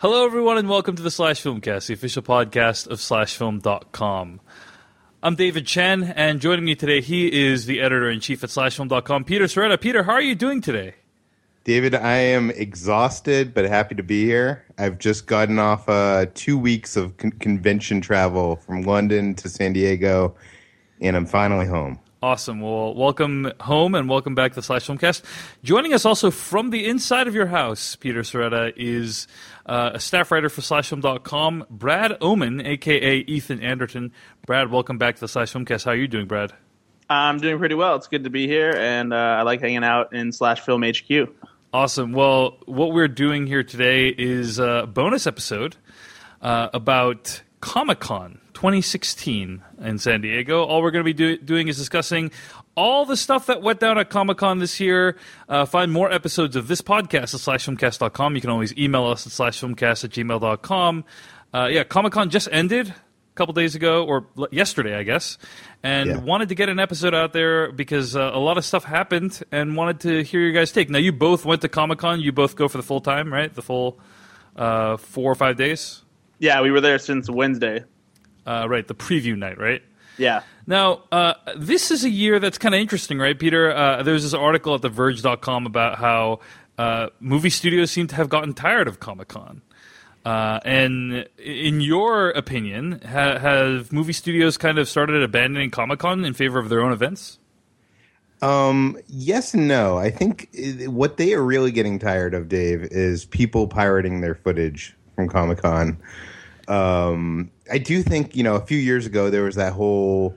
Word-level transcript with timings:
Hello, 0.00 0.24
everyone, 0.24 0.56
and 0.58 0.68
welcome 0.68 0.94
to 0.94 1.02
the 1.02 1.10
Slash 1.10 1.42
Filmcast, 1.42 1.88
the 1.88 1.94
official 1.94 2.22
podcast 2.22 2.86
of 2.86 3.00
SlashFilm.com. 3.00 4.40
I'm 5.24 5.34
David 5.34 5.66
Chen, 5.66 6.04
and 6.04 6.40
joining 6.40 6.64
me 6.64 6.76
today, 6.76 7.00
he 7.00 7.48
is 7.48 7.66
the 7.66 7.80
editor 7.80 8.08
in 8.08 8.20
chief 8.20 8.44
at 8.44 8.50
SlashFilm.com, 8.50 9.24
Peter 9.24 9.46
Sciretta. 9.46 9.80
Peter, 9.80 10.04
how 10.04 10.12
are 10.12 10.22
you 10.22 10.36
doing 10.36 10.60
today? 10.60 10.94
David, 11.64 11.96
I 11.96 12.14
am 12.14 12.52
exhausted 12.52 13.52
but 13.52 13.64
happy 13.64 13.96
to 13.96 14.04
be 14.04 14.24
here. 14.24 14.64
I've 14.78 15.00
just 15.00 15.26
gotten 15.26 15.58
off 15.58 15.88
uh, 15.88 16.26
two 16.32 16.56
weeks 16.56 16.94
of 16.96 17.16
con- 17.16 17.32
convention 17.32 18.00
travel 18.00 18.54
from 18.54 18.82
London 18.82 19.34
to 19.34 19.48
San 19.48 19.72
Diego, 19.72 20.36
and 21.00 21.16
I'm 21.16 21.26
finally 21.26 21.66
home. 21.66 21.98
Awesome. 22.20 22.60
Well, 22.60 22.94
welcome 22.94 23.52
home 23.60 23.94
and 23.94 24.08
welcome 24.08 24.34
back 24.34 24.54
to 24.54 24.62
Slash 24.62 24.88
Filmcast. 24.88 25.22
Joining 25.62 25.94
us 25.94 26.04
also 26.04 26.32
from 26.32 26.70
the 26.70 26.84
inside 26.84 27.28
of 27.28 27.34
your 27.34 27.46
house, 27.46 27.94
Peter 27.94 28.22
Sciretta, 28.22 28.72
is 28.76 29.28
uh, 29.66 29.92
a 29.94 30.00
staff 30.00 30.32
writer 30.32 30.48
for 30.48 30.60
SlashFilm.com, 30.60 31.66
Brad 31.70 32.16
Oman, 32.20 32.66
aka 32.66 33.18
Ethan 33.18 33.62
Anderton. 33.62 34.10
Brad, 34.46 34.68
welcome 34.72 34.98
back 34.98 35.14
to 35.14 35.20
the 35.20 35.28
Slash 35.28 35.52
Filmcast. 35.52 35.84
How 35.84 35.92
are 35.92 35.96
you 35.96 36.08
doing, 36.08 36.26
Brad? 36.26 36.52
I'm 37.08 37.38
doing 37.38 37.56
pretty 37.56 37.76
well. 37.76 37.94
It's 37.94 38.08
good 38.08 38.24
to 38.24 38.30
be 38.30 38.48
here, 38.48 38.74
and 38.76 39.12
uh, 39.12 39.16
I 39.16 39.42
like 39.42 39.60
hanging 39.60 39.84
out 39.84 40.12
in 40.12 40.32
Slash 40.32 40.60
Film 40.62 40.82
HQ. 40.82 41.28
Awesome. 41.72 42.12
Well, 42.12 42.58
what 42.66 42.92
we're 42.92 43.06
doing 43.06 43.46
here 43.46 43.62
today 43.62 44.08
is 44.08 44.58
a 44.58 44.88
bonus 44.92 45.28
episode 45.28 45.76
uh, 46.42 46.68
about 46.74 47.42
Comic 47.60 48.00
Con 48.00 48.40
2016 48.62 49.62
in 49.82 49.98
San 49.98 50.20
Diego. 50.20 50.64
All 50.64 50.82
we're 50.82 50.90
going 50.90 51.04
to 51.04 51.08
be 51.08 51.12
do- 51.12 51.36
doing 51.38 51.68
is 51.68 51.76
discussing 51.76 52.32
all 52.74 53.04
the 53.06 53.16
stuff 53.16 53.46
that 53.46 53.62
went 53.62 53.78
down 53.78 53.98
at 53.98 54.10
Comic 54.10 54.38
Con 54.38 54.58
this 54.58 54.80
year. 54.80 55.16
Uh, 55.48 55.64
find 55.64 55.92
more 55.92 56.10
episodes 56.10 56.56
of 56.56 56.66
this 56.66 56.80
podcast 56.82 57.34
at 57.34 57.40
slashfilmcast.com. 57.40 58.34
You 58.34 58.40
can 58.40 58.50
always 58.50 58.76
email 58.76 59.04
us 59.06 59.26
at 59.28 59.32
slashfilmcast 59.32 60.02
at 60.04 60.10
gmail.com. 60.10 61.04
Uh, 61.54 61.68
yeah, 61.70 61.84
Comic 61.84 62.12
Con 62.12 62.30
just 62.30 62.48
ended 62.50 62.88
a 62.88 62.94
couple 63.36 63.54
days 63.54 63.76
ago, 63.76 64.04
or 64.04 64.26
l- 64.36 64.48
yesterday, 64.50 64.96
I 64.96 65.04
guess, 65.04 65.38
and 65.84 66.08
Yeah. 66.10 66.16
wanted 66.18 66.48
to 66.48 66.56
get 66.56 66.68
an 66.68 66.80
episode 66.80 67.14
out 67.14 67.32
there 67.32 67.70
because 67.70 68.16
uh, 68.16 68.32
a 68.34 68.40
lot 68.40 68.58
of 68.58 68.64
stuff 68.64 68.82
happened 68.82 69.40
and 69.52 69.76
wanted 69.76 70.00
to 70.00 70.24
hear 70.24 70.40
your 70.40 70.50
guys' 70.52 70.72
take. 70.72 70.90
Now, 70.90 70.98
you 70.98 71.12
both 71.12 71.44
went 71.44 71.62
to 71.62 71.68
Comic 71.68 72.00
Con. 72.00 72.20
You 72.20 72.32
both 72.32 72.56
go 72.56 72.66
for 72.66 72.76
the 72.78 72.82
full 72.82 73.00
time, 73.00 73.32
right? 73.32 73.54
The 73.54 73.62
full 73.62 74.00
uh, 74.56 74.96
four 74.96 75.30
or 75.30 75.36
five 75.36 75.56
days? 75.56 76.02
Yeah, 76.40 76.60
we 76.62 76.72
were 76.72 76.80
there 76.80 76.98
since 76.98 77.30
Wednesday. 77.30 77.84
Uh, 78.48 78.66
right, 78.66 78.88
the 78.88 78.94
preview 78.94 79.36
night, 79.36 79.58
right? 79.58 79.82
Yeah. 80.16 80.40
Now, 80.66 81.02
uh, 81.12 81.34
this 81.54 81.90
is 81.90 82.02
a 82.04 82.08
year 82.08 82.40
that's 82.40 82.56
kind 82.56 82.74
of 82.74 82.80
interesting, 82.80 83.18
right, 83.18 83.38
Peter? 83.38 83.70
Uh, 83.70 84.02
there's 84.02 84.22
this 84.22 84.32
article 84.32 84.74
at 84.74 84.80
TheVerge.com 84.80 85.66
about 85.66 85.98
how 85.98 86.40
uh, 86.78 87.08
movie 87.20 87.50
studios 87.50 87.90
seem 87.90 88.06
to 88.06 88.14
have 88.14 88.30
gotten 88.30 88.54
tired 88.54 88.88
of 88.88 89.00
Comic 89.00 89.28
Con. 89.28 89.60
Uh, 90.24 90.60
and 90.64 91.28
in 91.38 91.82
your 91.82 92.30
opinion, 92.30 93.02
ha- 93.02 93.38
have 93.38 93.92
movie 93.92 94.14
studios 94.14 94.56
kind 94.56 94.78
of 94.78 94.88
started 94.88 95.22
abandoning 95.22 95.70
Comic 95.70 95.98
Con 95.98 96.24
in 96.24 96.32
favor 96.32 96.58
of 96.58 96.70
their 96.70 96.80
own 96.80 96.92
events? 96.92 97.38
Um, 98.40 98.96
yes 99.08 99.52
and 99.52 99.68
no. 99.68 99.98
I 99.98 100.10
think 100.10 100.48
what 100.86 101.18
they 101.18 101.34
are 101.34 101.42
really 101.42 101.70
getting 101.70 101.98
tired 101.98 102.32
of, 102.32 102.48
Dave, 102.48 102.82
is 102.84 103.24
people 103.26 103.68
pirating 103.68 104.22
their 104.22 104.36
footage 104.36 104.96
from 105.16 105.28
Comic 105.28 105.58
Con. 105.58 105.98
Um, 106.68 107.50
I 107.70 107.78
do 107.78 108.02
think 108.02 108.36
you 108.36 108.42
know 108.42 108.54
a 108.54 108.60
few 108.60 108.78
years 108.78 109.06
ago 109.06 109.30
there 109.30 109.44
was 109.44 109.56
that 109.56 109.72
whole 109.72 110.36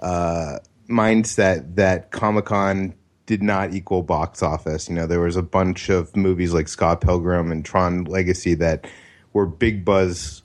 uh, 0.00 0.58
mindset 0.88 1.76
that 1.76 2.10
Comic 2.10 2.46
Con 2.46 2.94
did 3.26 3.42
not 3.42 3.72
equal 3.72 4.02
box 4.02 4.42
office. 4.42 4.88
You 4.88 4.94
know, 4.94 5.06
there 5.06 5.20
was 5.20 5.36
a 5.36 5.42
bunch 5.42 5.88
of 5.88 6.14
movies 6.16 6.52
like 6.52 6.68
Scott 6.68 7.00
Pilgrim 7.00 7.50
and 7.50 7.64
Tron 7.64 8.04
Legacy 8.04 8.54
that 8.54 8.86
were 9.32 9.46
big 9.46 9.84
buzz 9.84 10.42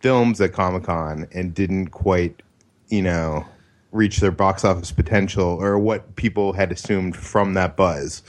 films 0.00 0.40
at 0.40 0.52
Comic 0.52 0.84
Con 0.84 1.26
and 1.32 1.54
didn't 1.54 1.88
quite, 1.88 2.42
you 2.88 3.02
know, 3.02 3.46
reach 3.92 4.18
their 4.18 4.32
box 4.32 4.64
office 4.64 4.90
potential 4.90 5.46
or 5.46 5.78
what 5.78 6.16
people 6.16 6.52
had 6.52 6.72
assumed 6.72 7.16
from 7.16 7.54
that 7.54 7.76
buzz. 7.76 8.22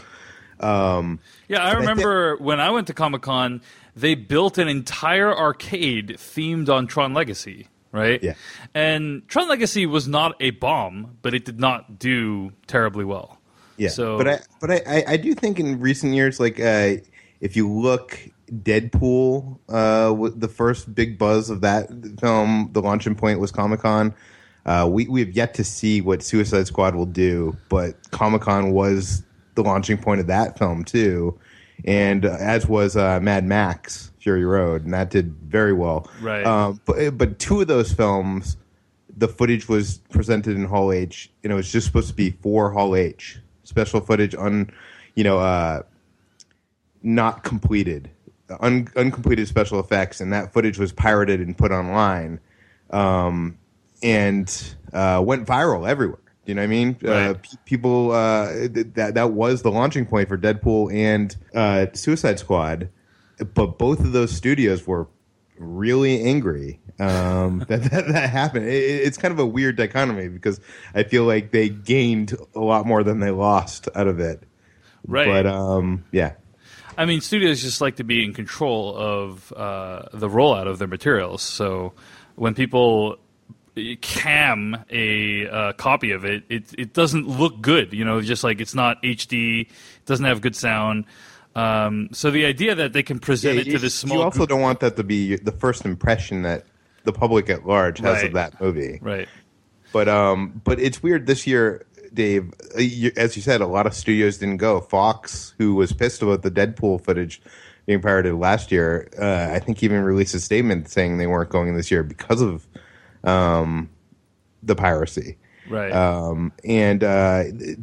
Um, 0.60 1.20
Yeah, 1.48 1.64
I 1.64 1.74
remember 1.74 2.38
when 2.38 2.60
I 2.60 2.70
went 2.70 2.88
to 2.88 2.94
Comic 2.94 3.24
Con, 3.24 3.62
they 3.96 4.16
built 4.16 4.58
an 4.58 4.68
entire 4.68 5.36
arcade 5.36 6.16
themed 6.18 6.70
on 6.70 6.88
Tron 6.88 7.14
Legacy, 7.14 7.68
right? 7.92 8.22
Yeah. 8.24 8.34
And 8.74 9.28
Tron 9.28 9.48
Legacy 9.48 9.86
was 9.86 10.08
not 10.08 10.36
a 10.40 10.52
bomb, 10.52 11.18
but 11.22 11.34
it 11.34 11.46
did 11.46 11.60
not 11.60 12.00
do 12.00 12.52
terribly 12.68 13.06
well. 13.06 13.40
Yeah, 13.78 13.90
So- 13.90 14.18
but 14.18 14.28
I 14.28 14.40
but 14.62 14.72
I, 14.72 15.04
I, 15.08 15.18
do 15.18 15.34
think 15.34 15.60
in 15.60 15.80
recent 15.80 16.14
years, 16.14 16.40
like 16.40 16.60
uh, 16.60 16.96
if 17.42 17.56
you 17.56 17.70
look, 17.70 18.20
Deadpool, 18.52 19.58
uh, 19.70 20.30
the 20.36 20.48
first 20.48 20.94
big 20.94 21.18
buzz 21.18 21.50
of 21.50 21.62
that 21.62 21.90
film, 22.20 22.70
the 22.74 22.82
launching 22.82 23.16
point 23.16 23.40
was 23.40 23.52
Comic 23.52 23.82
Con. 23.82 24.14
Uh, 24.66 24.88
we 24.90 25.08
we 25.08 25.20
have 25.20 25.32
yet 25.32 25.54
to 25.56 25.64
see 25.64 26.02
what 26.02 26.24
Suicide 26.24 26.68
Squad 26.68 26.96
will 26.96 27.06
do, 27.08 27.58
but 27.68 27.96
Comic 28.12 28.44
Con 28.44 28.72
was 28.72 29.24
the 29.56 29.64
launching 29.64 29.98
point 29.98 30.22
of 30.22 30.28
that 30.28 30.58
film 30.58 30.84
too, 30.84 31.38
and 31.86 32.26
uh, 32.26 32.38
as 32.40 32.68
was 32.68 32.96
uh, 32.96 33.20
Mad 33.22 33.46
Max 33.46 34.12
Fury 34.20 34.46
Road, 34.46 34.84
and 34.84 34.94
that 34.94 35.10
did 35.10 35.34
very 35.44 35.74
well. 35.74 36.10
Right. 36.22 36.46
Um, 36.46 36.80
but 36.86 37.18
but 37.18 37.40
two 37.40 37.62
of 37.62 37.68
those 37.68 37.94
films 37.94 38.58
the 39.18 39.28
footage 39.28 39.68
was 39.68 40.00
presented 40.10 40.56
in 40.56 40.66
Hall 40.66 40.92
H, 40.92 41.32
and 41.44 41.52
it 41.52 41.56
was 41.56 41.72
just 41.72 41.86
supposed 41.88 42.08
to 42.10 42.14
be 42.14 42.32
for 42.32 42.72
Hall 42.72 42.96
H 42.96 43.40
special 43.64 44.02
footage 44.02 44.36
on, 44.36 44.70
you 45.16 45.24
know, 45.24 45.40
uh, 45.40 45.82
not 47.02 47.44
completed, 47.44 48.10
un- 48.60 48.88
uncompleted 48.96 49.48
special 49.48 49.80
effects, 49.80 50.22
and 50.22 50.34
that 50.34 50.54
footage 50.54 50.78
was 50.78 50.92
pirated 50.92 51.40
and 51.40 51.58
put 51.58 51.72
online, 51.72 52.40
um, 52.92 53.58
and 54.02 54.76
uh, 54.94 55.22
went 55.26 55.48
viral 55.48 55.88
everywhere. 55.88 56.20
You 56.46 56.56
know 56.56 56.62
what 56.62 56.66
I 56.66 56.68
mean? 56.68 56.98
Uh, 57.04 57.10
Right. 57.10 57.42
pe- 57.42 57.58
people 57.66 58.12
uh, 58.12 58.52
th- 58.68 58.88
that 58.96 59.14
that 59.16 59.32
was 59.32 59.62
the 59.62 59.72
launching 59.72 60.06
point 60.06 60.28
for 60.28 60.38
Deadpool 60.38 60.94
and 60.94 61.36
uh, 61.56 61.88
Suicide 61.94 62.40
Squad, 62.40 62.90
but 63.54 63.78
both 63.78 64.00
of 64.02 64.12
those 64.12 64.32
studios 64.32 64.86
were 64.86 65.08
really 65.58 66.22
angry 66.22 66.82
um, 67.00 67.60
that, 67.70 67.84
that 67.84 68.08
that 68.08 68.30
happened. 68.30 68.66
It, 68.68 68.72
it's 68.72 69.18
kind 69.18 69.32
of 69.32 69.40
a 69.40 69.46
weird 69.46 69.78
dichotomy 69.78 70.28
because 70.28 70.60
I 70.94 71.04
feel 71.04 71.24
like 71.24 71.52
they 71.52 71.70
gained 71.70 72.36
a 72.56 72.60
lot 72.60 72.86
more 72.86 73.04
than 73.04 73.20
they 73.20 73.32
lost 73.32 73.88
out 73.96 74.08
of 74.08 74.20
it. 74.20 74.44
Right. 75.08 75.26
But 75.26 75.46
um, 75.48 76.06
yeah, 76.12 76.34
I 76.98 77.06
mean, 77.06 77.22
studios 77.22 77.62
just 77.62 77.82
like 77.82 77.96
to 77.98 78.04
be 78.04 78.24
in 78.24 78.34
control 78.34 78.96
of 78.96 79.52
uh, 79.54 80.04
the 80.14 80.30
rollout 80.30 80.68
of 80.68 80.80
their 80.80 80.88
materials. 80.88 81.42
So 81.42 81.94
when 82.36 82.54
people 82.54 83.18
cam 84.02 84.84
a 84.90 85.48
uh, 85.48 85.74
copy 85.74 86.12
of 86.12 86.26
it, 86.26 86.44
it 86.50 86.64
it 86.78 86.94
doesn't 86.94 87.28
look 87.28 87.62
good. 87.62 87.94
You 87.94 88.06
know, 88.06 88.22
just 88.22 88.44
like 88.44 88.62
it's 88.62 88.76
not 88.76 89.02
HD, 89.04 89.62
it 89.62 90.06
doesn't 90.06 90.26
have 90.26 90.42
good 90.42 90.56
sound. 90.56 91.06
Um, 91.56 92.10
so 92.12 92.32
the 92.32 92.46
idea 92.46 92.74
that 92.76 92.94
they 92.94 93.04
can 93.04 93.20
present 93.20 93.60
it 93.60 93.68
you, 93.68 93.74
to 93.74 93.80
this 93.80 93.94
small 93.94 94.18
you 94.18 94.24
also 94.24 94.38
group, 94.40 94.50
don't 94.50 94.62
want 94.62 94.80
that 94.80 94.96
to 94.96 95.04
be 95.04 95.36
the 95.36 95.52
first 95.52 95.86
impression 95.86 96.42
that 96.44 96.66
the 97.04 97.14
public 97.14 97.50
at 97.50 97.66
large 97.66 98.00
has 98.00 98.18
Right. 98.18 98.26
of 98.26 98.34
that 98.34 98.60
movie. 98.62 99.00
right? 99.02 99.28
But 99.92 100.10
um, 100.10 100.62
but 100.64 100.80
it's 100.80 101.04
weird 101.04 101.28
this 101.28 101.46
year, 101.46 101.86
Dave. 102.14 102.52
uh, 102.76 102.82
As 103.16 103.36
you 103.36 103.42
said, 103.44 103.62
a 103.62 103.68
lot 103.68 103.86
of 103.86 103.94
studios 103.94 104.40
didn't 104.40 104.58
go. 104.58 104.82
Fox, 104.82 105.54
who 105.60 105.76
was 105.76 105.94
pissed 105.94 106.22
about 106.24 106.42
the 106.42 106.50
Deadpool 106.50 107.04
footage 107.04 107.42
being 107.86 108.02
pirated 108.02 108.34
last 108.36 108.72
year, 108.72 109.10
uh, 109.22 109.54
I 109.54 109.60
think 109.60 109.84
even 109.84 110.02
released 110.02 110.34
a 110.34 110.40
statement 110.40 110.90
saying 110.90 111.18
they 111.18 111.28
weren't 111.28 111.50
going 111.50 111.76
this 111.76 111.92
year 111.92 112.02
because 112.02 112.42
of 112.42 112.66
um, 113.24 113.90
the 114.62 114.76
piracy. 114.76 115.38
Right. 115.70 115.92
Um, 115.92 116.52
and 116.66 117.04
uh, 117.04 117.44
th- 117.58 117.78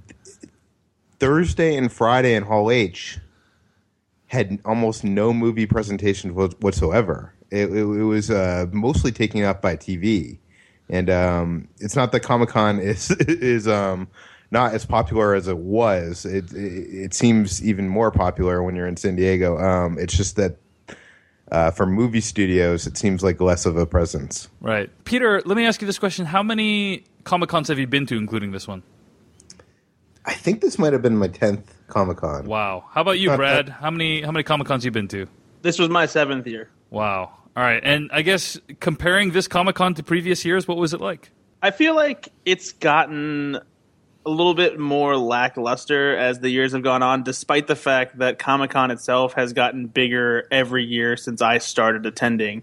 Thursday 1.19 1.77
and 1.77 1.93
Friday 1.93 2.35
in 2.35 2.43
Hall 2.43 2.71
H 2.71 3.19
had 4.27 4.61
almost 4.65 5.03
no 5.03 5.33
movie 5.33 5.67
presentation 5.67 6.35
wha- 6.35 6.51
whatsoever. 6.61 7.35
It, 7.51 7.71
it, 7.71 7.83
it 7.83 8.05
was 8.05 8.31
uh, 8.31 8.67
mostly 8.71 9.11
taken 9.13 9.43
up 9.43 9.61
by 9.61 9.77
TV, 9.77 10.39
and 10.89 11.11
um, 11.11 11.69
it's 11.81 11.97
not 11.97 12.13
that 12.13 12.21
Comic 12.21 12.51
Con 12.51 12.79
is 12.81 13.11
is 13.11 13.67
um, 13.67 14.09
not 14.51 14.73
as 14.73 14.85
popular 14.87 15.35
as 15.35 15.49
it 15.49 15.59
was. 15.59 16.25
It, 16.25 16.53
it 16.53 16.57
it 16.57 17.15
seems 17.15 17.65
even 17.65 17.89
more 17.89 18.11
popular 18.11 18.63
when 18.63 18.77
you're 18.77 18.87
in 18.87 18.97
San 18.97 19.17
Diego. 19.17 19.59
Um, 19.59 19.99
it's 19.99 20.17
just 20.17 20.37
that 20.37 20.59
uh, 21.51 21.71
for 21.71 21.87
movie 21.87 22.21
studios, 22.21 22.87
it 22.87 22.97
seems 22.97 23.23
like 23.23 23.41
less 23.41 23.67
of 23.67 23.77
a 23.77 23.87
presence. 23.87 24.49
right. 24.61 24.91
Peter, 25.05 25.43
let 25.45 25.57
me 25.57 25.67
ask 25.67 25.81
you 25.81 25.87
this 25.87 25.99
question: 25.99 26.27
How 26.27 26.43
many 26.43 27.05
Comic 27.25 27.49
Cons 27.49 27.69
have 27.69 27.79
you 27.79 27.87
been 27.87 28.07
to, 28.07 28.17
including 28.17 28.53
this 28.53 28.69
one? 28.69 28.83
I 30.25 30.35
think 30.35 30.61
this 30.61 30.79
might 30.79 30.93
have 30.93 31.03
been 31.03 31.17
my 31.17 31.29
tenth 31.29 31.75
Comic 31.89 32.19
Con. 32.19 32.47
Wow. 32.47 32.85
How 32.91 33.01
about 33.01 33.19
you, 33.19 33.35
Brad? 33.35 33.69
How 33.69 33.91
many 33.91 34.23
how 34.23 34.31
many 34.31 34.43
Comic 34.43 34.67
Cons 34.67 34.85
you 34.85 34.91
been 34.91 35.09
to? 35.09 35.27
This 35.63 35.79
was 35.79 35.89
my 35.89 36.07
seventh 36.07 36.47
year. 36.47 36.71
Wow. 36.91 37.33
All 37.57 37.65
right. 37.65 37.83
And 37.83 38.11
I 38.13 38.23
guess 38.23 38.59
comparing 38.81 39.33
this 39.33 39.49
Comic 39.49 39.77
Con 39.77 39.95
to 39.95 40.03
previous 40.03 40.45
years, 40.45 40.69
what 40.69 40.77
was 40.77 40.95
it 40.95 41.01
like? 41.01 41.31
I 41.63 41.71
feel 41.71 41.95
like 41.95 42.29
it's 42.47 42.73
gotten 42.73 43.59
a 44.27 44.31
little 44.31 44.55
bit 44.55 44.79
more 44.79 45.17
lackluster 45.17 46.17
as 46.17 46.41
the 46.41 46.51
years 46.51 46.73
have 46.73 46.83
gone 46.83 47.03
on, 47.03 47.23
despite 47.23 47.67
the 47.67 47.77
fact 47.77 48.19
that 48.19 48.39
Comic 48.39 48.71
Con 48.71 48.91
itself 48.91 49.33
has 49.35 49.53
gotten 49.53 49.87
bigger 49.87 50.47
every 50.51 50.85
year 50.85 51.17
since 51.17 51.41
I 51.41 51.59
started 51.59 52.05
attending. 52.05 52.63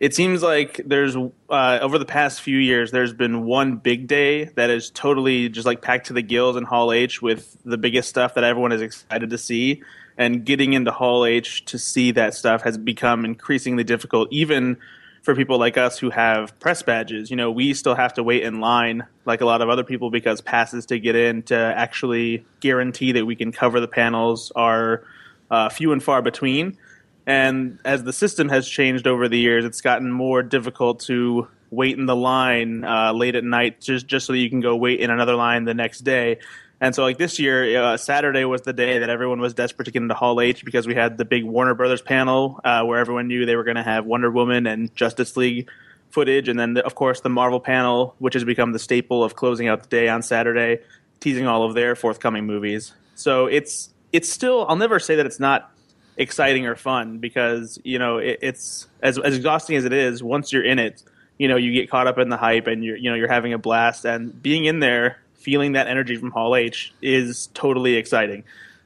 It 0.00 0.14
seems 0.14 0.42
like 0.42 0.80
there's 0.84 1.16
uh, 1.16 1.78
over 1.80 1.96
the 1.96 2.04
past 2.04 2.42
few 2.42 2.58
years, 2.58 2.90
there's 2.90 3.12
been 3.12 3.44
one 3.44 3.76
big 3.76 4.08
day 4.08 4.46
that 4.56 4.68
is 4.68 4.90
totally 4.90 5.48
just 5.48 5.64
like 5.64 5.80
packed 5.80 6.08
to 6.08 6.12
the 6.12 6.22
gills 6.22 6.56
in 6.56 6.64
Hall 6.64 6.92
H 6.92 7.22
with 7.22 7.56
the 7.64 7.78
biggest 7.78 8.08
stuff 8.08 8.34
that 8.34 8.42
everyone 8.42 8.72
is 8.72 8.82
excited 8.82 9.30
to 9.30 9.38
see. 9.38 9.82
And 10.18 10.44
getting 10.44 10.72
into 10.72 10.90
Hall 10.90 11.24
H 11.24 11.64
to 11.66 11.78
see 11.78 12.10
that 12.12 12.34
stuff 12.34 12.62
has 12.62 12.76
become 12.76 13.24
increasingly 13.24 13.84
difficult, 13.84 14.28
even 14.32 14.76
for 15.22 15.36
people 15.36 15.58
like 15.58 15.76
us 15.76 15.98
who 15.98 16.10
have 16.10 16.58
press 16.58 16.82
badges. 16.82 17.30
You 17.30 17.36
know, 17.36 17.50
we 17.50 17.74
still 17.74 17.94
have 17.94 18.14
to 18.14 18.22
wait 18.22 18.42
in 18.42 18.60
line 18.60 19.06
like 19.24 19.40
a 19.40 19.44
lot 19.44 19.62
of 19.62 19.68
other 19.68 19.84
people 19.84 20.10
because 20.10 20.40
passes 20.40 20.86
to 20.86 20.98
get 20.98 21.14
in 21.14 21.42
to 21.44 21.56
actually 21.56 22.44
guarantee 22.60 23.12
that 23.12 23.24
we 23.24 23.36
can 23.36 23.52
cover 23.52 23.80
the 23.80 23.88
panels 23.88 24.52
are 24.56 25.04
uh, 25.50 25.68
few 25.68 25.92
and 25.92 26.02
far 26.02 26.22
between. 26.22 26.76
And 27.24 27.78
as 27.84 28.02
the 28.02 28.12
system 28.12 28.48
has 28.48 28.68
changed 28.68 29.06
over 29.06 29.28
the 29.28 29.38
years, 29.38 29.64
it's 29.64 29.80
gotten 29.80 30.10
more 30.10 30.42
difficult 30.42 31.00
to 31.00 31.46
wait 31.70 31.96
in 31.96 32.06
the 32.06 32.16
line 32.16 32.84
uh, 32.84 33.12
late 33.12 33.34
at 33.34 33.44
night 33.44 33.80
just 33.80 34.06
just 34.06 34.26
so 34.26 34.32
that 34.32 34.38
you 34.38 34.50
can 34.50 34.60
go 34.60 34.76
wait 34.76 35.00
in 35.00 35.10
another 35.10 35.36
line 35.36 35.64
the 35.64 35.74
next 35.74 36.00
day. 36.00 36.38
And 36.82 36.96
so, 36.96 37.04
like 37.04 37.16
this 37.16 37.38
year, 37.38 37.80
uh, 37.80 37.96
Saturday 37.96 38.44
was 38.44 38.62
the 38.62 38.72
day 38.72 38.98
that 38.98 39.08
everyone 39.08 39.40
was 39.40 39.54
desperate 39.54 39.84
to 39.84 39.92
get 39.92 40.02
into 40.02 40.14
Hall 40.14 40.40
H 40.40 40.64
because 40.64 40.84
we 40.84 40.96
had 40.96 41.16
the 41.16 41.24
big 41.24 41.44
Warner 41.44 41.74
Brothers 41.74 42.02
panel 42.02 42.58
uh, 42.64 42.82
where 42.82 42.98
everyone 42.98 43.28
knew 43.28 43.46
they 43.46 43.54
were 43.54 43.62
going 43.62 43.76
to 43.76 43.84
have 43.84 44.04
Wonder 44.04 44.32
Woman 44.32 44.66
and 44.66 44.92
Justice 44.96 45.36
League 45.36 45.70
footage, 46.10 46.48
and 46.48 46.58
then 46.58 46.74
the, 46.74 46.84
of 46.84 46.96
course 46.96 47.20
the 47.20 47.28
Marvel 47.28 47.60
panel, 47.60 48.16
which 48.18 48.34
has 48.34 48.42
become 48.42 48.72
the 48.72 48.80
staple 48.80 49.22
of 49.22 49.36
closing 49.36 49.68
out 49.68 49.84
the 49.84 49.88
day 49.88 50.08
on 50.08 50.22
Saturday, 50.22 50.80
teasing 51.20 51.46
all 51.46 51.62
of 51.62 51.74
their 51.74 51.94
forthcoming 51.94 52.46
movies. 52.46 52.92
So 53.14 53.46
it's 53.46 53.90
it's 54.12 54.28
still 54.28 54.66
I'll 54.68 54.74
never 54.74 54.98
say 54.98 55.14
that 55.14 55.24
it's 55.24 55.38
not 55.38 55.70
exciting 56.16 56.66
or 56.66 56.74
fun 56.74 57.18
because 57.18 57.78
you 57.84 58.00
know 58.00 58.18
it, 58.18 58.40
it's 58.42 58.88
as 59.00 59.18
as 59.18 59.36
exhausting 59.36 59.76
as 59.76 59.84
it 59.84 59.92
is. 59.92 60.20
Once 60.20 60.52
you're 60.52 60.64
in 60.64 60.80
it, 60.80 61.00
you 61.38 61.46
know 61.46 61.54
you 61.54 61.72
get 61.72 61.88
caught 61.88 62.08
up 62.08 62.18
in 62.18 62.28
the 62.28 62.36
hype 62.36 62.66
and 62.66 62.84
you're 62.84 62.96
you 62.96 63.08
know 63.08 63.14
you're 63.14 63.28
having 63.28 63.52
a 63.52 63.58
blast 63.58 64.04
and 64.04 64.42
being 64.42 64.64
in 64.64 64.80
there 64.80 65.21
feeling 65.42 65.72
that 65.72 65.86
energy 65.86 66.16
from 66.16 66.30
Hall 66.30 66.54
H 66.56 66.92
is 67.02 67.48
totally 67.54 67.94
exciting. 67.94 68.44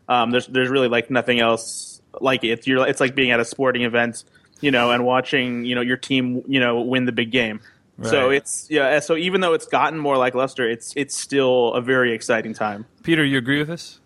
Um, 0.08 0.30
there's 0.30 0.46
there's 0.46 0.68
really 0.68 0.88
like 0.88 1.10
nothing 1.10 1.40
else 1.40 2.00
like 2.20 2.44
it. 2.44 2.48
It's, 2.48 2.66
you're, 2.66 2.86
it's 2.86 3.00
like 3.00 3.14
being 3.14 3.30
at 3.30 3.40
a 3.40 3.44
sporting 3.44 3.82
event, 3.82 4.24
you 4.60 4.70
know, 4.70 4.90
and 4.90 5.04
watching 5.04 5.64
you 5.64 5.74
know 5.74 5.80
your 5.80 5.96
team 5.96 6.42
you 6.46 6.60
know 6.60 6.80
win 6.80 7.04
the 7.04 7.12
big 7.12 7.30
game. 7.30 7.60
Right. 7.98 8.10
So 8.10 8.30
it's 8.30 8.66
yeah. 8.70 9.00
So 9.00 9.16
even 9.16 9.40
though 9.40 9.54
it's 9.54 9.66
gotten 9.66 9.98
more 9.98 10.16
like 10.16 10.34
Luster, 10.34 10.68
it's 10.68 10.92
it's 10.96 11.16
still 11.16 11.72
a 11.74 11.80
very 11.80 12.12
exciting 12.12 12.54
time. 12.54 12.86
Peter, 13.02 13.24
you 13.24 13.38
agree 13.38 13.58
with 13.58 13.68
this? 13.68 14.00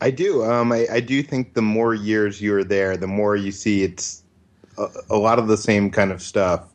I 0.00 0.10
do. 0.10 0.44
Um, 0.44 0.72
I, 0.72 0.86
I 0.90 1.00
do 1.00 1.22
think 1.22 1.54
the 1.54 1.62
more 1.62 1.92
years 1.92 2.40
you're 2.40 2.62
there, 2.64 2.96
the 2.96 3.08
more 3.08 3.34
you 3.34 3.50
see 3.50 3.82
it's 3.82 4.22
a, 4.78 4.86
a 5.10 5.16
lot 5.16 5.38
of 5.38 5.48
the 5.48 5.56
same 5.56 5.90
kind 5.90 6.12
of 6.12 6.22
stuff. 6.22 6.72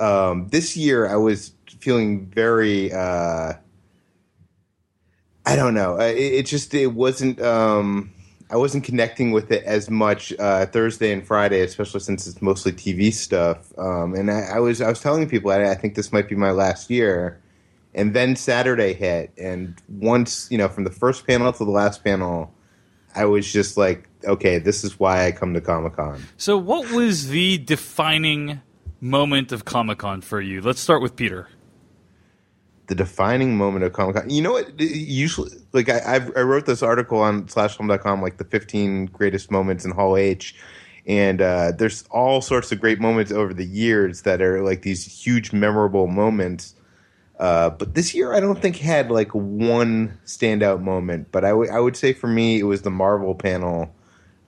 Um, 0.00 0.48
this 0.48 0.76
year, 0.76 1.08
I 1.08 1.16
was 1.16 1.52
feeling 1.78 2.26
very. 2.26 2.92
Uh, 2.92 3.54
I 5.46 5.56
don't 5.56 5.74
know. 5.74 6.00
It, 6.00 6.16
it 6.16 6.46
just 6.46 6.74
it 6.74 6.88
wasn't. 6.88 7.40
Um, 7.40 8.12
I 8.50 8.56
wasn't 8.56 8.84
connecting 8.84 9.32
with 9.32 9.50
it 9.50 9.64
as 9.64 9.90
much 9.90 10.32
uh, 10.38 10.66
Thursday 10.66 11.12
and 11.12 11.26
Friday, 11.26 11.60
especially 11.62 12.00
since 12.00 12.26
it's 12.26 12.40
mostly 12.42 12.72
TV 12.72 13.12
stuff. 13.12 13.72
Um, 13.78 14.14
and 14.14 14.30
I, 14.30 14.42
I, 14.42 14.58
was 14.60 14.80
I 14.80 14.88
was 14.88 15.00
telling 15.00 15.28
people 15.28 15.50
I, 15.50 15.70
I, 15.70 15.74
think 15.74 15.94
this 15.94 16.12
might 16.12 16.28
be 16.28 16.36
my 16.36 16.50
last 16.50 16.90
year. 16.90 17.40
And 17.94 18.14
then 18.14 18.36
Saturday 18.36 18.92
hit, 18.92 19.32
and 19.38 19.80
once 19.88 20.48
you 20.50 20.58
know, 20.58 20.68
from 20.68 20.84
the 20.84 20.90
first 20.90 21.26
panel 21.26 21.52
to 21.52 21.64
the 21.64 21.70
last 21.70 22.02
panel, 22.02 22.52
I 23.14 23.24
was 23.24 23.50
just 23.50 23.76
like, 23.76 24.08
okay, 24.24 24.58
this 24.58 24.82
is 24.82 24.98
why 24.98 25.26
I 25.26 25.32
come 25.32 25.54
to 25.54 25.60
Comic 25.60 25.94
Con. 25.94 26.20
So, 26.36 26.58
what 26.58 26.90
was 26.90 27.28
the 27.28 27.58
defining 27.58 28.62
moment 29.00 29.52
of 29.52 29.64
Comic 29.64 29.98
Con 29.98 30.22
for 30.22 30.40
you? 30.40 30.60
Let's 30.60 30.80
start 30.80 31.02
with 31.02 31.14
Peter 31.14 31.48
the 32.86 32.94
defining 32.94 33.56
moment 33.56 33.84
of 33.84 33.92
Comic 33.92 34.16
Con. 34.16 34.30
You 34.30 34.42
know 34.42 34.52
what? 34.52 34.78
Usually, 34.78 35.50
like 35.72 35.88
I, 35.88 36.00
I've, 36.06 36.36
i 36.36 36.40
wrote 36.40 36.66
this 36.66 36.82
article 36.82 37.18
on 37.18 37.44
slashfilm.com, 37.44 38.22
like 38.22 38.36
the 38.36 38.44
15 38.44 39.06
greatest 39.06 39.50
moments 39.50 39.84
in 39.84 39.92
Hall 39.92 40.16
H, 40.16 40.54
and 41.06 41.40
uh, 41.40 41.72
there's 41.72 42.04
all 42.10 42.40
sorts 42.40 42.72
of 42.72 42.80
great 42.80 43.00
moments 43.00 43.32
over 43.32 43.54
the 43.54 43.64
years 43.64 44.22
that 44.22 44.42
are 44.42 44.62
like 44.62 44.82
these 44.82 45.04
huge 45.04 45.52
memorable 45.52 46.06
moments. 46.06 46.74
Uh, 47.38 47.70
but 47.70 47.94
this 47.94 48.14
year, 48.14 48.32
I 48.32 48.40
don't 48.40 48.60
think 48.60 48.76
had 48.76 49.10
like 49.10 49.30
one 49.30 50.18
standout 50.24 50.80
moment. 50.82 51.32
But 51.32 51.44
I, 51.44 51.50
w- 51.50 51.70
I 51.70 51.80
would 51.80 51.96
say 51.96 52.12
for 52.12 52.28
me, 52.28 52.60
it 52.60 52.64
was 52.64 52.82
the 52.82 52.90
Marvel 52.90 53.34
panel 53.34 53.94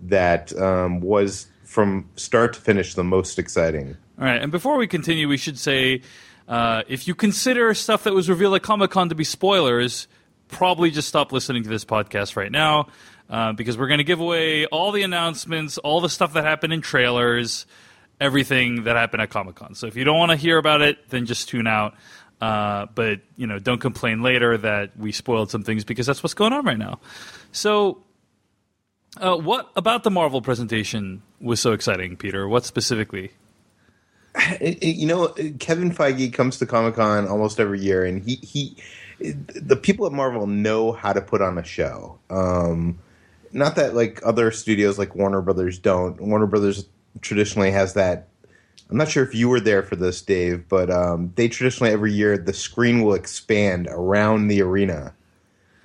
that 0.00 0.56
um, 0.61 1.00
was 1.00 1.47
from 1.65 2.09
start 2.17 2.53
to 2.55 2.61
finish 2.61 2.94
the 2.94 3.05
most 3.05 3.38
exciting. 3.38 3.97
All 4.19 4.25
right, 4.25 4.41
and 4.41 4.53
before 4.53 4.77
we 4.77 4.87
continue, 4.87 5.29
we 5.29 5.37
should 5.37 5.59
say 5.59 6.00
uh, 6.48 6.82
if 6.88 7.08
you 7.08 7.14
consider 7.14 7.75
stuff 7.75 8.04
that 8.04 8.14
was 8.14 8.28
revealed 8.28 8.54
at 8.54 8.62
Comic 8.62 8.90
Con 8.90 9.08
to 9.08 9.14
be 9.14 9.25
spoilers, 9.25 10.06
probably 10.48 10.90
just 10.90 11.08
stop 11.08 11.32
listening 11.32 11.62
to 11.64 11.69
this 11.69 11.84
podcast 11.84 12.37
right 12.37 12.52
now 12.52 12.88
uh, 13.28 13.52
because 13.52 13.76
we're 13.76 13.88
going 13.88 13.98
to 13.98 14.04
give 14.04 14.20
away 14.20 14.66
all 14.66 14.93
the 14.93 15.02
announcements, 15.02 15.78
all 15.78 16.00
the 16.00 16.08
stuff 16.08 16.34
that 16.34 16.44
happened 16.44 16.72
in 16.72 16.81
trailers, 16.81 17.66
everything 18.20 18.84
that 18.84 18.96
happened 18.96 19.22
at 19.22 19.31
Comic 19.31 19.56
Con. 19.56 19.75
So 19.75 19.87
if 19.87 19.96
you 19.96 20.04
don't 20.04 20.19
want 20.19 20.31
to 20.31 20.37
hear 20.37 20.58
about 20.58 20.82
it, 20.82 21.08
then 21.10 21.26
just 21.26 21.48
tune 21.48 21.66
out. 21.66 21.94
Uh, 22.40 22.87
but 22.94 23.20
you 23.37 23.46
know, 23.46 23.58
don't 23.58 23.81
complain 23.81 24.22
later 24.22 24.58
that 24.58 24.96
we 24.99 25.10
spoiled 25.10 25.50
some 25.50 25.62
things 25.62 25.84
because 25.84 26.06
that's 26.06 26.22
what's 26.22 26.34
going 26.34 26.52
on 26.52 26.64
right 26.64 26.78
now. 26.78 27.00
So, 27.52 28.02
uh, 29.16 29.37
what 29.37 29.70
about 29.75 30.02
the 30.02 30.10
Marvel 30.10 30.42
presentation 30.42 31.22
was 31.40 31.60
so 31.60 31.72
exciting, 31.72 32.16
Peter? 32.16 32.46
What 32.46 32.66
specifically? 32.66 33.32
You 34.61 35.06
know, 35.06 35.29
Kevin 35.59 35.91
Feige 35.91 36.33
comes 36.33 36.59
to 36.59 36.67
Comic 36.67 36.94
Con 36.94 37.27
almost 37.27 37.61
every 37.61 37.81
year, 37.81 38.05
and 38.05 38.23
he 38.23 38.37
he 38.37 38.77
the 39.19 39.77
people 39.77 40.06
at 40.06 40.12
Marvel 40.12 40.47
know 40.47 40.93
how 40.93 41.12
to 41.12 41.21
put 41.21 41.41
on 41.41 41.59
a 41.59 41.65
show. 41.65 42.19
Um, 42.29 42.99
not 43.53 43.77
that 43.77 43.94
like 43.94 44.21
other 44.25 44.50
studios 44.50 44.99
like 44.99 45.15
Warner 45.15 45.41
Brothers 45.41 45.79
don't. 45.79 46.21
Warner 46.21 46.47
Brothers 46.47 46.87
traditionally 47.21 47.71
has 47.71 47.94
that. 47.94 48.29
I'm 48.91 48.97
not 48.97 49.09
sure 49.09 49.25
if 49.25 49.35
you 49.35 49.49
were 49.49 49.61
there 49.61 49.83
for 49.83 49.97
this, 49.97 50.23
Dave, 50.23 50.69
but 50.69 50.91
um, 50.91 51.33
they 51.35 51.49
traditionally 51.49 51.93
every 51.93 52.12
year 52.12 52.38
the 52.38 52.53
screen 52.53 53.03
will 53.03 53.15
expand 53.15 53.88
around 53.91 54.47
the 54.47 54.62
arena 54.62 55.15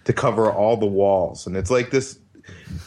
to 0.03 0.13
cover 0.13 0.51
all 0.51 0.77
the 0.77 0.85
walls, 0.85 1.47
and 1.47 1.55
it's 1.55 1.71
like 1.71 1.91
this 1.91 2.19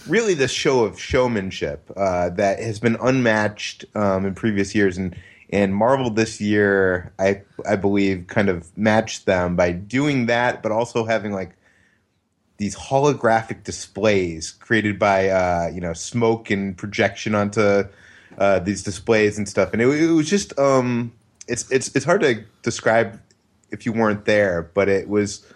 really 0.07 0.35
this 0.35 0.51
show 0.51 0.85
of 0.85 1.01
showmanship 1.01 1.91
uh, 1.97 2.29
that 2.31 2.59
has 2.59 2.79
been 2.79 2.97
unmatched 3.01 3.85
um, 3.95 4.27
in 4.27 4.35
previous 4.35 4.75
years 4.75 4.99
and 4.99 5.17
and 5.55 5.73
Marvel 5.73 6.11
this 6.11 6.41
year, 6.41 7.13
I 7.17 7.43
I 7.65 7.77
believe, 7.77 8.27
kind 8.27 8.49
of 8.49 8.77
matched 8.77 9.25
them 9.25 9.55
by 9.55 9.71
doing 9.71 10.27
that, 10.27 10.65
but 10.65 10.73
also 10.73 11.05
having 11.05 11.31
like 11.31 11.57
these 12.57 12.75
holographic 12.75 13.63
displays 13.63 14.51
created 14.51 14.99
by 14.99 15.29
uh, 15.29 15.71
you 15.73 15.81
know 15.81 15.93
smoke 15.93 16.51
and 16.51 16.77
projection 16.77 17.37
onto 17.37 17.85
uh, 18.37 18.59
these 18.59 18.83
displays 18.83 19.39
and 19.39 19.49
stuff. 19.49 19.73
And 19.73 19.81
it, 19.81 19.87
it 19.87 20.11
was 20.11 20.29
just 20.29 20.59
um, 20.59 21.13
it's 21.47 21.71
it's 21.71 21.95
it's 21.95 22.05
hard 22.05 22.23
to 22.23 22.45
describe 22.63 23.21
if 23.71 23.87
you 23.87 23.93
weren't 23.93 24.25
there, 24.25 24.71
but 24.75 24.89
it 24.89 25.09
was 25.09 25.47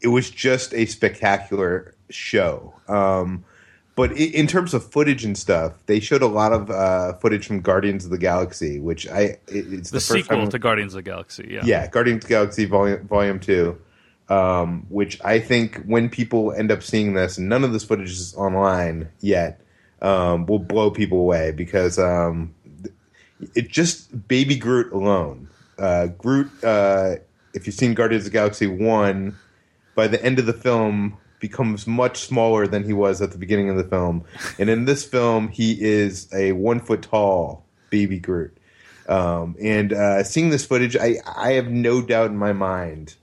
it 0.00 0.08
was 0.08 0.30
just 0.30 0.72
a 0.72 0.86
spectacular 0.86 1.96
show. 2.10 2.74
Um, 2.86 3.44
but 3.94 4.12
in 4.12 4.46
terms 4.46 4.72
of 4.72 4.90
footage 4.90 5.24
and 5.24 5.36
stuff, 5.36 5.74
they 5.86 6.00
showed 6.00 6.22
a 6.22 6.26
lot 6.26 6.52
of 6.52 6.70
uh, 6.70 7.12
footage 7.14 7.46
from 7.46 7.60
Guardians 7.60 8.04
of 8.04 8.10
the 8.10 8.18
Galaxy, 8.18 8.80
which 8.80 9.06
I 9.06 9.36
it's 9.48 9.90
the, 9.90 9.96
the 9.96 10.00
sequel 10.00 10.48
to 10.48 10.58
Guardians 10.58 10.94
of 10.94 11.04
the 11.04 11.10
Galaxy. 11.10 11.48
Yeah, 11.50 11.62
yeah, 11.64 11.86
Guardians 11.88 12.24
of 12.24 12.28
the 12.28 12.34
Galaxy 12.34 12.64
Volume 12.64 13.06
Volume 13.06 13.38
Two, 13.38 13.78
um, 14.30 14.86
which 14.88 15.22
I 15.22 15.40
think 15.40 15.82
when 15.84 16.08
people 16.08 16.52
end 16.52 16.72
up 16.72 16.82
seeing 16.82 17.12
this, 17.12 17.38
none 17.38 17.64
of 17.64 17.72
this 17.74 17.84
footage 17.84 18.10
is 18.10 18.34
online 18.34 19.10
yet, 19.20 19.60
um, 20.00 20.46
will 20.46 20.58
blow 20.58 20.90
people 20.90 21.18
away 21.18 21.52
because 21.52 21.98
um, 21.98 22.54
it 23.54 23.68
just 23.68 24.26
Baby 24.26 24.56
Groot 24.56 24.90
alone. 24.92 25.48
Uh, 25.78 26.06
Groot, 26.06 26.50
uh, 26.64 27.16
if 27.52 27.66
you've 27.66 27.76
seen 27.76 27.92
Guardians 27.92 28.24
of 28.24 28.32
the 28.32 28.38
Galaxy 28.38 28.66
One, 28.66 29.36
by 29.94 30.06
the 30.06 30.22
end 30.24 30.38
of 30.38 30.46
the 30.46 30.54
film 30.54 31.18
becomes 31.42 31.86
much 31.86 32.20
smaller 32.20 32.66
than 32.66 32.84
he 32.84 32.94
was 32.94 33.20
at 33.20 33.32
the 33.32 33.36
beginning 33.36 33.68
of 33.68 33.76
the 33.76 33.84
film. 33.84 34.24
And 34.58 34.70
in 34.70 34.86
this 34.86 35.04
film, 35.04 35.48
he 35.48 35.76
is 35.78 36.32
a 36.32 36.52
one 36.52 36.80
foot 36.80 37.02
tall 37.02 37.66
baby 37.90 38.18
Groot. 38.18 38.56
Um, 39.08 39.56
and 39.60 39.92
uh, 39.92 40.22
seeing 40.22 40.48
this 40.48 40.64
footage, 40.64 40.96
I, 40.96 41.16
I 41.36 41.52
have 41.52 41.68
no 41.68 42.00
doubt 42.00 42.30
in 42.30 42.38
my 42.38 42.52
mind 42.52 43.16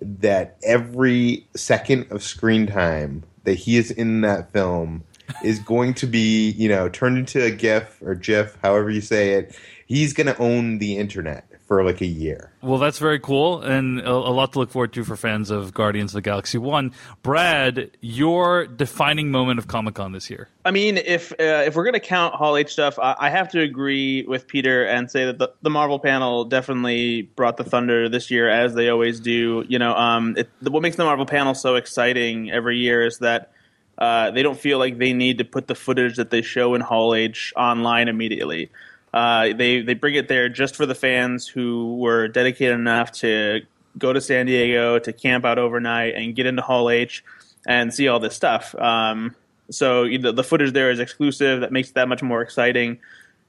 that 0.00 0.56
every 0.64 1.46
second 1.54 2.10
of 2.10 2.22
screen 2.22 2.66
time 2.66 3.22
that 3.44 3.54
he 3.54 3.76
is 3.76 3.90
in 3.90 4.22
that 4.22 4.50
film 4.50 5.04
is 5.44 5.58
going 5.58 5.92
to 5.94 6.06
be, 6.06 6.50
you 6.52 6.68
know, 6.68 6.88
turned 6.88 7.18
into 7.18 7.44
a 7.44 7.50
GIF 7.50 8.00
or 8.02 8.14
GIF, 8.14 8.56
however 8.62 8.90
you 8.90 9.02
say 9.02 9.34
it. 9.34 9.54
He's 9.86 10.14
going 10.14 10.28
to 10.28 10.38
own 10.38 10.78
the 10.78 10.96
internet 10.96 11.49
for 11.70 11.84
like 11.84 12.00
a 12.00 12.06
year. 12.06 12.50
Well, 12.62 12.78
that's 12.80 12.98
very 12.98 13.20
cool, 13.20 13.62
and 13.62 14.00
a, 14.00 14.10
a, 14.10 14.34
lot 14.34 14.54
to 14.54 14.58
look 14.58 14.72
forward 14.72 14.92
to 14.94 15.04
for 15.04 15.14
fans 15.14 15.50
of 15.50 15.72
Guardians 15.72 16.10
of 16.10 16.14
the 16.14 16.20
Galaxy 16.20 16.58
One. 16.58 16.92
Brad, 17.22 17.92
your 18.00 18.66
defining 18.66 19.30
moment 19.30 19.60
of 19.60 19.68
Comic 19.68 19.94
Con 19.94 20.10
this 20.10 20.28
year? 20.30 20.48
I 20.64 20.72
mean, 20.72 20.96
if 20.96 21.30
uh, 21.30 21.62
if 21.66 21.76
we're 21.76 21.84
gonna 21.84 22.00
count 22.00 22.34
Hall 22.34 22.56
H 22.56 22.72
stuff, 22.72 22.98
I, 22.98 23.14
I, 23.20 23.30
have 23.30 23.50
to 23.52 23.60
agree 23.60 24.24
with 24.26 24.48
Peter 24.48 24.84
and 24.84 25.08
say 25.08 25.26
that 25.26 25.38
the, 25.38 25.52
the 25.62 25.70
Marvel 25.70 26.00
panel 26.00 26.44
definitely 26.44 27.22
brought 27.22 27.56
the 27.56 27.62
thunder 27.62 28.08
this 28.08 28.32
year, 28.32 28.48
as 28.48 28.74
they 28.74 28.88
always 28.88 29.20
do. 29.20 29.64
You 29.68 29.78
know, 29.78 29.94
um, 29.94 30.34
it, 30.36 30.50
what 30.62 30.82
makes 30.82 30.96
the 30.96 31.04
Marvel 31.04 31.24
panel 31.24 31.54
so 31.54 31.76
exciting 31.76 32.50
every 32.50 32.78
year 32.78 33.06
is 33.06 33.18
that. 33.18 33.52
Uh, 33.96 34.30
they 34.30 34.42
don't 34.42 34.58
feel 34.58 34.78
like 34.78 34.96
they 34.96 35.12
need 35.12 35.36
to 35.36 35.44
put 35.44 35.66
the 35.66 35.74
footage 35.74 36.16
that 36.16 36.30
they 36.30 36.40
show 36.40 36.74
in 36.74 36.80
Hall 36.80 37.14
H 37.14 37.52
online 37.54 38.08
immediately. 38.08 38.70
Uh, 39.12 39.52
they 39.54 39.82
they 39.82 39.94
bring 39.94 40.14
it 40.14 40.28
there 40.28 40.48
just 40.48 40.76
for 40.76 40.86
the 40.86 40.94
fans 40.94 41.46
who 41.48 41.96
were 41.96 42.28
dedicated 42.28 42.74
enough 42.74 43.10
to 43.10 43.60
go 43.98 44.12
to 44.12 44.20
San 44.20 44.46
Diego 44.46 44.98
to 45.00 45.12
camp 45.12 45.44
out 45.44 45.58
overnight 45.58 46.14
and 46.14 46.34
get 46.34 46.46
into 46.46 46.62
Hall 46.62 46.90
H 46.90 47.24
and 47.66 47.92
see 47.92 48.08
all 48.08 48.20
this 48.20 48.36
stuff. 48.36 48.74
Um, 48.76 49.34
so 49.70 50.04
know, 50.04 50.32
the 50.32 50.44
footage 50.44 50.72
there 50.72 50.90
is 50.90 51.00
exclusive. 51.00 51.60
That 51.60 51.72
makes 51.72 51.90
that 51.92 52.08
much 52.08 52.22
more 52.22 52.42
exciting. 52.42 52.98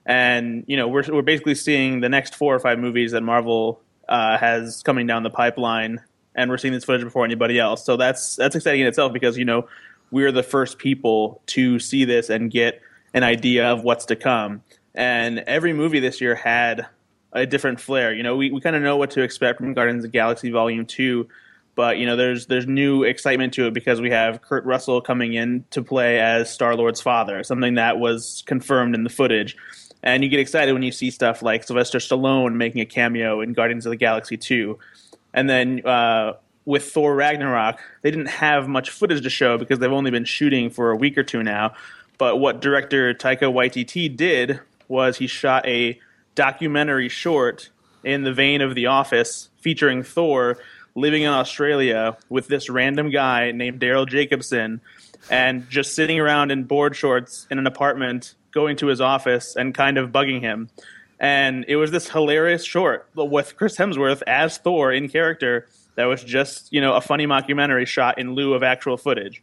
And 0.05 0.63
you 0.67 0.77
know 0.77 0.87
we're 0.87 1.03
we're 1.11 1.21
basically 1.21 1.55
seeing 1.55 2.01
the 2.01 2.09
next 2.09 2.35
four 2.35 2.55
or 2.55 2.59
five 2.59 2.79
movies 2.79 3.11
that 3.11 3.21
Marvel 3.21 3.79
uh, 4.09 4.37
has 4.37 4.81
coming 4.81 5.05
down 5.05 5.21
the 5.21 5.29
pipeline, 5.29 6.01
and 6.33 6.49
we're 6.49 6.57
seeing 6.57 6.73
this 6.73 6.85
footage 6.85 7.03
before 7.03 7.23
anybody 7.23 7.59
else. 7.59 7.85
So 7.85 7.97
that's 7.97 8.35
that's 8.35 8.55
exciting 8.55 8.81
in 8.81 8.87
itself 8.87 9.13
because 9.13 9.37
you 9.37 9.45
know 9.45 9.67
we're 10.09 10.31
the 10.31 10.43
first 10.43 10.79
people 10.79 11.41
to 11.47 11.77
see 11.77 12.03
this 12.03 12.31
and 12.31 12.49
get 12.49 12.81
an 13.13 13.23
idea 13.23 13.71
of 13.71 13.83
what's 13.83 14.05
to 14.05 14.15
come 14.15 14.63
and 14.93 15.39
every 15.39 15.73
movie 15.73 15.99
this 15.99 16.21
year 16.21 16.35
had 16.35 16.87
a 17.33 17.45
different 17.45 17.79
flair. 17.79 18.13
You 18.13 18.23
know, 18.23 18.35
we, 18.35 18.51
we 18.51 18.61
kind 18.61 18.75
of 18.75 18.81
know 18.81 18.97
what 18.97 19.11
to 19.11 19.21
expect 19.21 19.59
from 19.59 19.73
Guardians 19.73 20.03
of 20.03 20.11
the 20.11 20.17
Galaxy 20.17 20.51
Volume 20.51 20.85
Two, 20.85 21.27
but 21.75 21.97
you 21.97 22.05
know, 22.05 22.15
there's 22.15 22.47
there's 22.47 22.67
new 22.67 23.03
excitement 23.03 23.53
to 23.53 23.67
it 23.67 23.73
because 23.73 24.01
we 24.01 24.11
have 24.11 24.41
Kurt 24.41 24.65
Russell 24.65 25.01
coming 25.01 25.33
in 25.33 25.65
to 25.71 25.81
play 25.81 26.19
as 26.19 26.51
Star 26.51 26.75
Lord's 26.75 27.01
father, 27.01 27.43
something 27.43 27.75
that 27.75 27.99
was 27.99 28.43
confirmed 28.45 28.95
in 28.95 29.03
the 29.03 29.09
footage. 29.09 29.55
And 30.03 30.23
you 30.23 30.29
get 30.29 30.39
excited 30.39 30.73
when 30.73 30.81
you 30.81 30.91
see 30.91 31.11
stuff 31.11 31.43
like 31.43 31.63
Sylvester 31.63 31.99
Stallone 31.99 32.55
making 32.55 32.81
a 32.81 32.85
cameo 32.85 33.39
in 33.41 33.53
Guardians 33.53 33.85
of 33.85 33.91
the 33.91 33.97
Galaxy 33.97 34.37
Two, 34.37 34.79
and 35.33 35.49
then. 35.49 35.85
Uh, 35.85 36.33
with 36.63 36.91
Thor 36.91 37.15
Ragnarok, 37.15 37.81
they 38.03 38.11
didn't 38.11 38.27
have 38.27 38.67
much 38.67 38.91
footage 38.91 39.23
to 39.23 39.31
show 39.31 39.57
because 39.57 39.79
they've 39.79 39.91
only 39.91 40.11
been 40.11 40.25
shooting 40.25 40.69
for 40.69 40.91
a 40.91 40.95
week 40.95 41.17
or 41.17 41.23
two 41.23 41.41
now. 41.41 41.73
But 42.19 42.37
what 42.37 42.61
director 42.61 43.15
Taika 43.15 43.51
Waititi 43.51 44.15
did 44.15 44.59
was 44.91 45.17
he 45.17 45.25
shot 45.25 45.67
a 45.67 45.99
documentary 46.35 47.09
short 47.09 47.69
in 48.03 48.23
the 48.23 48.33
vein 48.33 48.61
of 48.61 48.75
The 48.75 48.87
Office 48.87 49.49
featuring 49.59 50.03
Thor 50.03 50.57
living 50.93 51.23
in 51.23 51.29
Australia 51.29 52.17
with 52.29 52.47
this 52.47 52.69
random 52.69 53.09
guy 53.09 53.51
named 53.51 53.79
Daryl 53.79 54.07
Jacobson 54.07 54.81
and 55.29 55.69
just 55.69 55.95
sitting 55.95 56.19
around 56.19 56.51
in 56.51 56.65
board 56.65 56.95
shorts 56.95 57.47
in 57.49 57.57
an 57.57 57.67
apartment, 57.67 58.35
going 58.51 58.75
to 58.77 58.87
his 58.87 58.99
office 58.99 59.55
and 59.55 59.73
kind 59.73 59.97
of 59.97 60.11
bugging 60.11 60.41
him. 60.41 60.69
And 61.19 61.65
it 61.67 61.75
was 61.75 61.91
this 61.91 62.09
hilarious 62.09 62.65
short 62.65 63.07
with 63.15 63.55
Chris 63.55 63.77
Hemsworth 63.77 64.23
as 64.27 64.57
Thor 64.57 64.91
in 64.91 65.07
character 65.07 65.67
that 65.95 66.05
was 66.05 66.23
just, 66.23 66.73
you 66.73 66.81
know, 66.81 66.95
a 66.95 67.01
funny 67.01 67.27
mockumentary 67.27 67.85
shot 67.85 68.17
in 68.17 68.33
lieu 68.33 68.53
of 68.53 68.63
actual 68.63 68.97
footage. 68.97 69.41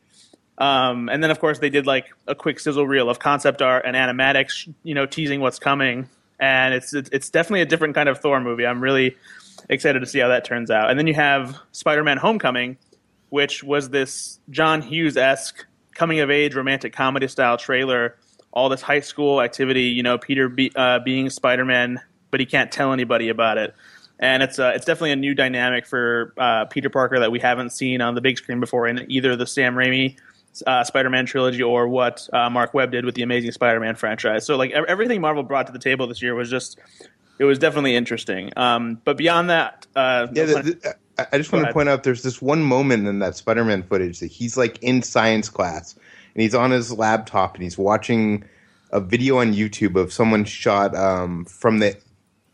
Um, 0.59 1.09
and 1.09 1.23
then, 1.23 1.31
of 1.31 1.39
course, 1.39 1.61
they 1.61 1.71
did 1.71 1.87
like 1.87 2.13
a 2.27 2.35
quick 2.35 2.59
sizzle 2.59 2.87
reel 2.87 3.09
of 3.09 3.21
concept 3.21 3.63
art 3.63 3.85
and 3.87 3.97
animatics, 3.97 4.73
you 4.83 4.95
know, 4.95 5.07
teasing 5.07 5.41
what's 5.41 5.59
coming. 5.59 6.09
And 6.41 6.75
it's 6.75 6.93
it's 6.93 7.31
definitely 7.31 7.63
a 7.63 7.67
different 7.67 7.95
kind 7.95 8.09
of 8.09 8.19
Thor 8.21 8.41
movie. 8.41 8.67
I'm 8.67 8.81
really 8.81 9.17
excited 9.69 10.01
to 10.01 10.07
see 10.07 10.19
how 10.19 10.29
that 10.29 10.45
turns 10.45 10.71
out. 10.71 10.91
And 10.91 10.99
then 10.99 11.07
you 11.07 11.15
have 11.15 11.57
Spider-Man: 11.73 12.19
Homecoming, 12.19 12.77
which 13.31 13.63
was 13.63 13.91
this 13.91 14.41
John 14.51 14.83
Hughes 14.83 15.17
esque 15.17 15.65
coming 15.95 16.21
of 16.21 16.31
age 16.31 16.55
romantic 16.55 16.93
comedy 16.93 17.29
style 17.29 17.57
trailer. 17.57 18.17
All 18.53 18.69
this 18.69 18.83
high 18.83 19.01
school 19.01 19.41
activity, 19.41 19.85
you 19.85 20.03
know, 20.03 20.19
Peter 20.19 20.49
be, 20.49 20.73
uh, 20.75 21.01
being 21.01 21.29
Spider-Man, 21.31 22.01
but 22.31 22.41
he 22.41 22.47
can't 22.47 22.73
tell 22.73 22.93
anybody 22.93 23.29
about 23.29 23.59
it 23.59 23.75
and 24.21 24.43
it's 24.43 24.59
uh, 24.59 24.73
it's 24.75 24.85
definitely 24.85 25.13
a 25.13 25.17
new 25.17 25.35
dynamic 25.35 25.87
for 25.87 26.35
uh, 26.39 26.65
Peter 26.65 26.91
Parker 26.91 27.21
that 27.21 27.31
we 27.31 27.39
haven't 27.39 27.71
seen 27.71 28.01
on 28.01 28.15
the 28.15 28.21
big 28.21 28.37
screen 28.39 28.59
before 28.59 28.89
in 28.89 29.11
either 29.11 29.37
the 29.37 29.47
Sam 29.47 29.75
Raimi 29.75 30.17
uh, 30.67 30.85
Spider-Man 30.85 31.27
trilogy 31.27 31.63
or 31.63 31.89
what 31.89 32.29
uh, 32.33 32.51
Marc 32.51 32.75
Webb 32.75 32.93
did 32.93 33.05
with 33.05 33.15
the 33.15 33.23
Amazing 33.23 33.53
Spider-Man 33.53 33.97
franchise. 33.97 34.45
So 34.47 34.57
like 34.57 34.71
everything 34.73 35.21
Marvel 35.21 35.43
brought 35.43 35.67
to 35.67 35.73
the 35.73 35.79
table 35.79 36.07
this 36.07 36.23
year 36.23 36.35
was 36.35 36.51
just 36.51 36.79
it 37.39 37.45
was 37.45 37.59
definitely 37.59 37.95
interesting. 37.95 38.53
Um, 38.57 39.01
but 39.05 39.17
beyond 39.17 39.51
that, 39.51 39.87
uh, 39.95 40.27
yeah, 40.33 40.45
the, 40.45 40.63
the, 40.63 40.97
I 41.33 41.39
just 41.39 41.53
want 41.53 41.67
to 41.67 41.73
point 41.73 41.89
out 41.89 42.05
there's 42.05 42.23
this 42.23 42.41
one 42.41 42.63
moment 42.63 43.07
in 43.07 43.19
that 43.21 43.37
Spider-Man 43.37 43.83
footage 43.85 44.21
that 44.21 44.27
he's 44.27 44.57
like 44.57 44.83
in 44.83 45.03
science 45.03 45.49
class 45.49 45.95
and 46.35 46.43
he's 46.43 46.55
on 46.55 46.71
his 46.71 46.93
laptop 46.93 47.55
and 47.55 47.63
he's 47.63 47.79
watching 47.79 48.45
a 48.91 49.01
video 49.01 49.39
on 49.39 49.53
YouTube 49.53 49.97
of 49.97 50.13
someone 50.13 50.45
shot 50.45 50.95
um, 50.95 51.45
from 51.45 51.79
the 51.81 51.97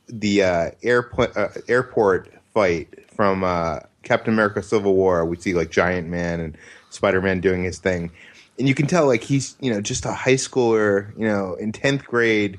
the 0.09 0.43
uh, 0.43 0.71
airport 0.83 1.37
uh, 1.37 1.49
airport 1.69 2.33
fight 2.53 2.89
from 3.15 3.45
uh, 3.45 3.81
Captain 4.03 4.33
America: 4.33 4.63
Civil 4.63 4.95
War. 4.95 5.25
We 5.25 5.37
see 5.37 5.55
like 5.55 5.71
Giant 5.71 6.09
Man 6.09 6.41
and 6.41 6.57
Spider 6.95 7.21
Man 7.21 7.41
doing 7.41 7.65
his 7.65 7.79
thing, 7.79 8.11
and 8.59 8.69
you 8.69 8.75
can 8.75 8.87
tell 8.87 9.07
like 9.07 9.23
he's 9.23 9.57
you 9.61 9.73
know 9.73 9.81
just 9.81 10.05
a 10.05 10.13
high 10.13 10.35
schooler, 10.35 11.17
you 11.19 11.27
know, 11.27 11.55
in 11.55 11.73
tenth 11.73 12.05
grade, 12.05 12.59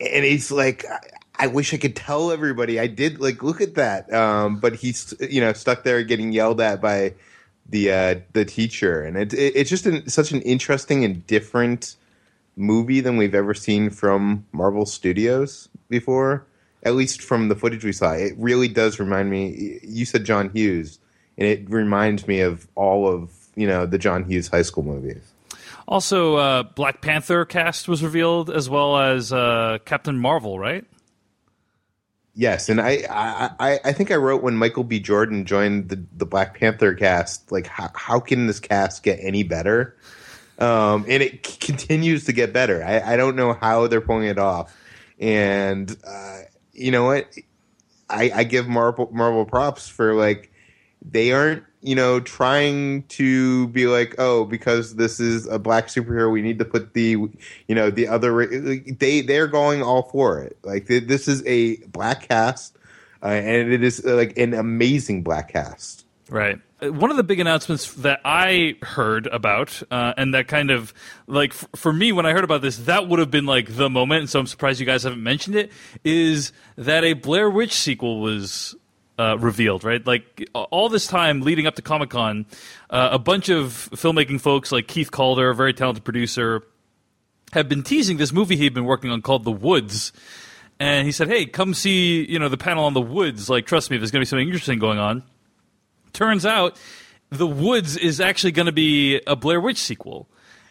and 0.00 0.24
he's 0.24 0.50
like. 0.50 0.84
I 1.42 1.46
wish 1.46 1.72
I 1.72 1.78
could 1.78 1.96
tell 1.96 2.32
everybody. 2.32 2.78
I 2.78 2.86
did 2.86 3.18
like 3.18 3.42
look 3.42 3.62
at 3.62 3.76
that, 3.76 4.12
um, 4.12 4.60
but 4.60 4.74
he's 4.74 5.14
you 5.20 5.40
know 5.40 5.54
stuck 5.54 5.84
there 5.84 6.02
getting 6.02 6.32
yelled 6.32 6.60
at 6.60 6.82
by 6.82 7.14
the 7.70 7.92
uh, 7.92 8.14
the 8.32 8.44
teacher, 8.44 9.02
and 9.02 9.16
it, 9.16 9.32
it 9.32 9.56
it's 9.56 9.70
just 9.70 9.86
an, 9.86 10.08
such 10.08 10.32
an 10.32 10.42
interesting 10.42 11.04
and 11.04 11.26
different 11.26 11.96
movie 12.56 13.00
than 13.00 13.16
we've 13.16 13.34
ever 13.34 13.54
seen 13.54 13.90
from 13.90 14.44
Marvel 14.52 14.84
Studios 14.84 15.68
before. 15.88 16.44
At 16.82 16.94
least 16.94 17.22
from 17.22 17.48
the 17.48 17.56
footage 17.56 17.84
we 17.84 17.92
saw, 17.92 18.12
it 18.12 18.34
really 18.38 18.68
does 18.68 18.98
remind 18.98 19.30
me. 19.30 19.80
You 19.82 20.04
said 20.04 20.24
John 20.24 20.50
Hughes 20.50 20.98
and 21.40 21.48
it 21.48 21.68
reminds 21.70 22.28
me 22.28 22.40
of 22.40 22.68
all 22.76 23.08
of 23.08 23.30
you 23.56 23.66
know 23.66 23.86
the 23.86 23.98
John 23.98 24.24
Hughes 24.24 24.46
high 24.48 24.62
school 24.62 24.84
movies. 24.84 25.22
Also, 25.88 26.36
uh, 26.36 26.62
Black 26.62 27.00
Panther 27.00 27.44
cast 27.44 27.88
was 27.88 28.04
revealed 28.04 28.48
as 28.48 28.70
well 28.70 28.96
as 28.96 29.32
uh, 29.32 29.78
Captain 29.84 30.16
Marvel, 30.16 30.58
right? 30.58 30.84
Yes, 32.34 32.68
and 32.68 32.80
I, 32.80 33.04
I 33.10 33.80
I 33.84 33.92
think 33.92 34.12
I 34.12 34.16
wrote 34.16 34.42
when 34.42 34.54
Michael 34.54 34.84
B. 34.84 35.00
Jordan 35.00 35.44
joined 35.46 35.88
the, 35.88 36.04
the 36.16 36.26
Black 36.26 36.58
Panther 36.58 36.94
cast, 36.94 37.50
like 37.50 37.66
how 37.66 37.90
how 37.94 38.20
can 38.20 38.46
this 38.46 38.60
cast 38.60 39.02
get 39.02 39.18
any 39.20 39.42
better? 39.42 39.96
Um, 40.58 41.06
and 41.08 41.22
it 41.22 41.44
c- 41.44 41.56
continues 41.58 42.26
to 42.26 42.32
get 42.32 42.52
better. 42.52 42.84
I, 42.84 43.14
I 43.14 43.16
don't 43.16 43.34
know 43.34 43.54
how 43.54 43.86
they're 43.86 44.00
pulling 44.02 44.28
it 44.28 44.38
off, 44.38 44.74
and 45.18 45.94
uh, 46.06 46.40
you 46.72 46.92
know 46.92 47.04
what? 47.04 47.34
I, 48.08 48.30
I 48.34 48.44
give 48.44 48.68
Marvel 48.68 49.08
Marvel 49.12 49.44
props 49.44 49.88
for 49.88 50.14
like 50.14 50.52
they 51.02 51.32
aren't 51.32 51.64
you 51.82 51.94
know 51.94 52.20
trying 52.20 53.02
to 53.04 53.68
be 53.68 53.86
like 53.86 54.14
oh 54.18 54.44
because 54.44 54.96
this 54.96 55.18
is 55.18 55.46
a 55.46 55.58
black 55.58 55.86
superhero 55.86 56.30
we 56.30 56.42
need 56.42 56.58
to 56.58 56.64
put 56.64 56.94
the 56.94 57.16
you 57.68 57.74
know 57.74 57.90
the 57.90 58.06
other 58.06 58.46
they 58.46 59.22
they're 59.22 59.46
going 59.46 59.82
all 59.82 60.02
for 60.02 60.40
it 60.40 60.58
like 60.62 60.86
this 60.86 61.26
is 61.26 61.44
a 61.46 61.76
black 61.86 62.28
cast 62.28 62.76
uh, 63.22 63.26
and 63.26 63.72
it 63.72 63.82
is 63.82 64.04
uh, 64.04 64.14
like 64.14 64.36
an 64.36 64.54
amazing 64.54 65.22
black 65.22 65.50
cast 65.52 66.04
right 66.28 66.60
uh, 66.82 66.92
one 66.92 67.10
of 67.10 67.16
the 67.16 67.22
big 67.22 67.40
announcements 67.40 67.92
that 67.94 68.20
I 68.24 68.76
heard 68.82 69.26
about, 69.26 69.82
uh, 69.90 70.14
and 70.16 70.34
that 70.34 70.48
kind 70.48 70.70
of 70.70 70.94
like 71.26 71.52
f- 71.52 71.68
for 71.76 71.92
me 71.92 72.12
when 72.12 72.26
I 72.26 72.32
heard 72.32 72.44
about 72.44 72.62
this, 72.62 72.78
that 72.78 73.08
would 73.08 73.18
have 73.18 73.30
been 73.30 73.46
like 73.46 73.76
the 73.76 73.90
moment. 73.90 74.20
And 74.20 74.30
so 74.30 74.40
I'm 74.40 74.46
surprised 74.46 74.80
you 74.80 74.86
guys 74.86 75.02
haven't 75.02 75.22
mentioned 75.22 75.56
it. 75.56 75.72
Is 76.04 76.52
that 76.76 77.04
a 77.04 77.12
Blair 77.14 77.50
Witch 77.50 77.72
sequel 77.72 78.20
was 78.20 78.74
uh, 79.20 79.36
revealed, 79.36 79.84
right? 79.84 80.04
Like 80.06 80.48
all 80.54 80.88
this 80.88 81.06
time 81.06 81.42
leading 81.42 81.66
up 81.66 81.74
to 81.74 81.82
Comic 81.82 82.08
Con, 82.08 82.46
uh, 82.88 83.10
a 83.12 83.18
bunch 83.18 83.50
of 83.50 83.90
filmmaking 83.92 84.40
folks 84.40 84.72
like 84.72 84.88
Keith 84.88 85.10
Calder, 85.10 85.50
a 85.50 85.54
very 85.54 85.74
talented 85.74 86.04
producer, 86.04 86.62
have 87.52 87.68
been 87.68 87.82
teasing 87.82 88.16
this 88.16 88.32
movie 88.32 88.56
he'd 88.56 88.72
been 88.72 88.86
working 88.86 89.10
on 89.10 89.20
called 89.20 89.44
The 89.44 89.52
Woods. 89.52 90.12
And 90.78 91.04
he 91.04 91.12
said, 91.12 91.28
"Hey, 91.28 91.44
come 91.44 91.74
see 91.74 92.24
you 92.26 92.38
know 92.38 92.48
the 92.48 92.56
panel 92.56 92.84
on 92.84 92.94
The 92.94 93.02
Woods. 93.02 93.50
Like, 93.50 93.66
trust 93.66 93.90
me, 93.90 93.98
there's 93.98 94.10
going 94.10 94.20
to 94.20 94.24
be 94.24 94.28
something 94.28 94.46
interesting 94.46 94.78
going 94.78 94.98
on." 94.98 95.22
Turns 96.14 96.46
out, 96.46 96.80
The 97.28 97.46
Woods 97.46 97.98
is 97.98 98.20
actually 98.20 98.52
going 98.52 98.66
to 98.66 98.72
be 98.72 99.20
a 99.26 99.36
Blair 99.36 99.60
Witch 99.60 99.76
sequel. 99.76 100.29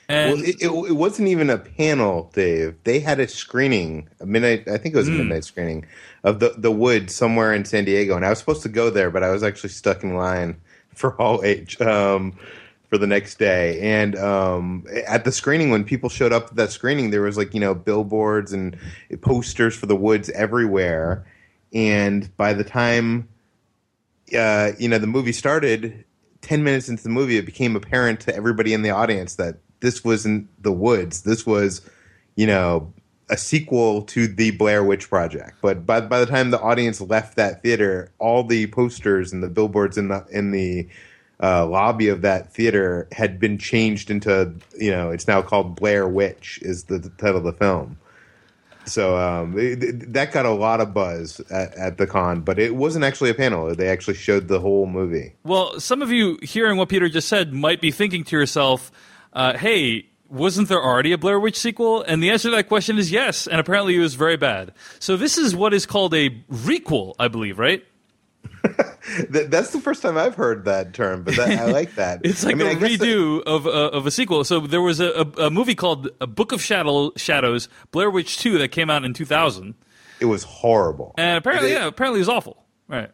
And 0.09 0.33
well, 0.33 0.43
it, 0.43 0.55
it, 0.59 0.89
it, 0.89 0.95
wasn't 0.95 1.27
even 1.27 1.51
a 1.51 1.59
panel, 1.59 2.31
Dave. 2.33 2.75
They 2.83 2.99
had 2.99 3.19
a 3.19 3.27
screening, 3.27 4.09
a 4.19 4.25
midnight. 4.25 4.67
I 4.67 4.77
think 4.77 4.95
it 4.95 4.97
was 4.97 5.07
a 5.07 5.11
mm. 5.11 5.17
midnight 5.17 5.43
screening 5.43 5.85
of 6.23 6.39
the 6.39 6.55
the 6.57 6.71
Wood 6.71 7.11
somewhere 7.11 7.53
in 7.53 7.63
San 7.63 7.85
Diego, 7.85 8.15
and 8.15 8.25
I 8.25 8.29
was 8.31 8.39
supposed 8.39 8.63
to 8.63 8.69
go 8.69 8.89
there, 8.89 9.11
but 9.11 9.21
I 9.21 9.29
was 9.29 9.43
actually 9.43 9.69
stuck 9.69 10.03
in 10.03 10.15
line 10.15 10.59
for 10.95 11.11
Hall 11.11 11.41
H 11.43 11.79
um, 11.79 12.35
for 12.89 12.97
the 12.97 13.05
next 13.05 13.37
day. 13.37 13.79
And 13.81 14.15
um, 14.17 14.83
at 15.05 15.25
the 15.25 15.31
screening, 15.31 15.69
when 15.69 15.83
people 15.83 16.09
showed 16.09 16.33
up 16.33 16.47
at 16.47 16.55
that 16.55 16.71
screening, 16.71 17.11
there 17.11 17.21
was 17.21 17.37
like 17.37 17.53
you 17.53 17.59
know 17.59 17.75
billboards 17.75 18.51
and 18.51 18.75
posters 19.21 19.75
for 19.75 19.85
the 19.85 19.95
Woods 19.95 20.31
everywhere. 20.31 21.23
and 21.71 22.35
by 22.35 22.53
the 22.53 22.63
time 22.63 23.29
uh, 24.35 24.71
you 24.79 24.89
know 24.89 24.97
the 24.97 25.05
movie 25.05 25.33
started, 25.33 26.03
ten 26.41 26.63
minutes 26.63 26.89
into 26.89 27.03
the 27.03 27.09
movie, 27.09 27.37
it 27.37 27.45
became 27.45 27.75
apparent 27.75 28.21
to 28.21 28.35
everybody 28.35 28.73
in 28.73 28.81
the 28.81 28.89
audience 28.89 29.35
that 29.35 29.57
this 29.79 30.03
wasn't 30.03 30.47
the 30.61 30.71
woods. 30.71 31.23
This 31.23 31.45
was, 31.45 31.81
you 32.35 32.47
know, 32.47 32.93
a 33.29 33.37
sequel 33.37 34.01
to 34.03 34.27
the 34.27 34.51
Blair 34.51 34.83
Witch 34.83 35.09
Project. 35.09 35.57
But 35.61 35.85
by 35.85 36.01
by 36.01 36.19
the 36.19 36.25
time 36.25 36.51
the 36.51 36.59
audience 36.59 36.99
left 37.01 37.35
that 37.37 37.61
theater, 37.61 38.11
all 38.19 38.43
the 38.43 38.67
posters 38.67 39.31
and 39.31 39.43
the 39.43 39.49
billboards 39.49 39.97
in 39.97 40.07
the 40.07 40.25
in 40.31 40.51
the 40.51 40.87
uh, 41.41 41.65
lobby 41.65 42.09
of 42.09 42.21
that 42.21 42.51
theater 42.51 43.07
had 43.11 43.39
been 43.39 43.57
changed 43.57 44.11
into 44.11 44.53
you 44.77 44.91
know 44.91 45.11
it's 45.11 45.27
now 45.27 45.41
called 45.41 45.75
Blair 45.75 46.07
Witch 46.07 46.59
is 46.61 46.85
the, 46.85 46.97
the 46.97 47.09
title 47.09 47.37
of 47.37 47.43
the 47.43 47.53
film. 47.53 47.97
So 48.85 49.17
um, 49.17 49.53
it, 49.57 50.13
that 50.13 50.31
got 50.31 50.45
a 50.45 50.51
lot 50.51 50.81
of 50.81 50.93
buzz 50.95 51.39
at, 51.51 51.75
at, 51.75 51.97
the 51.99 52.07
con, 52.07 52.41
but 52.41 52.57
it 52.57 52.75
wasn't 52.75 53.05
actually 53.05 53.29
a 53.29 53.35
panel. 53.35 53.75
They 53.75 53.87
actually 53.87 54.15
showed 54.15 54.47
the 54.47 54.59
whole 54.59 54.87
movie. 54.87 55.33
Well, 55.43 55.79
some 55.79 56.01
of 56.01 56.11
you 56.11 56.39
hearing 56.41 56.77
what 56.77 56.89
Peter 56.89 57.07
just 57.07 57.27
said 57.27 57.53
might 57.53 57.81
be 57.81 57.91
thinking 57.91 58.23
to 58.23 58.35
yourself, 58.35 58.91
uh, 59.33 59.57
"Hey, 59.57 60.07
wasn't 60.29 60.69
there 60.69 60.81
already 60.81 61.11
a 61.11 61.17
Blair 61.17 61.39
Witch 61.39 61.57
sequel?" 61.57 62.01
And 62.01 62.21
the 62.21 62.31
answer 62.31 62.49
to 62.49 62.55
that 62.55 62.67
question 62.67 62.97
is 62.97 63.11
yes, 63.11 63.47
and 63.47 63.59
apparently 63.59 63.95
it 63.95 63.99
was 63.99 64.15
very 64.15 64.37
bad. 64.37 64.73
So 64.99 65.17
this 65.17 65.37
is 65.37 65.55
what 65.55 65.73
is 65.73 65.85
called 65.85 66.13
a 66.13 66.29
requel, 66.51 67.13
I 67.19 67.27
believe, 67.27 67.59
right? 67.59 67.83
That's 69.29 69.71
the 69.71 69.79
first 69.81 70.01
time 70.01 70.17
I've 70.17 70.35
heard 70.35 70.65
that 70.65 70.93
term, 70.93 71.23
but 71.23 71.35
that, 71.35 71.59
I 71.59 71.65
like 71.65 71.95
that. 71.95 72.21
it's 72.23 72.43
like 72.43 72.55
I 72.55 72.57
mean, 72.57 72.77
a 72.77 72.79
redo 72.79 73.43
that... 73.43 73.49
of 73.49 73.67
uh, 73.67 73.69
of 73.69 74.05
a 74.05 74.11
sequel. 74.11 74.43
So 74.43 74.59
there 74.61 74.81
was 74.81 74.99
a, 74.99 75.09
a, 75.11 75.45
a, 75.45 75.49
movie 75.49 75.75
called 75.75 76.09
A 76.21 76.27
Book 76.27 76.51
of 76.51 76.61
Shadow, 76.61 77.11
Shadows, 77.15 77.69
Blair 77.91 78.09
Witch 78.09 78.37
Two, 78.37 78.57
that 78.57 78.69
came 78.69 78.89
out 78.89 79.05
in 79.05 79.13
2000. 79.13 79.75
It 80.19 80.25
was 80.25 80.43
horrible, 80.43 81.15
and 81.17 81.37
apparently, 81.37 81.71
yeah, 81.71 81.87
apparently 81.87 82.19
it 82.19 82.21
was 82.21 82.29
awful. 82.29 82.65
Right. 82.87 83.11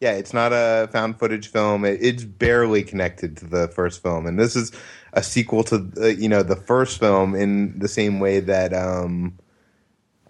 Yeah, 0.00 0.12
it's 0.12 0.34
not 0.34 0.52
a 0.52 0.88
found 0.92 1.18
footage 1.18 1.48
film. 1.48 1.84
It, 1.84 1.98
it's 2.02 2.24
barely 2.24 2.82
connected 2.82 3.36
to 3.38 3.46
the 3.46 3.68
first 3.68 4.02
film, 4.02 4.26
and 4.26 4.38
this 4.38 4.54
is 4.54 4.72
a 5.12 5.22
sequel 5.22 5.64
to 5.64 5.90
uh, 5.98 6.06
you 6.06 6.28
know 6.28 6.42
the 6.42 6.56
first 6.56 7.00
film 7.00 7.34
in 7.34 7.78
the 7.78 7.88
same 7.88 8.20
way 8.20 8.40
that 8.40 8.74
um, 8.74 9.38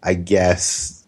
I 0.03 0.15
guess 0.15 1.05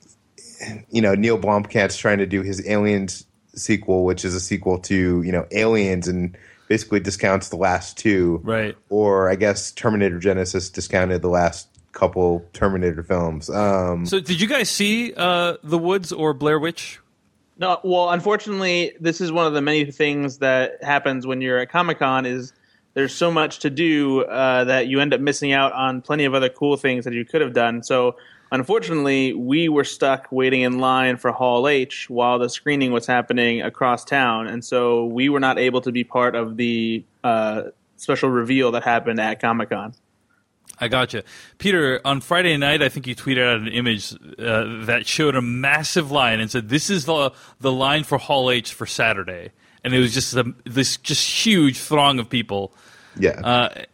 you 0.91 1.01
know 1.01 1.15
Neil 1.15 1.39
Blomkamp's 1.39 1.97
trying 1.97 2.19
to 2.19 2.27
do 2.27 2.43
his 2.43 2.67
Aliens 2.69 3.25
sequel, 3.55 4.05
which 4.05 4.25
is 4.25 4.35
a 4.35 4.41
sequel 4.41 4.79
to 4.81 5.23
you 5.23 5.33
know 5.33 5.47
Aliens 5.53 6.09
and 6.09 6.37
basically 6.69 7.01
discounts 7.01 7.49
the 7.49 7.57
last 7.57 7.97
two, 7.97 8.41
right? 8.43 8.77
Or 8.89 9.31
I 9.31 9.37
guess 9.37 9.71
Terminator 9.73 10.19
Genisys 10.19 10.73
discounted 10.73 11.23
the 11.23 11.29
last 11.29 11.69
couple 11.93 12.45
Terminator 12.53 13.03
films. 13.03 13.49
Um, 13.51 14.07
so 14.07 14.21
did 14.21 14.41
you 14.41 14.47
guys 14.47 14.69
see 14.69 15.15
uh, 15.17 15.57
The 15.63 15.79
Woods 15.79 16.13
or 16.13 16.35
Blair 16.35 16.59
Witch? 16.59 17.01
No, 17.59 17.81
well, 17.83 18.11
unfortunately, 18.11 18.93
this 19.01 19.21
is 19.21 19.33
one 19.33 19.47
of 19.47 19.53
the 19.53 19.61
many 19.61 19.91
things 19.91 20.39
that 20.39 20.83
happens 20.83 21.27
when 21.27 21.41
you're 21.41 21.59
at 21.59 21.71
Comic 21.71 21.99
Con. 21.99 22.25
Is 22.25 22.53
there's 22.95 23.15
so 23.15 23.31
much 23.31 23.59
to 23.61 23.71
do 23.71 24.23
uh, 24.23 24.65
that 24.65 24.87
you 24.87 25.01
end 25.01 25.13
up 25.13 25.21
missing 25.21 25.53
out 25.53 25.73
on 25.73 26.01
plenty 26.01 26.25
of 26.25 26.35
other 26.35 26.49
cool 26.49 26.77
things 26.77 27.05
that 27.05 27.15
you 27.15 27.25
could 27.25 27.41
have 27.41 27.53
done. 27.53 27.83
So 27.83 28.17
Unfortunately, 28.51 29.35
we 29.35 29.69
were 29.69 29.85
stuck 29.85 30.33
waiting 30.33 30.63
in 30.63 30.79
line 30.79 31.19
for 31.19 31.33
Hall 31.33 31.69
H 31.69 32.09
while 32.09 32.39
the 32.39 32.49
screening 32.49 32.93
was 32.93 33.07
happening 33.07 33.61
across 33.61 34.05
town, 34.05 34.47
and 34.47 34.65
so 34.65 35.05
we 35.05 35.29
were 35.29 35.41
not 35.41 35.59
able 35.59 35.83
to 35.83 35.93
be 35.93 36.03
part 36.03 36.35
of 36.35 36.57
the 36.57 37.05
uh, 37.23 37.65
special 37.97 38.31
reveal 38.31 38.73
that 38.73 38.85
happened 38.85 39.21
at 39.21 39.41
Comic 39.41 39.69
Con. 39.69 39.93
I 40.81 40.89
gotcha. 40.89 41.25
Peter, 41.59 42.01
on 42.05 42.21
Friday 42.21 42.57
night, 42.57 42.83
I 42.83 42.89
think 42.89 43.07
you 43.07 43.17
tweeted 43.17 43.47
out 43.47 43.61
an 43.61 43.69
image 43.69 44.15
uh, 44.39 44.85
that 44.87 45.07
showed 45.07 45.35
a 45.35 45.43
massive 45.43 46.11
line 46.11 46.41
and 46.41 46.51
said, 46.51 46.69
This 46.69 46.91
is 46.91 47.05
the, 47.05 47.33
the 47.61 47.73
line 47.73 48.05
for 48.05 48.19
Hall 48.19 48.51
H 48.51 48.73
for 48.73 48.87
Saturday. 48.87 49.51
And 49.85 49.95
it 49.95 49.99
was 49.99 50.15
just 50.15 50.35
a, 50.35 50.55
this 50.65 50.97
just 50.97 51.47
huge 51.47 51.79
throng 51.79 52.19
of 52.19 52.29
people 52.29 52.73
yeah. 53.19 53.41
Uh, 53.41 53.85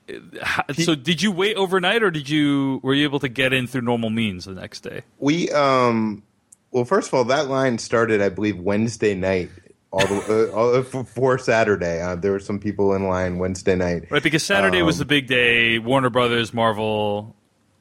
so 0.75 0.95
did 0.95 1.23
you 1.23 1.33
wait 1.33 1.57
overnight, 1.57 2.03
or 2.03 2.11
did 2.11 2.29
you 2.29 2.81
were 2.83 2.95
you 2.95 3.05
able 3.05 3.21
to 3.21 3.29
get 3.29 3.53
in 3.53 3.67
through 3.67 3.83
normal 3.83 4.11
means 4.11 4.45
the 4.45 4.53
next 4.53 4.81
day? 4.81 5.03
We 5.19 5.51
um, 5.51 6.23
well, 6.71 6.85
first 6.85 7.09
of 7.09 7.15
all, 7.15 7.25
that 7.25 7.49
line 7.49 7.79
started, 7.79 8.21
I 8.21 8.29
believe, 8.29 8.59
Wednesday 8.59 9.15
night. 9.15 9.51
All 9.95 10.05
the 10.09 10.51
uh, 10.53 10.57
all, 10.57 10.83
for 11.05 11.39
Saturday, 11.39 12.03
uh, 12.03 12.17
there 12.17 12.33
were 12.33 12.41
some 12.41 12.59
people 12.59 12.95
in 12.95 13.07
line 13.07 13.39
Wednesday 13.39 13.77
night, 13.77 14.11
right? 14.11 14.25
Because 14.25 14.43
Saturday 14.43 14.81
um, 14.81 14.87
was 14.87 14.99
the 14.99 15.05
big 15.05 15.29
day. 15.29 15.79
Warner 15.79 16.11
Brothers, 16.11 16.53
Marvel, 16.53 17.37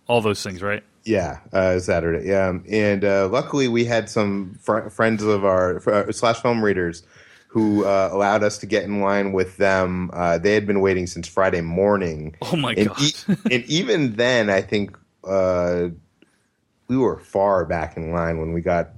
all 0.05 0.21
those 0.21 0.43
things, 0.43 0.61
right? 0.61 0.83
Yeah, 1.05 1.39
uh, 1.51 1.79
Saturday. 1.79 2.27
Yeah, 2.29 2.59
and 2.69 3.03
uh, 3.03 3.29
luckily 3.29 3.67
we 3.67 3.85
had 3.85 4.11
some 4.11 4.59
fr- 4.61 4.89
friends 4.89 5.23
of 5.23 5.43
our 5.43 5.81
uh, 5.89 6.11
slash 6.11 6.39
film 6.39 6.63
readers 6.63 7.01
who 7.47 7.83
uh, 7.83 8.09
allowed 8.11 8.43
us 8.43 8.59
to 8.59 8.67
get 8.67 8.83
in 8.83 9.01
line 9.01 9.31
with 9.31 9.57
them. 9.57 10.11
Uh, 10.13 10.37
they 10.37 10.53
had 10.53 10.67
been 10.67 10.81
waiting 10.81 11.07
since 11.07 11.27
Friday 11.27 11.61
morning. 11.61 12.35
Oh 12.43 12.55
my 12.55 12.75
and 12.75 12.89
god! 12.89 13.01
E- 13.01 13.15
and 13.49 13.63
even 13.65 14.17
then, 14.17 14.51
I 14.51 14.61
think 14.61 14.95
uh, 15.23 15.87
we 16.87 16.95
were 16.95 17.17
far 17.17 17.65
back 17.65 17.97
in 17.97 18.11
line 18.11 18.37
when 18.37 18.53
we 18.53 18.61
got 18.61 18.91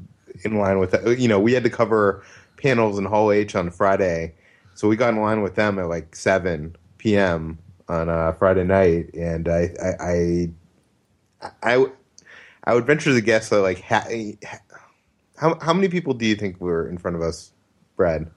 in 0.43 0.57
line 0.57 0.79
with. 0.79 0.93
You 1.17 1.29
know, 1.29 1.39
we 1.39 1.53
had 1.53 1.63
to 1.63 1.69
cover 1.69 2.25
panels 2.57 2.97
in 2.99 3.05
Hall 3.05 3.31
H 3.31 3.55
on 3.55 3.71
Friday, 3.71 4.33
so 4.73 4.87
we 4.87 4.95
got 4.95 5.13
in 5.13 5.21
line 5.21 5.41
with 5.41 5.55
them 5.55 5.79
at 5.79 5.87
like 5.87 6.15
seven 6.15 6.75
p.m. 6.97 7.59
on 7.87 8.09
uh, 8.09 8.31
Friday 8.33 8.63
night, 8.63 9.13
and 9.13 9.47
I, 9.47 9.71
I, 9.81 10.03
I, 10.03 10.49
I, 11.63 11.85
I 12.63 12.73
would 12.73 12.85
venture 12.85 13.13
to 13.13 13.21
guess 13.21 13.49
that 13.49 13.61
like 13.61 13.81
ha- 13.81 14.07
how 15.37 15.57
how 15.59 15.73
many 15.73 15.87
people 15.87 16.13
do 16.13 16.25
you 16.25 16.35
think 16.35 16.59
were 16.59 16.87
in 16.87 16.97
front 16.97 17.15
of 17.15 17.21
us, 17.21 17.51
Brad? 17.95 18.29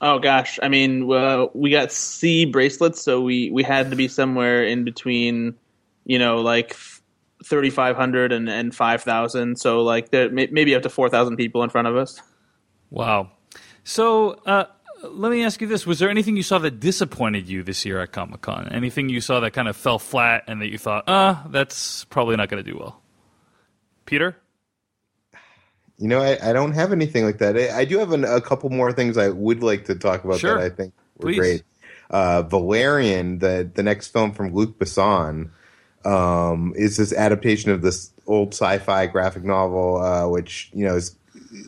Oh 0.00 0.18
gosh, 0.18 0.58
I 0.62 0.68
mean, 0.68 1.06
we 1.54 1.70
got 1.70 1.92
C 1.92 2.44
bracelets, 2.44 3.00
so 3.00 3.20
we 3.20 3.50
we 3.50 3.62
had 3.62 3.90
to 3.90 3.96
be 3.96 4.08
somewhere 4.08 4.64
in 4.64 4.84
between, 4.84 5.54
you 6.04 6.18
know, 6.18 6.40
like 6.40 6.76
thirty 7.44 7.70
five 7.70 7.96
hundred 7.96 8.32
and 8.32 8.48
and 8.48 8.74
five 8.74 9.02
thousand. 9.02 9.58
So 9.58 9.82
like 9.82 10.10
there 10.10 10.30
maybe 10.30 10.74
up 10.74 10.82
to 10.82 10.90
four 10.90 11.08
thousand 11.08 11.36
people 11.36 11.62
in 11.62 11.70
front 11.70 11.88
of 11.88 11.96
us. 11.96 12.20
Wow. 12.94 13.32
So 13.82 14.40
uh, 14.46 14.66
let 15.02 15.30
me 15.32 15.42
ask 15.42 15.60
you 15.60 15.66
this: 15.66 15.84
Was 15.84 15.98
there 15.98 16.08
anything 16.08 16.36
you 16.36 16.44
saw 16.44 16.58
that 16.60 16.78
disappointed 16.78 17.48
you 17.48 17.64
this 17.64 17.84
year 17.84 18.00
at 18.00 18.12
Comic 18.12 18.40
Con? 18.42 18.68
Anything 18.70 19.08
you 19.08 19.20
saw 19.20 19.40
that 19.40 19.50
kind 19.50 19.66
of 19.66 19.76
fell 19.76 19.98
flat 19.98 20.44
and 20.46 20.62
that 20.62 20.68
you 20.68 20.78
thought, 20.78 21.04
ah, 21.08 21.44
uh, 21.44 21.48
that's 21.48 22.04
probably 22.04 22.36
not 22.36 22.48
going 22.48 22.64
to 22.64 22.70
do 22.70 22.78
well? 22.78 23.02
Peter. 24.06 24.36
You 25.98 26.08
know, 26.08 26.20
I, 26.20 26.50
I 26.50 26.52
don't 26.52 26.72
have 26.72 26.92
anything 26.92 27.24
like 27.24 27.38
that. 27.38 27.56
I, 27.56 27.80
I 27.80 27.84
do 27.84 27.98
have 27.98 28.12
an, 28.12 28.24
a 28.24 28.40
couple 28.40 28.70
more 28.70 28.92
things 28.92 29.16
I 29.16 29.28
would 29.28 29.62
like 29.62 29.84
to 29.86 29.94
talk 29.94 30.24
about 30.24 30.38
sure. 30.38 30.58
that 30.58 30.64
I 30.64 30.68
think 30.68 30.92
were 31.18 31.30
Please. 31.30 31.38
great. 31.38 31.62
Uh, 32.10 32.42
Valerian, 32.42 33.40
the 33.40 33.68
the 33.74 33.82
next 33.82 34.08
film 34.08 34.32
from 34.32 34.54
Luc 34.54 34.78
Besson, 34.78 35.50
um, 36.04 36.74
is 36.76 36.96
this 36.96 37.12
adaptation 37.12 37.72
of 37.72 37.82
this 37.82 38.12
old 38.28 38.54
sci-fi 38.54 39.06
graphic 39.06 39.42
novel, 39.42 40.00
uh, 40.00 40.28
which 40.28 40.70
you 40.72 40.84
know 40.84 40.94
is 40.94 41.16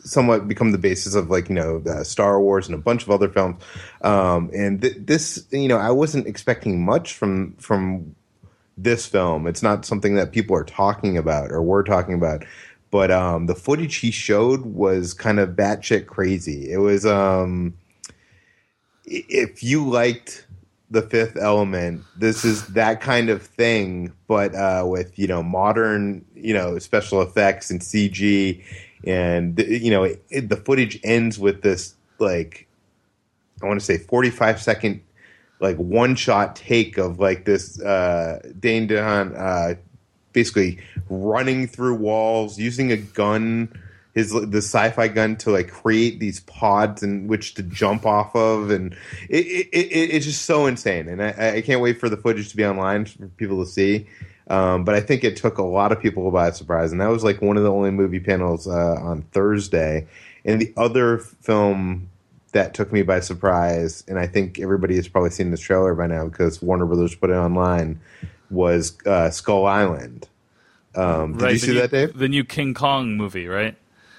somewhat 0.03 0.47
become 0.47 0.71
the 0.71 0.77
basis 0.77 1.15
of 1.15 1.29
like 1.29 1.49
you 1.49 1.55
know 1.55 1.81
uh, 1.87 2.03
Star 2.03 2.39
Wars 2.41 2.67
and 2.67 2.75
a 2.75 2.79
bunch 2.79 3.03
of 3.03 3.11
other 3.11 3.29
films. 3.29 3.61
Um, 4.01 4.49
and 4.53 4.81
th- 4.81 4.97
this, 4.99 5.45
you 5.51 5.67
know, 5.67 5.77
I 5.77 5.91
wasn't 5.91 6.27
expecting 6.27 6.83
much 6.83 7.13
from 7.13 7.53
from 7.53 8.15
this 8.77 9.05
film. 9.05 9.47
It's 9.47 9.63
not 9.63 9.85
something 9.85 10.15
that 10.15 10.31
people 10.31 10.55
are 10.55 10.63
talking 10.63 11.17
about 11.17 11.51
or 11.51 11.61
we're 11.61 11.83
talking 11.83 12.13
about 12.13 12.43
but 12.89 13.11
um, 13.11 13.47
the 13.47 13.55
footage 13.55 13.97
he 13.97 14.11
showed 14.11 14.65
was 14.65 15.13
kind 15.13 15.39
of 15.39 15.49
batshit 15.49 16.07
crazy. 16.07 16.71
It 16.71 16.77
was 16.77 17.05
um, 17.05 17.73
if 19.05 19.63
you 19.63 19.87
liked 19.87 20.45
the 20.89 21.01
Fifth 21.01 21.35
Element, 21.35 22.03
this 22.15 22.45
is 22.45 22.65
that 22.67 23.01
kind 23.01 23.29
of 23.29 23.41
thing, 23.41 24.13
but 24.27 24.55
uh, 24.55 24.83
with 24.85 25.19
you 25.19 25.27
know 25.27 25.43
modern 25.43 26.23
you 26.33 26.53
know 26.53 26.79
special 26.79 27.21
effects 27.21 27.69
and 27.69 27.81
CG, 27.81 28.63
and 29.05 29.59
you 29.59 29.91
know 29.91 30.03
it, 30.03 30.49
the 30.49 30.57
footage 30.57 30.99
ends 31.03 31.37
with 31.37 31.61
this 31.61 31.95
like 32.19 32.67
I 33.61 33.65
want 33.65 33.79
to 33.79 33.85
say 33.85 33.97
forty 33.97 34.29
five 34.29 34.61
second 34.61 35.01
like 35.59 35.77
one 35.77 36.15
shot 36.15 36.55
take 36.55 36.97
of 36.97 37.19
like 37.19 37.45
this 37.45 37.81
uh, 37.81 38.39
Dane 38.59 38.87
DeHaan 38.87 39.35
uh, 39.37 39.75
basically 40.33 40.79
running 41.09 41.67
through 41.67 41.95
walls, 41.95 42.59
using 42.59 42.91
a 42.91 42.97
gun, 42.97 43.71
his 44.13 44.31
the 44.31 44.59
sci-fi 44.59 45.07
gun 45.07 45.35
to 45.37 45.51
like 45.51 45.69
create 45.69 46.19
these 46.19 46.41
pods 46.41 47.01
in 47.01 47.27
which 47.27 47.55
to 47.55 47.63
jump 47.63 48.05
off 48.05 48.35
of, 48.35 48.69
and 48.69 48.93
it, 49.29 49.45
it, 49.45 49.67
it 49.71 50.15
it's 50.15 50.25
just 50.25 50.43
so 50.43 50.67
insane. 50.67 51.07
And 51.07 51.23
I, 51.23 51.55
I, 51.55 51.61
can't 51.61 51.81
wait 51.81 51.99
for 51.99 52.09
the 52.09 52.17
footage 52.17 52.49
to 52.49 52.57
be 52.57 52.65
online 52.65 53.05
for 53.05 53.27
people 53.29 53.63
to 53.63 53.69
see. 53.69 54.07
Um, 54.49 54.83
but 54.85 54.95
I 54.95 55.01
think 55.01 55.23
it 55.23 55.35
took 55.35 55.57
a 55.57 55.63
lot 55.63 55.91
of 55.91 55.99
people 55.99 56.29
by 56.31 56.51
surprise, 56.51 56.91
and 56.91 57.01
that 57.01 57.09
was 57.09 57.23
like 57.23 57.41
one 57.41 57.57
of 57.57 57.63
the 57.63 57.71
only 57.71 57.91
movie 57.91 58.19
panels 58.19 58.67
uh, 58.67 58.95
on 59.01 59.23
Thursday. 59.33 60.07
And 60.45 60.61
the 60.61 60.73
other 60.77 61.17
film 61.17 62.09
that 62.53 62.73
took 62.73 62.93
me 62.93 63.01
by 63.01 63.19
surprise, 63.19 64.03
and 64.07 64.17
I 64.17 64.27
think 64.27 64.59
everybody 64.59 64.95
has 64.95 65.07
probably 65.07 65.31
seen 65.31 65.51
this 65.51 65.59
trailer 65.59 65.93
by 65.95 66.07
now 66.07 66.25
because 66.25 66.61
Warner 66.61 66.85
Brothers 66.85 67.13
put 67.15 67.29
it 67.29 67.33
online, 67.33 67.99
was 68.49 68.97
uh, 69.05 69.29
Skull 69.31 69.65
Island. 69.65 70.27
Um, 70.95 71.33
did 71.33 71.41
right, 71.41 71.53
you 71.53 71.59
see 71.59 71.73
new, 71.73 71.81
that, 71.81 71.91
Dave? 71.91 72.17
The 72.17 72.29
new 72.29 72.45
King 72.45 72.73
Kong 72.73 73.17
movie, 73.17 73.47
right? 73.47 73.75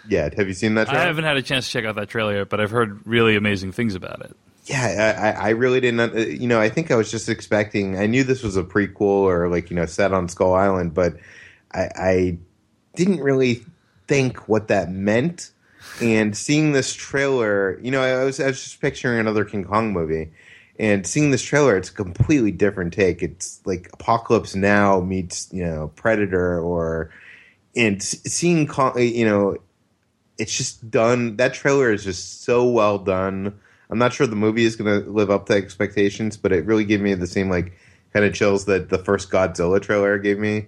yet. 0.09 0.35
Have 0.35 0.49
you 0.49 0.55
seen 0.55 0.75
that? 0.75 0.88
I 0.88 1.03
haven't 1.03 1.25
had 1.25 1.37
a 1.37 1.43
chance 1.43 1.67
to 1.67 1.73
check 1.73 1.85
out 1.85 1.97
that 1.97 2.09
trailer 2.09 2.38
yet, 2.38 2.49
but 2.49 2.61
I've 2.61 2.71
heard 2.71 3.07
really 3.07 3.37
amazing 3.37 3.73
things 3.73 3.95
about 3.95 4.23
it. 4.23 4.37
Yeah, 4.68 5.37
I, 5.40 5.46
I 5.46 5.48
really 5.50 5.81
didn't. 5.81 6.00
uh, 6.00 6.18
You 6.18 6.46
know, 6.46 6.61
I 6.61 6.68
think 6.68 6.90
I 6.90 6.96
was 6.96 7.11
just 7.11 7.28
expecting. 7.28 7.98
I 7.98 8.07
knew 8.07 8.22
this 8.22 8.42
was 8.42 8.57
a 8.57 8.62
prequel 8.62 9.00
or 9.00 9.48
like 9.48 9.70
you 9.70 9.76
know 9.76 9.87
set 9.87 10.12
on 10.12 10.28
Skull 10.28 10.54
Island, 10.54 10.94
but 10.94 11.16
I, 11.72 11.88
I 11.96 12.38
didn't 12.94 13.20
really 13.20 13.64
think 14.09 14.48
what 14.48 14.68
that 14.68 14.90
meant. 14.90 15.52
And 16.02 16.37
seeing 16.37 16.72
this 16.72 16.92
trailer, 16.92 17.78
you 17.81 17.90
know, 17.90 18.02
I 18.02 18.24
was 18.24 18.40
I 18.40 18.46
was 18.46 18.62
just 18.62 18.81
picturing 18.81 19.18
another 19.18 19.44
King 19.44 19.64
Kong 19.64 19.92
movie, 19.92 20.31
and 20.78 21.07
seeing 21.07 21.31
this 21.31 21.42
trailer, 21.42 21.76
it's 21.76 21.88
a 21.88 21.94
completely 21.94 22.52
different 22.52 22.92
take. 22.92 23.22
It's 23.22 23.61
like 23.64 23.88
Apocalypse 23.94 24.54
Now 24.54 25.00
meets 25.00 25.48
you 25.52 25.64
know 25.64 25.92
Predator, 25.96 26.61
or 26.61 27.11
and 27.74 28.02
seeing 28.02 28.66
Kong, 28.66 28.98
you 28.98 29.24
know, 29.24 29.57
it's 30.37 30.57
just 30.57 30.90
done. 30.90 31.37
That 31.37 31.54
trailer 31.54 31.90
is 31.90 32.04
just 32.04 32.42
so 32.44 32.68
well 32.68 32.98
done. 32.98 33.59
I'm 33.90 33.98
not 33.98 34.12
sure 34.12 34.27
the 34.27 34.37
movie 34.37 34.64
is 34.64 34.77
going 34.77 35.03
to 35.03 35.11
live 35.11 35.31
up 35.31 35.46
to 35.46 35.55
expectations, 35.55 36.37
but 36.37 36.53
it 36.53 36.66
really 36.66 36.85
gave 36.85 37.01
me 37.01 37.14
the 37.14 37.27
same 37.27 37.48
like 37.48 37.72
kind 38.12 38.24
of 38.24 38.35
chills 38.35 38.66
that 38.66 38.90
the 38.90 38.98
first 38.98 39.31
Godzilla 39.31 39.81
trailer 39.81 40.18
gave 40.18 40.38
me. 40.38 40.66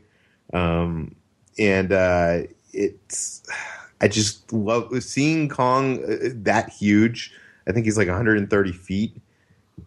Um, 0.53 1.15
and 1.59 1.93
uh, 1.93 2.43
it's 2.73 3.43
I 4.01 4.09
just 4.09 4.53
love 4.53 5.03
seeing 5.03 5.49
Kong 5.49 6.03
uh, 6.05 6.31
that 6.43 6.71
huge. 6.71 7.33
I 7.69 7.73
think 7.73 7.85
he's 7.85 7.99
like 7.99 8.09
130 8.09 8.73
feet 8.73 9.21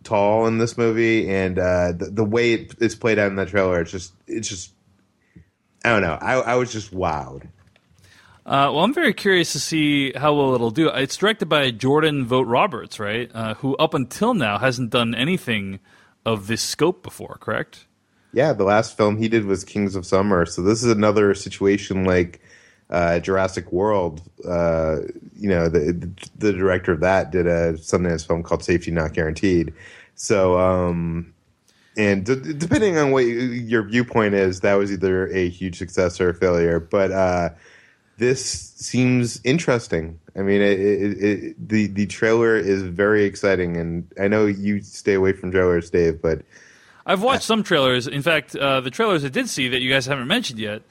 tall 0.03 0.45
in 0.47 0.57
this 0.57 0.77
movie, 0.77 1.29
and 1.29 1.57
uh, 1.57 1.91
the, 1.93 2.05
the 2.11 2.23
way 2.23 2.53
it, 2.53 2.75
it's 2.79 2.95
played 2.95 3.19
out 3.19 3.27
in 3.27 3.35
that 3.37 3.49
trailer, 3.49 3.81
it's 3.81 3.91
just 3.91 4.13
it's 4.27 4.47
just 4.47 4.73
I 5.83 5.89
don't 5.89 6.01
know. 6.01 6.17
I, 6.21 6.35
I 6.35 6.55
was 6.55 6.71
just 6.71 6.93
wowed. 6.93 7.47
Uh, 8.45 8.67
well, 8.73 8.79
I'm 8.79 8.93
very 8.93 9.13
curious 9.13 9.53
to 9.53 9.59
see 9.59 10.11
how 10.13 10.33
well 10.33 10.53
it'll 10.53 10.71
do. 10.71 10.89
It's 10.89 11.15
directed 11.15 11.47
by 11.47 11.71
Jordan 11.71 12.25
Vogt-Roberts, 12.25 12.99
right? 12.99 13.31
Uh, 13.33 13.53
who 13.55 13.75
up 13.77 13.93
until 13.93 14.33
now 14.33 14.57
hasn't 14.57 14.89
done 14.89 15.15
anything 15.15 15.79
of 16.25 16.47
this 16.47 16.61
scope 16.61 17.03
before, 17.03 17.37
correct? 17.39 17.85
Yeah, 18.33 18.51
the 18.51 18.65
last 18.65 18.97
film 18.97 19.17
he 19.17 19.29
did 19.29 19.45
was 19.45 19.63
Kings 19.63 19.95
of 19.95 20.05
Summer. 20.05 20.45
So 20.45 20.61
this 20.61 20.83
is 20.83 20.91
another 20.91 21.33
situation 21.35 22.03
like 22.03 22.41
uh, 22.89 23.19
Jurassic 23.19 23.71
World. 23.71 24.21
Uh, 24.45 24.97
you 25.35 25.47
know, 25.47 25.69
the 25.69 26.09
the 26.37 26.51
director 26.51 26.91
of 26.91 26.99
that 26.99 27.31
did 27.31 27.47
a 27.47 27.73
Sundance 27.73 28.25
film 28.25 28.43
called 28.43 28.63
Safety 28.63 28.91
Not 28.91 29.13
Guaranteed. 29.13 29.73
So, 30.15 30.59
um, 30.59 31.33
and 31.95 32.25
d- 32.25 32.53
depending 32.57 32.97
on 32.97 33.11
what 33.11 33.21
your 33.21 33.83
viewpoint 33.83 34.33
is, 34.33 34.61
that 34.61 34.75
was 34.75 34.91
either 34.91 35.27
a 35.27 35.47
huge 35.49 35.77
success 35.77 36.19
or 36.19 36.29
a 36.29 36.33
failure. 36.33 36.79
But 36.79 37.11
uh, 37.11 37.49
this 38.17 38.43
seems 38.75 39.39
interesting. 39.43 40.19
I 40.35 40.41
mean, 40.41 40.61
it, 40.61 40.79
it, 40.79 41.23
it, 41.23 41.69
the 41.69 41.87
the 41.87 42.05
trailer 42.07 42.57
is 42.57 42.81
very 42.81 43.25
exciting, 43.25 43.77
and 43.77 44.07
I 44.19 44.27
know 44.27 44.45
you 44.45 44.81
stay 44.81 45.13
away 45.13 45.33
from 45.33 45.51
trailers, 45.51 45.89
Dave, 45.89 46.21
but. 46.21 46.41
I've 47.05 47.21
watched 47.21 47.43
some 47.43 47.63
trailers. 47.63 48.07
In 48.07 48.21
fact, 48.21 48.55
uh, 48.55 48.79
the 48.79 48.89
trailers 48.89 49.25
I 49.25 49.27
did 49.27 49.49
see 49.49 49.67
that 49.67 49.81
you 49.81 49.91
guys 49.91 50.05
haven't 50.05 50.27
mentioned 50.27 50.57
yet 50.57 50.83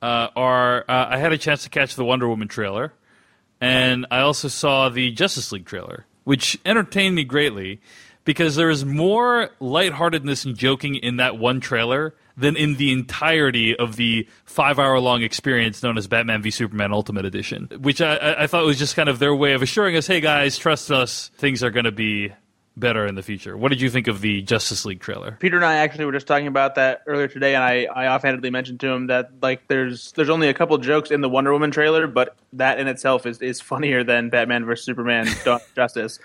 uh, 0.00 0.28
are 0.36 0.84
uh, 0.88 1.06
I 1.10 1.18
had 1.18 1.32
a 1.32 1.38
chance 1.38 1.64
to 1.64 1.70
catch 1.70 1.96
the 1.96 2.04
Wonder 2.04 2.28
Woman 2.28 2.46
trailer, 2.46 2.92
and 3.60 4.06
I 4.10 4.20
also 4.20 4.46
saw 4.46 4.88
the 4.88 5.10
Justice 5.10 5.50
League 5.50 5.64
trailer, 5.64 6.06
which 6.22 6.60
entertained 6.64 7.16
me 7.16 7.24
greatly 7.24 7.80
because 8.24 8.56
there 8.56 8.70
is 8.70 8.84
more 8.84 9.50
lightheartedness 9.60 10.44
and 10.44 10.56
joking 10.56 10.94
in 10.96 11.16
that 11.16 11.38
one 11.38 11.60
trailer 11.60 12.14
than 12.36 12.56
in 12.56 12.76
the 12.76 12.92
entirety 12.92 13.76
of 13.76 13.96
the 13.96 14.28
five 14.44 14.78
hour 14.78 14.98
long 15.00 15.22
experience 15.22 15.82
known 15.82 15.96
as 15.98 16.06
Batman 16.06 16.42
v 16.42 16.50
Superman 16.50 16.92
Ultimate 16.92 17.24
Edition, 17.24 17.68
which 17.80 18.00
I, 18.00 18.42
I 18.42 18.46
thought 18.46 18.64
was 18.64 18.78
just 18.78 18.96
kind 18.96 19.08
of 19.08 19.18
their 19.18 19.34
way 19.34 19.54
of 19.54 19.62
assuring 19.62 19.96
us, 19.96 20.06
hey 20.06 20.20
guys, 20.20 20.58
trust 20.58 20.90
us, 20.90 21.30
things 21.36 21.62
are 21.62 21.70
going 21.70 21.84
to 21.84 21.92
be 21.92 22.32
better 22.76 23.06
in 23.06 23.14
the 23.14 23.22
future. 23.22 23.56
What 23.56 23.70
did 23.70 23.80
you 23.80 23.88
think 23.88 24.06
of 24.06 24.20
the 24.20 24.42
Justice 24.42 24.84
League 24.84 25.00
trailer? 25.00 25.36
Peter 25.40 25.56
and 25.56 25.64
I 25.64 25.76
actually 25.76 26.04
were 26.04 26.12
just 26.12 26.26
talking 26.26 26.46
about 26.46 26.74
that 26.74 27.02
earlier 27.06 27.28
today, 27.28 27.54
and 27.54 27.64
I, 27.64 27.84
I 27.84 28.08
offhandedly 28.08 28.50
mentioned 28.50 28.80
to 28.80 28.88
him 28.88 29.06
that 29.06 29.30
like 29.40 29.66
there's 29.68 30.12
there's 30.12 30.28
only 30.28 30.48
a 30.48 30.54
couple 30.54 30.76
jokes 30.78 31.10
in 31.10 31.22
the 31.22 31.28
Wonder 31.28 31.52
Woman 31.52 31.70
trailer, 31.70 32.06
but 32.06 32.36
that 32.52 32.78
in 32.78 32.86
itself 32.86 33.26
is, 33.26 33.40
is 33.40 33.60
funnier 33.60 34.04
than 34.04 34.28
Batman 34.28 34.64
vs 34.64 34.84
Superman: 34.84 35.26
Dawn 35.44 35.60
Justice. 35.74 36.18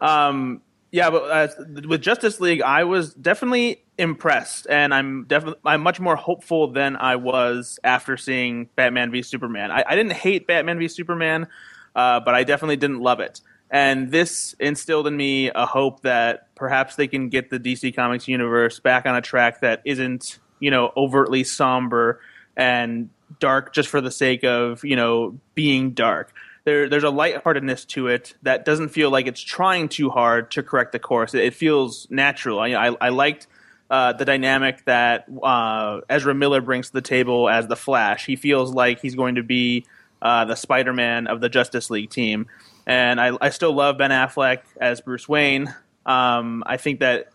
Um, 0.00 0.60
yeah, 0.92 1.10
but 1.10 1.22
uh, 1.30 1.48
with 1.88 2.02
Justice 2.02 2.40
League, 2.40 2.62
I 2.62 2.84
was 2.84 3.14
definitely 3.14 3.82
impressed, 3.98 4.66
and 4.68 4.92
I'm 4.92 5.24
definitely 5.24 5.60
I'm 5.64 5.82
much 5.82 6.00
more 6.00 6.16
hopeful 6.16 6.68
than 6.68 6.96
I 6.96 7.16
was 7.16 7.78
after 7.82 8.16
seeing 8.16 8.68
Batman 8.76 9.10
v 9.10 9.22
Superman. 9.22 9.70
I, 9.70 9.84
I 9.86 9.96
didn't 9.96 10.12
hate 10.12 10.46
Batman 10.46 10.78
v 10.78 10.88
Superman, 10.88 11.46
uh, 11.94 12.20
but 12.20 12.34
I 12.34 12.44
definitely 12.44 12.76
didn't 12.76 13.00
love 13.00 13.20
it. 13.20 13.40
And 13.70 14.10
this 14.10 14.54
instilled 14.60 15.06
in 15.06 15.16
me 15.16 15.50
a 15.50 15.66
hope 15.66 16.02
that 16.02 16.54
perhaps 16.54 16.96
they 16.96 17.08
can 17.08 17.28
get 17.28 17.50
the 17.50 17.58
DC 17.58 17.94
Comics 17.96 18.28
universe 18.28 18.78
back 18.78 19.06
on 19.06 19.16
a 19.16 19.20
track 19.20 19.60
that 19.60 19.82
isn't, 19.84 20.38
you 20.60 20.70
know, 20.70 20.92
overtly 20.96 21.42
somber 21.42 22.20
and 22.56 23.10
dark 23.40 23.74
just 23.74 23.88
for 23.88 24.00
the 24.00 24.10
sake 24.10 24.44
of, 24.44 24.84
you 24.84 24.94
know, 24.94 25.38
being 25.54 25.90
dark. 25.90 26.32
There, 26.64 26.88
there's 26.88 27.04
a 27.04 27.10
lightheartedness 27.10 27.84
to 27.86 28.08
it 28.08 28.34
that 28.42 28.64
doesn't 28.64 28.90
feel 28.90 29.10
like 29.10 29.26
it's 29.26 29.40
trying 29.40 29.88
too 29.88 30.10
hard 30.10 30.50
to 30.52 30.62
correct 30.62 30.92
the 30.92 30.98
course. 30.98 31.34
It, 31.34 31.44
it 31.44 31.54
feels 31.54 32.06
natural. 32.10 32.60
I, 32.60 32.68
I, 32.68 32.96
I 33.00 33.08
liked 33.08 33.48
uh, 33.90 34.12
the 34.12 34.24
dynamic 34.24 34.84
that 34.84 35.26
uh, 35.42 36.00
Ezra 36.08 36.34
Miller 36.34 36.60
brings 36.60 36.88
to 36.88 36.92
the 36.92 37.02
table 37.02 37.48
as 37.48 37.66
the 37.66 37.76
Flash. 37.76 38.26
He 38.26 38.36
feels 38.36 38.72
like 38.72 39.00
he's 39.00 39.14
going 39.14 39.36
to 39.36 39.42
be 39.42 39.86
uh, 40.20 40.44
the 40.44 40.56
Spider-Man 40.56 41.26
of 41.26 41.40
the 41.40 41.48
Justice 41.48 41.90
League 41.90 42.10
team, 42.10 42.46
and 42.86 43.20
I, 43.20 43.36
I 43.40 43.50
still 43.50 43.72
love 43.72 43.98
Ben 43.98 44.10
Affleck 44.10 44.60
as 44.80 45.00
Bruce 45.00 45.28
Wayne. 45.28 45.74
Um, 46.04 46.62
I 46.66 46.76
think 46.76 47.00
that 47.00 47.32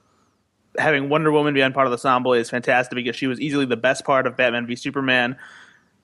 having 0.77 1.09
Wonder 1.09 1.31
Woman 1.31 1.53
be 1.53 1.61
on 1.63 1.73
part 1.73 1.87
of 1.87 1.91
the 1.91 1.97
ensemble 1.97 2.33
is 2.33 2.49
fantastic 2.49 2.95
because 2.95 3.15
she 3.15 3.27
was 3.27 3.39
easily 3.39 3.65
the 3.65 3.77
best 3.77 4.05
part 4.05 4.27
of 4.27 4.37
Batman 4.37 4.67
v 4.67 4.75
Superman. 4.75 5.37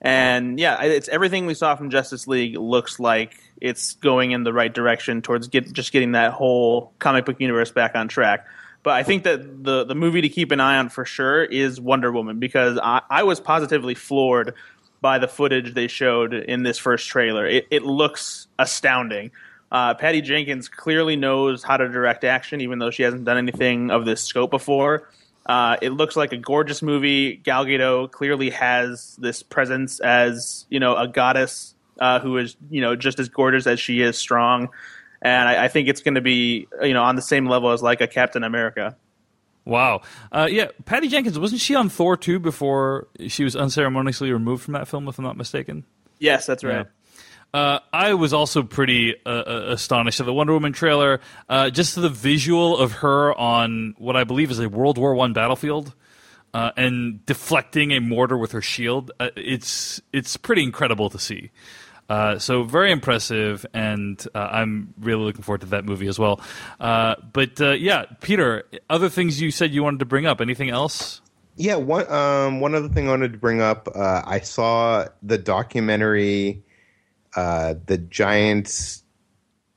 And 0.01 0.59
yeah, 0.59 0.83
it's 0.83 1.07
everything 1.09 1.47
we 1.47 1.53
saw 1.53 1.75
from 1.75 1.89
Justice 1.89 2.27
League 2.27 2.55
looks 2.57 2.99
like 2.99 3.35
it's 3.59 3.93
going 3.95 4.31
in 4.31 4.43
the 4.43 4.53
right 4.53 4.71
direction 4.71 5.21
towards 5.21 5.47
get, 5.47 5.71
just 5.71 5.91
getting 5.91 6.11
that 6.11 6.33
whole 6.33 6.93
comic 6.99 7.25
book 7.25 7.39
universe 7.39 7.71
back 7.71 7.95
on 7.95 8.07
track. 8.07 8.45
But 8.87 8.95
I 8.95 9.03
think 9.03 9.23
that 9.23 9.65
the 9.65 9.83
the 9.83 9.95
movie 9.95 10.21
to 10.21 10.29
keep 10.29 10.49
an 10.53 10.61
eye 10.61 10.77
on 10.77 10.87
for 10.87 11.03
sure 11.03 11.43
is 11.43 11.77
Wonder 11.77 12.09
Woman 12.09 12.39
because 12.39 12.79
I, 12.81 13.01
I 13.09 13.23
was 13.23 13.41
positively 13.41 13.95
floored 13.95 14.53
by 15.01 15.19
the 15.19 15.27
footage 15.27 15.73
they 15.73 15.89
showed 15.89 16.33
in 16.33 16.63
this 16.63 16.77
first 16.77 17.09
trailer. 17.09 17.45
It, 17.45 17.67
it 17.69 17.83
looks 17.83 18.47
astounding. 18.57 19.31
Uh, 19.73 19.93
Patty 19.95 20.21
Jenkins 20.21 20.69
clearly 20.69 21.17
knows 21.17 21.63
how 21.63 21.75
to 21.75 21.89
direct 21.89 22.23
action, 22.23 22.61
even 22.61 22.79
though 22.79 22.89
she 22.89 23.03
hasn't 23.03 23.25
done 23.25 23.37
anything 23.37 23.91
of 23.91 24.05
this 24.05 24.23
scope 24.23 24.51
before. 24.51 25.09
Uh, 25.45 25.75
it 25.81 25.89
looks 25.89 26.15
like 26.15 26.31
a 26.31 26.37
gorgeous 26.37 26.81
movie. 26.81 27.35
Gal 27.35 27.65
Gadot 27.65 28.11
clearly 28.11 28.51
has 28.51 29.17
this 29.19 29.43
presence 29.43 29.99
as 29.99 30.65
you 30.69 30.79
know 30.79 30.95
a 30.95 31.09
goddess 31.09 31.75
uh, 31.99 32.21
who 32.21 32.37
is 32.37 32.55
you 32.69 32.79
know 32.79 32.95
just 32.95 33.19
as 33.19 33.27
gorgeous 33.27 33.67
as 33.67 33.81
she 33.81 33.99
is 33.99 34.17
strong, 34.17 34.69
and 35.21 35.49
I, 35.49 35.65
I 35.65 35.67
think 35.67 35.87
it's 35.87 36.01
going 36.01 36.15
to 36.15 36.21
be 36.21 36.67
you 36.81 36.93
know 36.93 37.03
on 37.03 37.15
the 37.15 37.21
same 37.21 37.47
level 37.47 37.71
as 37.71 37.81
like 37.81 38.01
a 38.01 38.07
Captain 38.07 38.43
America. 38.43 38.95
Wow. 39.65 40.01
Uh, 40.31 40.47
yeah, 40.49 40.67
Patty 40.85 41.09
Jenkins 41.09 41.37
wasn't 41.37 41.59
she 41.59 41.75
on 41.75 41.89
Thor 41.89 42.15
2 42.15 42.39
before 42.39 43.09
she 43.27 43.43
was 43.43 43.53
unceremoniously 43.53 44.31
removed 44.31 44.63
from 44.63 44.75
that 44.75 44.87
film, 44.87 45.09
if 45.09 45.17
I'm 45.17 45.25
not 45.25 45.35
mistaken? 45.35 45.83
Yes, 46.19 46.45
that's 46.45 46.63
right. 46.63 46.87
Uh, 47.53 47.79
I 47.91 48.13
was 48.13 48.33
also 48.33 48.63
pretty 48.63 49.15
uh, 49.25 49.29
uh, 49.29 49.65
astonished 49.69 50.19
at 50.19 50.25
the 50.25 50.33
Wonder 50.33 50.53
Woman 50.53 50.73
trailer. 50.73 51.21
Uh, 51.49 51.69
just 51.69 51.95
the 51.95 52.09
visual 52.09 52.77
of 52.77 52.93
her 52.93 53.37
on 53.37 53.95
what 53.97 54.15
I 54.15 54.23
believe 54.23 54.51
is 54.51 54.59
a 54.59 54.69
World 54.69 54.97
War 54.97 55.15
One 55.15 55.33
battlefield, 55.33 55.93
uh, 56.53 56.71
and 56.75 57.25
deflecting 57.25 57.91
a 57.91 57.99
mortar 57.99 58.37
with 58.37 58.51
her 58.51 58.61
shield. 58.61 59.11
Uh, 59.19 59.29
it's 59.35 60.01
it's 60.11 60.35
pretty 60.37 60.63
incredible 60.63 61.09
to 61.09 61.19
see. 61.19 61.51
Uh, 62.09 62.39
so 62.39 62.63
very 62.63 62.91
impressive, 62.91 63.65
and 63.73 64.25
uh, 64.33 64.39
I'm 64.39 64.93
really 64.99 65.23
looking 65.23 65.41
forward 65.43 65.61
to 65.61 65.67
that 65.67 65.85
movie 65.85 66.07
as 66.07 66.17
well. 66.17 66.39
Uh, 66.79 67.15
but 67.33 67.59
uh, 67.59 67.71
yeah, 67.71 68.05
Peter, 68.21 68.63
other 68.89 69.09
things 69.09 69.41
you 69.41 69.51
said 69.51 69.73
you 69.73 69.83
wanted 69.83 69.99
to 69.99 70.05
bring 70.05 70.25
up. 70.25 70.39
Anything 70.39 70.69
else? 70.69 71.21
Yeah, 71.57 71.75
one 71.75 72.09
um, 72.11 72.59
one 72.59 72.75
other 72.75 72.87
thing 72.87 73.07
I 73.07 73.11
wanted 73.11 73.33
to 73.33 73.39
bring 73.39 73.61
up. 73.61 73.89
Uh, 73.93 74.21
I 74.25 74.39
saw 74.39 75.05
the 75.21 75.37
documentary, 75.37 76.63
"The 77.35 78.05
Giant's 78.09 79.03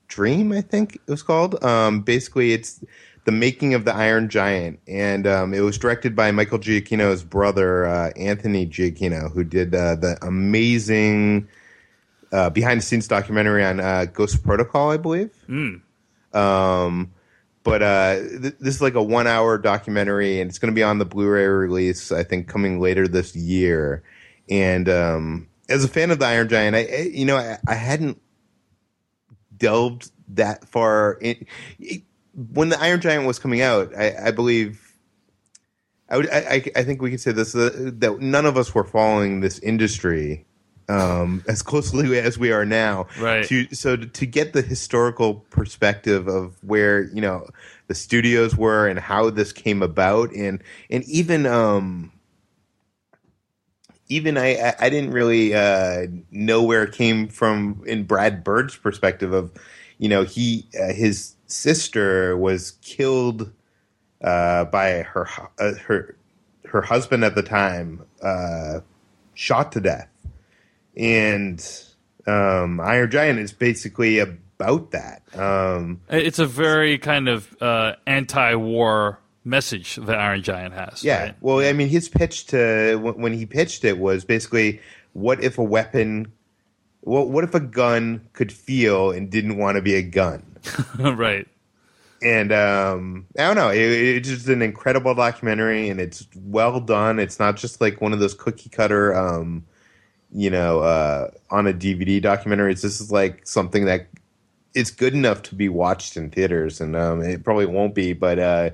Dream." 0.07 0.53
I 0.53 0.61
think 0.61 0.97
it 0.97 1.11
was 1.11 1.23
called. 1.23 1.63
Um, 1.65 2.03
basically, 2.03 2.53
it's 2.53 2.85
the 3.25 3.33
making 3.33 3.75
of 3.75 3.85
the 3.85 3.95
Iron 3.95 4.29
Giant, 4.29 4.79
and 4.87 5.27
um, 5.27 5.53
it 5.53 5.61
was 5.61 5.79
directed 5.79 6.15
by 6.15 6.31
Michael 6.31 6.59
Giacchino's 6.59 7.25
brother 7.25 7.87
Anthony 8.17 8.67
Giacchino, 8.67 9.33
who 9.33 9.43
did 9.43 9.73
the 9.73 10.17
amazing 10.23 11.49
uh, 12.33 12.51
behind 12.51 12.81
the 12.81 12.85
scenes 12.85 13.09
documentary 13.09 13.65
on 13.65 13.81
uh, 13.81 14.07
Ghost 14.07 14.43
Protocol, 14.43 14.91
I 14.91 14.97
believe. 14.97 15.31
Um, 16.33 17.13
but 17.63 17.83
uh, 17.83 18.17
th- 18.17 18.55
this 18.61 18.77
is 18.77 18.83
like 18.83 18.95
a 18.95 19.03
one 19.03 19.27
hour 19.27 19.59
documentary, 19.59 20.41
and 20.41 20.49
it's 20.49 20.59
going 20.59 20.73
to 20.73 20.75
be 20.75 20.83
on 20.83 20.99
the 20.99 21.05
Blu 21.05 21.29
ray 21.29 21.47
release, 21.47 22.13
I 22.13 22.23
think, 22.23 22.49
coming 22.49 22.81
later 22.81 23.07
this 23.07 23.37
year. 23.37 24.03
And 24.49 24.89
um, 24.89 25.49
as 25.69 25.85
a 25.85 25.89
fan 25.89 26.11
of 26.11 26.19
the 26.19 26.27
Iron 26.27 26.49
Giant, 26.49 26.75
I, 26.77 26.81
I 26.81 27.11
you 27.13 27.27
know 27.27 27.37
I, 27.37 27.59
I 27.67 27.75
hadn't 27.75 28.21
delved 29.57 30.11
that 30.29 30.67
far 30.69 31.19
in. 31.21 31.47
It, 31.79 32.03
when 32.35 32.69
the 32.69 32.81
Iron 32.81 33.01
Giant 33.01 33.27
was 33.27 33.39
coming 33.39 33.61
out, 33.61 33.95
I, 33.95 34.29
I 34.29 34.31
believe 34.31 34.91
I 36.09 36.17
would 36.17 36.31
I, 36.31 36.65
I 36.75 36.83
think 36.85 37.03
we 37.03 37.11
could 37.11 37.21
say 37.21 37.33
this 37.33 37.55
uh, 37.55 37.71
that 37.99 38.21
none 38.21 38.47
of 38.47 38.57
us 38.57 38.75
were 38.75 38.85
following 38.85 39.41
this 39.41 39.59
industry 39.61 40.45
um, 40.91 41.45
as 41.49 41.63
closely 41.63 42.19
as 42.19 42.39
we 42.39 42.53
are 42.53 42.65
now. 42.65 43.07
Right. 43.19 43.47
To, 43.47 43.67
so 43.75 43.97
to, 43.97 44.07
to 44.07 44.27
get 44.27 44.53
the 44.53 44.63
historical 44.63 45.35
perspective 45.51 46.29
of 46.29 46.63
where 46.63 47.05
you 47.05 47.21
know 47.21 47.49
the 47.87 47.95
studios 47.95 48.57
were 48.57 48.87
and 48.87 48.99
how 48.99 49.31
this 49.31 49.53
came 49.53 49.83
about, 49.83 50.33
and 50.33 50.63
and 50.91 51.05
even 51.05 51.47
um, 51.47 52.13
even 54.09 54.37
I 54.37 54.75
I- 54.79 54.91
didn't 54.91 55.13
really 55.13 55.55
uh, 55.55 56.09
know 56.31 56.63
where 56.63 56.83
it 56.83 56.93
came 56.93 57.29
from 57.29 57.83
in 57.87 58.05
Brad 58.05 58.45
Bird's 58.45 58.77
perspective 58.77 59.33
of 59.33 59.53
you 59.99 60.09
know 60.09 60.25
he 60.25 60.67
uh, 60.79 60.93
his 60.93 61.37
sister 61.47 62.37
was 62.37 62.73
killed 62.83 63.53
uh, 64.23 64.65
by 64.67 65.03
her 65.03 65.29
uh, 65.59 65.75
her 65.87 66.17
her 66.67 66.83
husband 66.83 67.25
at 67.25 67.35
the 67.35 67.43
time 67.43 68.05
uh, 68.23 68.81
shot 69.35 69.73
to 69.73 69.81
death, 69.81 70.10
and 70.97 71.65
um, 72.27 72.81
Iron 72.81 73.11
Giant 73.11 73.39
is 73.39 73.53
basically 73.53 74.19
about 74.19 74.91
that. 74.93 75.23
Um, 75.39 76.01
It's 76.09 76.39
a 76.39 76.47
very 76.47 76.99
kind 76.99 77.29
of 77.29 77.57
uh, 77.63 77.95
anti-war 78.07 79.19
message 79.45 79.97
that 79.97 80.19
Iron 80.19 80.43
Giant 80.43 80.75
has. 80.75 81.03
yeah, 81.03 81.23
right? 81.23 81.35
well, 81.41 81.61
I 81.61 81.73
mean, 81.73 81.89
his 81.89 82.09
pitch 82.09 82.47
to 82.49 82.97
when 82.99 83.33
he 83.33 83.47
pitched 83.47 83.85
it 83.85 83.99
was 83.99 84.25
basically, 84.25 84.81
what 85.15 85.43
if 85.43 85.59
a 85.59 85.65
weapon, 85.65 86.31
what 87.01 87.29
what 87.31 87.45
if 87.45 87.55
a 87.55 87.61
gun 87.61 88.29
could 88.35 88.53
feel 88.53 89.11
and 89.11 89.31
didn't 89.31 89.57
want 89.57 89.77
to 89.77 89.83
be 89.83 89.95
a 89.95 90.03
gun? 90.03 90.45
right. 90.99 91.49
and 92.23 92.53
um, 92.53 93.27
I 93.39 93.47
don't 93.47 93.57
know. 93.57 93.71
It, 93.71 93.79
it's 93.79 94.29
just 94.29 94.49
an 94.49 94.61
incredible 94.61 95.15
documentary, 95.15 95.89
and 95.89 95.99
it's 95.99 96.27
well 96.37 96.81
done. 96.81 97.19
It's 97.19 97.39
not 97.39 97.57
just 97.57 97.81
like 97.81 98.03
one 98.03 98.13
of 98.13 98.19
those 98.21 98.35
cookie 98.35 98.69
cutter, 98.69 99.15
um, 99.15 99.65
you 100.33 100.51
know, 100.51 100.81
uh, 100.81 101.31
on 101.51 101.67
a 101.67 101.73
DVD 101.73 102.23
documentaries. 102.23 102.83
This 102.83 103.01
is 103.01 103.11
like 103.11 103.47
something 103.47 103.85
that 103.87 104.09
it's 104.75 104.91
good 104.91 105.15
enough 105.15 105.43
to 105.43 105.55
be 105.55 105.69
watched 105.69 106.17
in 106.17 106.31
theaters, 106.31 106.81
and 106.81 106.95
um, 106.97 107.23
it 107.23 107.45
probably 107.45 107.67
won't 107.67 107.95
be, 107.95 108.13
but. 108.13 108.39
Uh, 108.39 108.71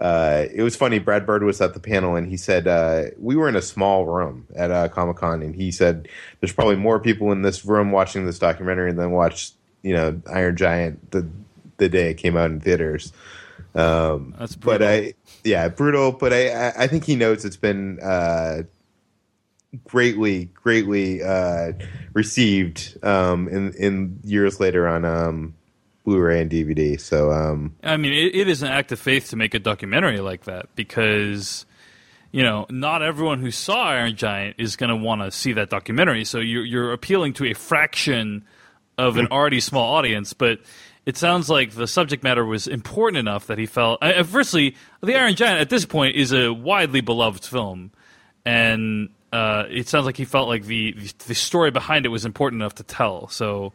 uh, 0.00 0.46
it 0.54 0.62
was 0.62 0.76
funny. 0.76 1.00
Brad 1.00 1.26
Bird 1.26 1.42
was 1.42 1.60
at 1.60 1.74
the 1.74 1.80
panel, 1.80 2.14
and 2.14 2.28
he 2.28 2.36
said 2.36 2.68
uh, 2.68 3.06
we 3.18 3.34
were 3.34 3.48
in 3.48 3.56
a 3.56 3.62
small 3.62 4.06
room 4.06 4.46
at 4.54 4.70
uh, 4.70 4.88
Comic 4.88 5.16
Con, 5.16 5.42
and 5.42 5.56
he 5.56 5.72
said 5.72 6.08
there's 6.40 6.52
probably 6.52 6.76
more 6.76 7.00
people 7.00 7.32
in 7.32 7.42
this 7.42 7.64
room 7.64 7.90
watching 7.90 8.24
this 8.24 8.38
documentary 8.38 8.92
than 8.92 9.10
watched, 9.10 9.54
you 9.82 9.92
know, 9.92 10.20
Iron 10.32 10.56
Giant 10.56 11.10
the 11.10 11.28
the 11.78 11.88
day 11.88 12.10
it 12.10 12.14
came 12.14 12.36
out 12.36 12.50
in 12.50 12.60
theaters. 12.60 13.12
Um, 13.74 14.34
That's 14.38 14.54
but 14.54 14.78
brutal. 14.78 14.88
I, 14.88 15.14
yeah, 15.42 15.68
brutal. 15.68 16.12
But 16.12 16.32
I, 16.32 16.48
I, 16.50 16.72
I 16.84 16.86
think 16.86 17.04
he 17.04 17.16
knows 17.16 17.44
it's 17.44 17.56
been 17.56 17.98
uh, 18.00 18.62
greatly, 19.84 20.46
greatly 20.46 21.22
uh, 21.22 21.72
received 22.12 22.96
um, 23.04 23.48
in 23.48 23.72
in 23.74 24.20
years 24.24 24.60
later 24.60 24.88
on 24.88 25.04
um, 25.04 25.54
Blu-ray 26.04 26.40
and 26.40 26.50
DVD. 26.50 27.00
So 27.00 27.30
um, 27.30 27.74
I 27.82 27.96
mean, 27.96 28.12
it, 28.12 28.34
it 28.34 28.48
is 28.48 28.62
an 28.62 28.68
act 28.68 28.92
of 28.92 28.98
faith 28.98 29.30
to 29.30 29.36
make 29.36 29.54
a 29.54 29.58
documentary 29.58 30.20
like 30.20 30.44
that 30.44 30.74
because, 30.74 31.66
you 32.32 32.42
know, 32.42 32.66
not 32.70 33.02
everyone 33.02 33.40
who 33.40 33.50
saw 33.50 33.88
Iron 33.90 34.16
Giant 34.16 34.56
is 34.58 34.76
going 34.76 34.90
to 34.90 34.96
want 34.96 35.20
to 35.22 35.30
see 35.30 35.52
that 35.54 35.70
documentary. 35.70 36.24
So 36.24 36.38
you're, 36.38 36.64
you're 36.64 36.92
appealing 36.92 37.34
to 37.34 37.44
a 37.46 37.54
fraction 37.54 38.44
of 38.96 39.16
an 39.16 39.28
already 39.30 39.60
small 39.60 39.94
audience, 39.94 40.32
but 40.32 40.58
it 41.06 41.16
sounds 41.16 41.48
like 41.48 41.70
the 41.72 41.86
subject 41.86 42.24
matter 42.24 42.44
was 42.44 42.66
important 42.66 43.18
enough 43.18 43.46
that 43.46 43.56
he 43.58 43.64
felt. 43.66 43.98
I, 44.02 44.14
I- 44.14 44.22
firstly, 44.24 44.76
The 45.02 45.14
Iron 45.14 45.36
Giant 45.36 45.60
at 45.60 45.70
this 45.70 45.84
point 45.84 46.16
is 46.16 46.32
a 46.32 46.52
widely 46.52 47.00
beloved 47.00 47.44
film, 47.44 47.92
and 48.44 49.10
uh, 49.32 49.64
it 49.68 49.88
sounds 49.88 50.06
like 50.06 50.16
he 50.16 50.24
felt 50.24 50.48
like 50.48 50.64
the, 50.64 50.92
the 51.26 51.34
story 51.34 51.70
behind 51.70 52.06
it 52.06 52.10
was 52.10 52.24
important 52.24 52.62
enough 52.62 52.76
to 52.76 52.82
tell. 52.82 53.28
So. 53.28 53.72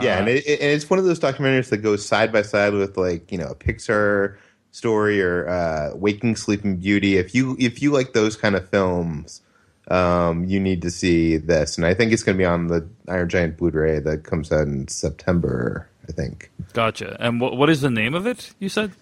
yeah, 0.00 0.18
and, 0.18 0.28
it- 0.28 0.46
and 0.46 0.70
it's 0.70 0.88
one 0.90 0.98
of 0.98 1.04
those 1.04 1.20
documentaries 1.20 1.70
that 1.70 1.78
goes 1.78 2.04
side 2.06 2.32
by 2.32 2.42
side 2.42 2.72
with 2.74 2.96
like 2.96 3.30
you 3.32 3.38
know 3.38 3.46
a 3.48 3.54
Pixar 3.54 4.36
story 4.70 5.20
or 5.22 5.48
uh, 5.48 5.94
Waking 5.94 6.36
Sleeping 6.36 6.76
Beauty. 6.76 7.16
If 7.16 7.34
you 7.34 7.56
if 7.58 7.82
you 7.82 7.90
like 7.92 8.12
those 8.12 8.36
kind 8.36 8.54
of 8.54 8.68
films, 8.70 9.42
um, 9.88 10.44
you 10.46 10.58
need 10.60 10.80
to 10.82 10.90
see 10.90 11.36
this. 11.36 11.76
And 11.76 11.84
I 11.86 11.92
think 11.94 12.12
it's 12.12 12.22
going 12.22 12.36
to 12.36 12.40
be 12.42 12.46
on 12.46 12.68
the 12.68 12.88
Iron 13.08 13.28
Giant 13.28 13.56
Blu-ray 13.58 13.98
that 14.00 14.24
comes 14.24 14.50
out 14.52 14.66
in 14.66 14.88
September. 14.88 15.88
I 16.08 16.12
think 16.12 16.50
Gotcha. 16.72 17.16
And 17.20 17.40
what 17.40 17.56
what 17.56 17.68
is 17.70 17.80
the 17.80 17.90
name 17.90 18.14
of 18.14 18.26
it? 18.26 18.52
You 18.58 18.68
said 18.68 18.92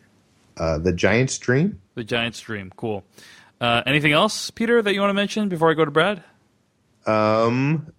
uh, 0.57 0.79
the 0.79 0.93
Giant's 0.93 1.39
Dream. 1.39 1.81
the 1.95 2.05
Giant's 2.05 2.41
Dream. 2.41 2.73
Cool. 2.77 3.05
Uh, 3.61 3.83
anything 3.87 4.13
else, 4.13 4.51
Peter, 4.51 4.81
that 4.81 4.95
you 4.95 5.01
want 5.01 5.11
to 5.11 5.15
mention 5.15 5.49
before 5.49 5.71
I 5.71 5.75
go 5.75 5.85
to 5.85 5.91
Brad? 5.91 6.23
Um, 7.07 7.93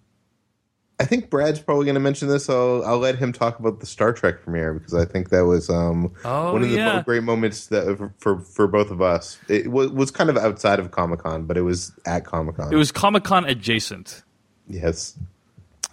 I 0.98 1.04
think 1.04 1.30
Brad's 1.30 1.58
probably 1.60 1.84
going 1.86 1.94
to 1.94 2.00
mention 2.00 2.28
this. 2.28 2.48
I'll 2.48 2.84
I'll 2.84 2.98
let 2.98 3.16
him 3.16 3.32
talk 3.32 3.58
about 3.58 3.80
the 3.80 3.86
Star 3.86 4.12
Trek 4.12 4.42
premiere 4.42 4.74
because 4.74 4.94
I 4.94 5.04
think 5.04 5.30
that 5.30 5.44
was 5.44 5.68
um 5.68 6.12
Oh, 6.24 6.52
one 6.52 6.62
of 6.62 6.68
the 6.70 6.76
yeah. 6.76 6.96
mo- 6.96 7.02
great 7.02 7.22
moments 7.24 7.66
that 7.68 8.10
for 8.18 8.38
for 8.40 8.66
both 8.68 8.90
of 8.90 9.02
us. 9.02 9.38
It 9.48 9.70
was, 9.70 9.90
was 9.90 10.10
kind 10.10 10.30
of 10.30 10.36
outside 10.36 10.78
of 10.78 10.90
Comic 10.92 11.20
Con, 11.20 11.44
but 11.46 11.56
it 11.56 11.62
was 11.62 11.92
at 12.06 12.24
Comic 12.24 12.56
Con. 12.56 12.72
It 12.72 12.76
was 12.76 12.92
Comic 12.92 13.24
Con 13.24 13.44
adjacent. 13.44 14.22
yes. 14.68 15.16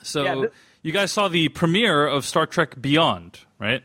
So 0.04 0.24
Yeah, 0.24 0.36
th- 0.36 0.52
you 0.84 0.92
guys 0.94 1.12
saw 1.12 1.28
the 1.28 1.50
premiere 1.50 2.06
of 2.08 2.26
Star 2.26 2.46
Trek 2.46 2.80
Beyond, 2.80 3.40
right? 3.60 3.84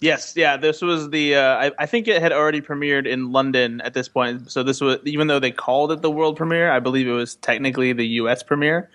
Yes, 0.00 0.34
yeah. 0.36 0.56
This 0.56 0.80
was 0.80 1.10
the. 1.10 1.36
Uh, 1.36 1.56
I, 1.56 1.72
I 1.80 1.86
think 1.86 2.06
it 2.06 2.22
had 2.22 2.32
already 2.32 2.60
premiered 2.60 3.06
in 3.06 3.32
London 3.32 3.80
at 3.80 3.94
this 3.94 4.08
point. 4.08 4.50
So 4.50 4.62
this 4.62 4.80
was 4.80 4.98
even 5.04 5.26
though 5.26 5.40
they 5.40 5.50
called 5.50 5.90
it 5.90 6.02
the 6.02 6.10
world 6.10 6.36
premiere, 6.36 6.70
I 6.70 6.78
believe 6.78 7.08
it 7.08 7.12
was 7.12 7.34
technically 7.36 7.92
the 7.92 8.06
U.S. 8.06 8.42
premiere. 8.42 8.90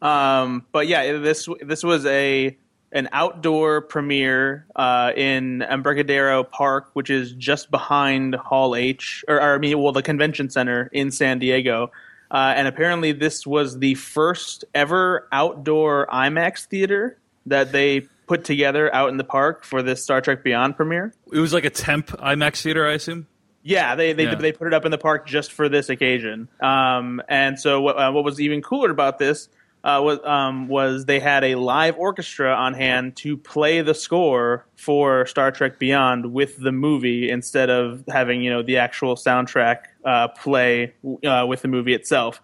Um, 0.00 0.64
but 0.72 0.86
yeah, 0.86 1.18
this 1.18 1.46
this 1.62 1.82
was 1.82 2.06
a 2.06 2.56
an 2.92 3.08
outdoor 3.12 3.82
premiere 3.82 4.66
uh, 4.76 5.12
in 5.14 5.62
Embarcadero 5.62 6.44
Park, 6.44 6.90
which 6.94 7.10
is 7.10 7.32
just 7.32 7.70
behind 7.70 8.34
Hall 8.36 8.76
H, 8.76 9.24
or, 9.28 9.36
or 9.36 9.56
I 9.56 9.58
mean, 9.58 9.78
well, 9.82 9.92
the 9.92 10.02
convention 10.02 10.48
center 10.48 10.88
in 10.92 11.10
San 11.10 11.38
Diego. 11.38 11.90
Uh, 12.30 12.54
and 12.56 12.66
apparently, 12.66 13.12
this 13.12 13.46
was 13.46 13.78
the 13.78 13.94
first 13.94 14.64
ever 14.74 15.28
outdoor 15.32 16.06
IMAX 16.06 16.64
theater 16.64 17.18
that 17.46 17.72
they 17.72 18.08
put 18.26 18.44
together 18.44 18.92
out 18.94 19.10
in 19.10 19.16
the 19.16 19.24
park 19.24 19.64
for 19.64 19.82
this 19.82 20.02
Star 20.02 20.20
Trek 20.20 20.42
Beyond 20.44 20.76
premiere. 20.76 21.12
It 21.32 21.38
was 21.38 21.52
like 21.52 21.64
a 21.64 21.70
temp 21.70 22.08
IMAX 22.08 22.62
theater, 22.62 22.86
I 22.88 22.92
assume. 22.94 23.26
Yeah, 23.62 23.94
they 23.94 24.12
they, 24.12 24.24
Yeah. 24.24 24.34
they 24.34 24.52
put 24.52 24.66
it 24.66 24.74
up 24.74 24.84
in 24.84 24.90
the 24.90 24.98
park 24.98 25.26
just 25.26 25.52
for 25.52 25.68
this 25.68 25.88
occasion. 25.88 26.48
Um, 26.62 27.22
and 27.28 27.58
so 27.58 27.80
what, 27.80 27.96
uh, 27.96 28.12
what 28.12 28.22
was 28.24 28.40
even 28.40 28.60
cooler 28.62 28.90
about 28.90 29.18
this 29.18 29.48
uh, 29.82 30.00
was 30.02 30.18
um, 30.24 30.68
was 30.68 31.04
they 31.06 31.18
had 31.20 31.44
a 31.44 31.54
live 31.56 31.96
orchestra 31.96 32.52
on 32.54 32.74
hand 32.74 33.16
to 33.16 33.36
play 33.38 33.80
the 33.82 33.94
score 33.94 34.66
for 34.76 35.24
Star 35.26 35.50
Trek 35.50 35.78
Beyond 35.78 36.32
with 36.32 36.58
the 36.58 36.72
movie 36.72 37.30
instead 37.30 37.70
of 37.70 38.04
having 38.08 38.42
you 38.42 38.50
know 38.50 38.62
the 38.62 38.78
actual 38.78 39.14
soundtrack 39.16 39.84
uh, 40.04 40.28
play 40.28 40.92
uh, 41.26 41.44
with 41.48 41.62
the 41.62 41.68
movie 41.68 41.94
itself. 41.94 42.40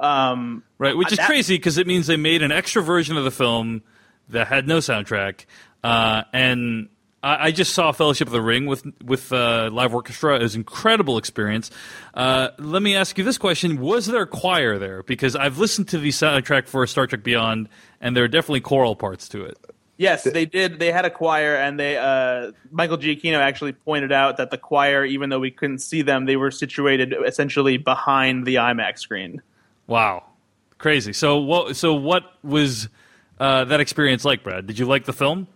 Um, 0.00 0.62
Right, 0.78 0.96
which 0.96 1.10
is 1.12 1.18
that- 1.18 1.26
crazy 1.26 1.56
because 1.56 1.76
it 1.78 1.86
means 1.88 2.06
they 2.06 2.16
made 2.16 2.42
an 2.42 2.52
extra 2.52 2.82
version 2.82 3.16
of 3.16 3.24
the 3.24 3.32
film 3.32 3.82
that 4.30 4.48
had 4.48 4.66
no 4.66 4.78
soundtrack. 4.78 5.46
Uh, 5.82 6.24
and 6.32 6.88
I, 7.22 7.46
I 7.46 7.50
just 7.50 7.74
saw 7.74 7.92
Fellowship 7.92 8.28
of 8.28 8.32
the 8.32 8.42
Ring 8.42 8.66
with 8.66 8.84
with 9.02 9.32
uh, 9.32 9.70
live 9.72 9.94
orchestra. 9.94 10.36
It 10.36 10.42
was 10.42 10.54
an 10.54 10.60
incredible 10.60 11.18
experience. 11.18 11.70
Uh, 12.14 12.48
let 12.58 12.82
me 12.82 12.94
ask 12.96 13.18
you 13.18 13.24
this 13.24 13.38
question: 13.38 13.80
Was 13.80 14.06
there 14.06 14.22
a 14.22 14.26
choir 14.26 14.78
there? 14.78 15.02
Because 15.02 15.36
I've 15.36 15.58
listened 15.58 15.88
to 15.88 15.98
the 15.98 16.10
soundtrack 16.10 16.68
for 16.68 16.86
Star 16.86 17.06
Trek 17.06 17.22
Beyond, 17.22 17.68
and 18.00 18.16
there 18.16 18.24
are 18.24 18.28
definitely 18.28 18.60
choral 18.60 18.96
parts 18.96 19.28
to 19.30 19.44
it. 19.44 19.58
Yes, 19.96 20.22
they 20.22 20.46
did. 20.46 20.78
They 20.78 20.92
had 20.92 21.04
a 21.04 21.10
choir, 21.10 21.56
and 21.56 21.78
they 21.78 21.96
uh, 21.96 22.52
Michael 22.70 22.98
Giacchino 22.98 23.38
actually 23.38 23.72
pointed 23.72 24.12
out 24.12 24.36
that 24.36 24.52
the 24.52 24.58
choir, 24.58 25.04
even 25.04 25.28
though 25.28 25.40
we 25.40 25.50
couldn't 25.50 25.80
see 25.80 26.02
them, 26.02 26.24
they 26.24 26.36
were 26.36 26.52
situated 26.52 27.14
essentially 27.26 27.78
behind 27.78 28.46
the 28.46 28.56
IMAX 28.56 29.00
screen. 29.00 29.42
Wow, 29.88 30.22
crazy. 30.78 31.12
So 31.12 31.38
what? 31.38 31.74
So 31.74 31.94
what 31.94 32.22
was 32.44 32.88
uh, 33.40 33.64
that 33.64 33.80
experience 33.80 34.24
like, 34.24 34.42
Brad? 34.42 34.66
Did 34.66 34.78
you 34.78 34.86
like 34.86 35.04
the 35.04 35.12
film? 35.12 35.46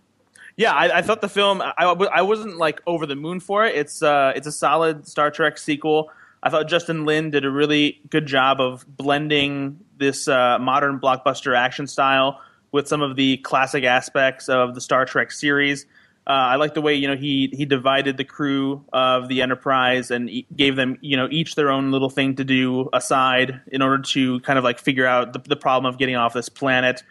Yeah, 0.55 0.73
I, 0.73 0.99
I 0.99 1.01
thought 1.01 1.21
the 1.21 1.29
film. 1.29 1.61
I, 1.61 1.73
I 1.83 2.21
wasn't 2.21 2.57
like 2.57 2.81
over 2.85 3.05
the 3.05 3.15
moon 3.15 3.39
for 3.39 3.65
it. 3.65 3.75
It's 3.75 4.03
uh, 4.03 4.33
it's 4.35 4.45
a 4.45 4.51
solid 4.51 5.07
Star 5.07 5.31
Trek 5.31 5.57
sequel. 5.57 6.11
I 6.43 6.49
thought 6.49 6.67
Justin 6.67 7.05
Lin 7.05 7.31
did 7.31 7.45
a 7.45 7.49
really 7.49 8.01
good 8.09 8.25
job 8.25 8.59
of 8.59 8.85
blending 8.87 9.79
this 9.97 10.27
uh, 10.27 10.59
modern 10.59 10.99
blockbuster 10.99 11.57
action 11.57 11.87
style 11.87 12.41
with 12.71 12.87
some 12.87 13.01
of 13.01 13.15
the 13.15 13.37
classic 13.37 13.83
aspects 13.83 14.49
of 14.49 14.75
the 14.75 14.81
Star 14.81 15.05
Trek 15.05 15.31
series. 15.31 15.85
Uh, 16.25 16.31
I 16.31 16.55
like 16.55 16.73
the 16.73 16.81
way 16.81 16.93
you 16.95 17.07
know 17.07 17.15
he 17.15 17.49
he 17.51 17.65
divided 17.65 18.17
the 18.17 18.23
crew 18.23 18.85
of 18.93 19.27
the 19.27 19.41
Enterprise 19.41 20.11
and 20.11 20.29
gave 20.55 20.75
them 20.75 20.97
you 21.01 21.17
know 21.17 21.27
each 21.31 21.55
their 21.55 21.71
own 21.71 21.91
little 21.91 22.09
thing 22.09 22.35
to 22.35 22.43
do 22.43 22.89
aside 22.93 23.59
in 23.67 23.81
order 23.81 24.03
to 24.03 24.39
kind 24.41 24.57
of 24.57 24.63
like 24.63 24.79
figure 24.79 25.05
out 25.05 25.33
the, 25.33 25.39
the 25.39 25.55
problem 25.55 25.91
of 25.91 25.97
getting 25.97 26.15
off 26.15 26.33
this 26.33 26.47
planet. 26.47 27.03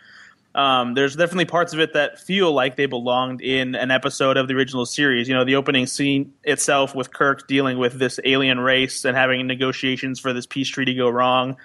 Um, 0.55 0.95
there's 0.95 1.17
definitely 1.17 1.47
parts 1.47 1.73
of 1.73 1.81
it 1.81 1.95
that 1.95 2.21
feel 2.21 2.53
like 2.53 2.77
they 2.77 2.87
belonged 2.87 3.41
in 3.41 3.75
an 3.75 3.91
episode 3.91 4.37
of 4.37 4.49
the 4.49 4.55
original 4.55 4.85
series. 4.85 5.27
You 5.29 5.35
know, 5.35 5.45
the 5.45 5.57
opening 5.57 5.87
scene 5.87 6.35
itself 6.45 6.95
with 6.95 7.13
Kirk 7.13 7.49
dealing 7.49 7.79
with 7.79 7.99
this 7.99 8.21
alien 8.25 8.61
race 8.61 9.05
and 9.05 9.17
having 9.17 9.47
negotiations 9.47 10.21
for 10.21 10.33
this 10.33 10.47
peace 10.47 10.69
treaty 10.69 10.95
go 10.95 11.09
wrong. 11.09 11.57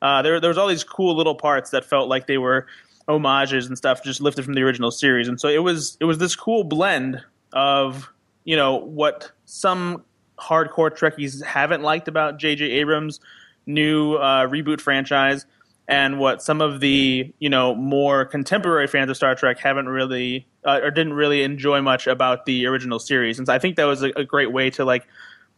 Uh, 0.00 0.22
there, 0.22 0.40
there 0.40 0.48
was 0.48 0.56
all 0.56 0.68
these 0.68 0.84
cool 0.84 1.14
little 1.14 1.34
parts 1.34 1.70
that 1.70 1.84
felt 1.84 2.08
like 2.08 2.26
they 2.26 2.38
were 2.38 2.66
homages 3.06 3.66
and 3.66 3.76
stuff 3.76 4.02
just 4.02 4.20
lifted 4.20 4.44
from 4.44 4.54
the 4.54 4.62
original 4.62 4.90
series. 4.90 5.28
And 5.28 5.40
so 5.40 5.48
it 5.48 5.62
was 5.62 5.96
it 6.00 6.04
was 6.04 6.18
this 6.18 6.36
cool 6.36 6.64
blend 6.64 7.22
of 7.52 8.10
you 8.44 8.56
know 8.56 8.76
what 8.76 9.30
some 9.44 10.04
hardcore 10.38 10.90
Trekkies 10.90 11.44
haven't 11.44 11.82
liked 11.82 12.08
about 12.08 12.38
J.J. 12.38 12.64
Abrams' 12.64 13.20
new 13.66 14.14
uh, 14.14 14.46
reboot 14.46 14.80
franchise, 14.80 15.44
and 15.88 16.18
what 16.18 16.42
some 16.42 16.60
of 16.60 16.80
the 16.80 17.32
you 17.38 17.48
know 17.48 17.74
more 17.74 18.24
contemporary 18.24 18.86
fans 18.86 19.10
of 19.10 19.16
Star 19.16 19.34
Trek 19.34 19.58
haven't 19.58 19.88
really 19.88 20.46
uh, 20.64 20.80
or 20.82 20.90
didn't 20.90 21.14
really 21.14 21.42
enjoy 21.42 21.80
much 21.80 22.06
about 22.06 22.46
the 22.46 22.66
original 22.66 22.98
series. 22.98 23.38
And 23.38 23.46
so 23.46 23.54
I 23.54 23.58
think 23.58 23.76
that 23.76 23.84
was 23.84 24.02
a, 24.02 24.10
a 24.16 24.24
great 24.24 24.52
way 24.52 24.70
to 24.70 24.84
like 24.84 25.06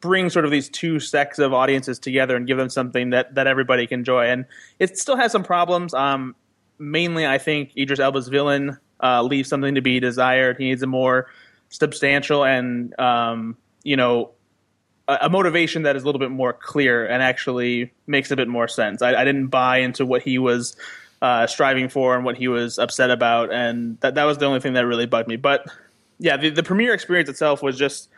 bring 0.01 0.31
sort 0.31 0.45
of 0.45 0.51
these 0.51 0.69
two 0.69 1.01
sects 1.01 1.39
of 1.39 1.53
audiences 1.53 1.99
together 1.99 2.37
and 2.37 2.47
give 2.47 2.59
them 2.59 2.69
something 2.69 3.11
that 3.11 3.35
that 3.35 3.47
everybody 3.47 3.87
can 3.87 4.01
enjoy. 4.01 4.27
And 4.27 4.45
it 4.79 4.99
still 4.99 5.17
has 5.17 5.33
some 5.33 5.45
problems. 5.45 5.95
Um, 5.95 6.35
mainly, 6.79 7.27
I 7.27 7.39
think 7.39 7.73
Idris 7.77 8.01
Elba's 8.01 8.29
villain 8.29 8.79
uh, 9.03 9.23
leaves 9.23 9.49
something 9.49 9.75
to 9.75 9.83
be 9.83 10.01
desired. 10.01 10.57
He 10.59 10.65
needs 10.65 10.83
a 10.83 10.87
more 10.87 11.29
substantial 11.69 12.45
and 12.45 12.99
um, 13.01 13.57
you 13.83 13.97
know 13.97 14.33
a, 15.09 15.29
motivation 15.29 15.83
that 15.83 15.97
is 15.97 16.03
a 16.03 16.07
little 16.07 16.19
bit 16.19 16.31
more 16.31 16.53
clear 16.53 17.07
and 17.07 17.23
actually 17.23 17.93
makes 18.07 18.31
a 18.31 18.37
bit 18.37 18.49
more 18.49 18.69
sense. 18.69 19.03
I, 19.03 19.15
I 19.15 19.25
didn't 19.25 19.49
buy 19.49 19.79
into 19.79 20.07
what 20.07 20.23
he 20.23 20.39
was 20.39 20.77
uh, 21.21 21.47
striving 21.47 21.89
for 21.89 22.15
and 22.17 22.25
what 22.25 22.37
he 22.37 22.49
was 22.49 22.79
upset 22.79 23.11
about, 23.11 23.53
and 23.53 23.99
that 24.01 24.15
that 24.15 24.25
was 24.25 24.39
the 24.39 24.47
only 24.47 24.61
thing 24.61 24.75
that 24.75 24.87
really 24.87 25.07
bugged 25.07 25.29
me. 25.29 25.37
But 25.37 25.67
yeah, 26.19 26.37
the, 26.37 26.51
the 26.51 26.63
premiere 26.63 26.95
experience 26.95 27.29
itself 27.29 27.63
was 27.63 27.77
just. 27.77 28.09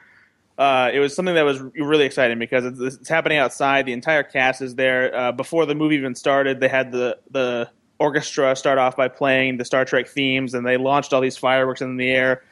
Uh, 0.56 0.88
it 0.94 1.00
was 1.00 1.16
something 1.16 1.34
that 1.34 1.42
was 1.42 1.60
really 1.60 2.04
exciting 2.04 2.38
because 2.38 2.64
it's, 2.64 2.78
it's, 2.78 3.08
happening 3.08 3.38
outside. 3.38 3.86
The 3.86 3.92
entire 3.92 4.22
cast 4.22 4.62
is 4.62 4.76
there. 4.76 5.12
Uh, 5.12 5.32
before 5.32 5.66
the 5.66 5.74
movie 5.74 5.96
even 5.96 6.14
started, 6.14 6.60
they 6.60 6.68
had 6.68 6.92
the 6.92 7.18
the 7.32 7.68
orchestra 7.98 8.54
start 8.54 8.78
off 8.78 8.96
by 8.96 9.08
playing 9.08 9.56
the 9.56 9.64
Star 9.64 9.84
Trek 9.84 10.06
themes, 10.06 10.54
and 10.54 10.64
they 10.64 10.76
launched 10.76 11.12
all 11.12 11.20
these 11.20 11.36
fireworks 11.36 11.80
in 11.80 11.96
the 11.96 12.08
air. 12.08 12.42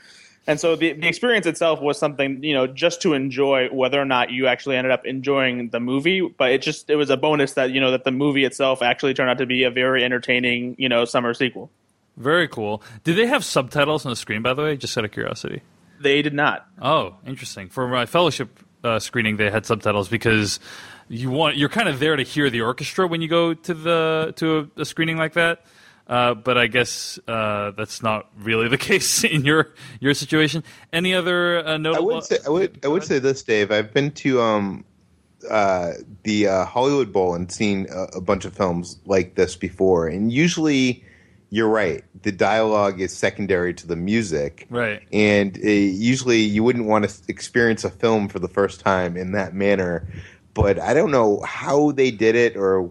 And 0.47 0.59
so 0.59 0.75
the, 0.75 0.93
the 0.93 1.07
experience 1.07 1.47
itself 1.47 1.81
was 1.81 1.99
something, 1.99 2.43
you 2.43 2.53
know, 2.53 2.67
just 2.67 3.03
to 3.03 3.15
enjoy 3.15 3.69
whether 3.69 4.01
or 4.01 4.05
not 4.05 4.31
you 4.31 4.49
actually 4.49 4.77
ended 4.77 4.91
up 4.91 5.07
enjoying 5.07 5.69
the 5.71 5.79
movie. 5.79 6.21
But 6.21 6.51
it 6.51 6.63
just, 6.63 6.91
it 6.91 6.97
was 6.97 7.11
a 7.11 7.17
bonus 7.17 7.53
that, 7.53 7.71
you 7.71 7.81
know, 7.81 7.93
that 7.93 8.05
the 8.05 8.11
movie 8.11 8.45
itself 8.45 8.83
actually 8.83 9.15
turned 9.15 9.31
out 9.31 9.39
to 9.39 9.47
be 9.47 9.63
a 9.63 9.71
very 9.71 10.05
entertaining, 10.05 10.75
you 10.79 10.89
know, 10.89 11.05
summer 11.05 11.33
sequel. 11.33 11.71
Very 12.17 12.49
cool. 12.49 12.83
Did 13.05 13.17
they 13.17 13.27
have 13.27 13.45
subtitles 13.45 14.05
on 14.05 14.11
the 14.11 14.17
screen, 14.17 14.43
by 14.43 14.53
the 14.53 14.63
way? 14.63 14.77
Just 14.77 14.99
out 14.99 15.05
of 15.05 15.13
curiosity. 15.13 15.63
They 16.01 16.23
did 16.23 16.35
not. 16.35 16.67
Oh, 16.81 17.15
interesting. 17.25 17.69
For 17.69 17.87
my 17.87 18.07
fellowship 18.07 18.59
uh, 18.83 18.99
screening, 18.99 19.37
they 19.37 19.51
had 19.51 19.65
subtitles 19.65 20.09
because 20.09 20.59
you 21.09 21.31
want 21.31 21.57
you're 21.57 21.69
kind 21.69 21.89
of 21.89 22.01
there 22.01 22.17
to 22.17 22.23
hear 22.23 22.51
the 22.51 22.63
orchestra 22.63 23.07
when 23.07 23.23
you 23.23 23.29
go 23.29 23.55
to 23.55 23.75
the 23.75 24.33
to 24.37 24.71
a, 24.77 24.81
a 24.81 24.85
screening 24.85 25.17
like 25.17 25.35
that. 25.35 25.65
Uh, 26.13 26.35
but 26.35 26.59
I 26.59 26.67
guess 26.67 27.19
uh, 27.27 27.71
that's 27.71 28.03
not 28.03 28.29
really 28.37 28.69
the 28.69 28.77
case 28.91 29.25
in 29.25 29.47
your 29.47 29.73
your 29.99 30.13
situation. 30.13 30.63
Any 30.93 31.15
other 31.15 31.67
uh, 31.67 31.79
notable? 31.79 32.11
I 32.11 32.15
would 32.17 32.25
say 32.25 32.39
I 32.45 32.51
would 32.51 32.81
I 32.85 32.89
would 32.89 33.03
say 33.03 33.19
this, 33.19 33.43
Dave. 33.43 33.71
I've 33.71 33.95
been 33.95 34.11
to 34.11 34.43
um, 34.43 34.85
uh, 35.49 35.93
the 36.25 36.49
uh, 36.49 36.65
Hollywood 36.67 37.15
Bowl 37.15 37.35
and 37.35 37.51
seen 37.51 37.87
a, 37.91 38.19
a, 38.19 38.21
bunch 38.21 38.45
of 38.45 38.53
films 38.53 38.99
like 39.07 39.37
this 39.37 39.57
before, 39.57 40.07
and 40.07 40.31
usually. 40.31 41.05
You're 41.55 41.69
right. 41.69 42.03
The 42.23 42.33
dialogue 42.33 43.03
is 43.03 43.15
secondary 43.15 43.75
to 43.75 43.87
the 43.87 43.95
music, 43.95 44.67
right? 44.71 45.03
And 45.13 45.55
uh, 45.59 45.69
usually, 45.69 46.41
you 46.41 46.63
wouldn't 46.65 46.87
want 46.87 47.07
to 47.07 47.15
experience 47.29 47.85
a 47.85 47.91
film 47.91 48.29
for 48.29 48.39
the 48.39 48.49
first 48.49 48.81
time 48.81 49.19
in 49.19 49.33
that 49.33 49.53
manner 49.53 50.09
but 50.55 50.79
I 50.79 50.95
don't 50.95 51.11
know 51.11 51.41
how 51.43 51.93
they 51.93 52.11
did 52.11 52.37
it 52.37 52.57
or 52.57 52.91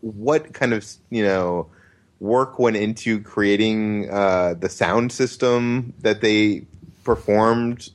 what 0.00 0.52
kind 0.52 0.72
of 0.72 0.86
you 1.10 1.24
know 1.24 1.68
work 2.24 2.58
went 2.58 2.76
into 2.76 3.20
creating 3.20 4.10
uh, 4.10 4.54
the 4.54 4.68
sound 4.68 5.12
system 5.12 5.92
that 6.00 6.22
they 6.22 6.64
performed 7.04 7.90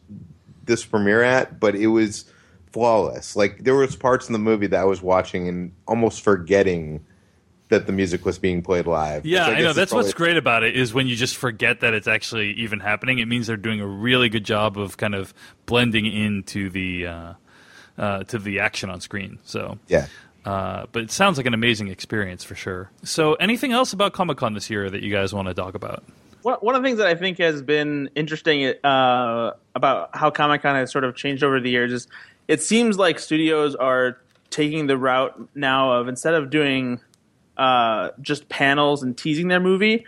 this 0.65 0.86
premiere 0.86 1.24
at, 1.24 1.60
but 1.60 1.76
it 1.76 1.88
was 1.88 2.26
flawless. 2.72 3.36
Like 3.36 3.63
there 3.63 3.76
was 3.76 3.96
parts 3.96 4.28
in 4.28 4.34
the 4.34 4.39
movie 4.39 4.68
that 4.68 4.80
I 4.80 4.86
was 4.86 5.02
watching 5.02 5.48
and 5.48 5.72
almost 5.88 6.22
forgetting 6.22 7.04
that 7.70 7.88
the 7.88 7.92
music 7.92 8.26
was 8.26 8.38
being 8.39 8.62
played 8.62 8.88
live. 8.88 9.26
Yeah, 9.26 9.48
I, 9.48 9.56
I, 9.56 9.62
know. 9.62 9.74
That's 9.74 9.92
what's 9.92 10.13
great 10.13 10.38
about 10.38 10.63
it 10.63 10.76
is 10.76 10.94
when 10.94 11.08
you 11.08 11.15
just 11.15 11.36
forget 11.36 11.82
that 11.82 11.94
it's 11.94 12.08
actually 12.08 12.52
even 12.54 12.80
happening. 12.80 13.20
It 13.20 13.28
means 13.28 13.48
they're 13.48 13.58
doing 13.58 13.82
a 13.82 13.88
really 13.88 14.30
good 14.30 14.44
job 14.44 14.78
of 14.78 14.98
kind 14.98 15.15
of 15.15 15.34
blending 15.65 16.06
into 16.06 16.70
the. 16.70 17.08
Uh, 17.08 17.34
uh, 17.98 18.24
to 18.24 18.39
the 18.39 18.62
action 18.62 18.89
on 18.89 19.02
screen. 19.02 19.39
So 19.44 19.78
yeah. 19.89 20.08
Uh, 20.50 20.88
but 20.92 21.04
it 21.04 21.12
sounds 21.12 21.38
like 21.38 21.46
an 21.46 21.54
amazing 21.54 21.90
experience 21.90 22.44
for 22.44 22.56
sure. 22.56 22.90
So, 23.04 23.36
anything 23.36 23.72
else 23.72 23.94
about 23.94 24.14
Comic 24.14 24.38
Con 24.38 24.56
this 24.56 24.68
year 24.68 24.90
that 24.90 25.04
you 25.04 25.14
guys 25.14 25.32
want 25.32 25.48
to 25.48 25.54
talk 25.54 25.76
about? 25.76 26.04
One 26.42 26.74
of 26.74 26.82
the 26.82 26.88
things 26.88 26.98
that 26.98 27.06
I 27.06 27.14
think 27.14 27.38
has 27.38 27.62
been 27.62 28.10
interesting 28.16 28.74
uh, 28.84 29.52
about 29.76 30.16
how 30.16 30.32
Comic 30.32 30.64
Con 30.64 30.74
has 30.74 30.92
sort 30.92 31.04
of 31.04 31.16
changed 31.16 31.44
over 31.44 31.60
the 31.60 31.70
years 31.70 31.92
is 31.92 32.08
it 32.48 32.64
seems 32.64 32.98
like 32.98 33.20
studios 33.20 33.76
are 33.76 34.18
taking 34.50 34.88
the 34.88 34.98
route 34.98 35.40
now 35.54 35.92
of 35.92 36.08
instead 36.08 36.34
of 36.34 36.50
doing 36.50 37.00
uh, 37.58 38.10
just 38.20 38.50
panels 38.50 39.04
and 39.04 39.16
teasing 39.16 39.50
their 39.50 39.60
movie, 39.60 40.06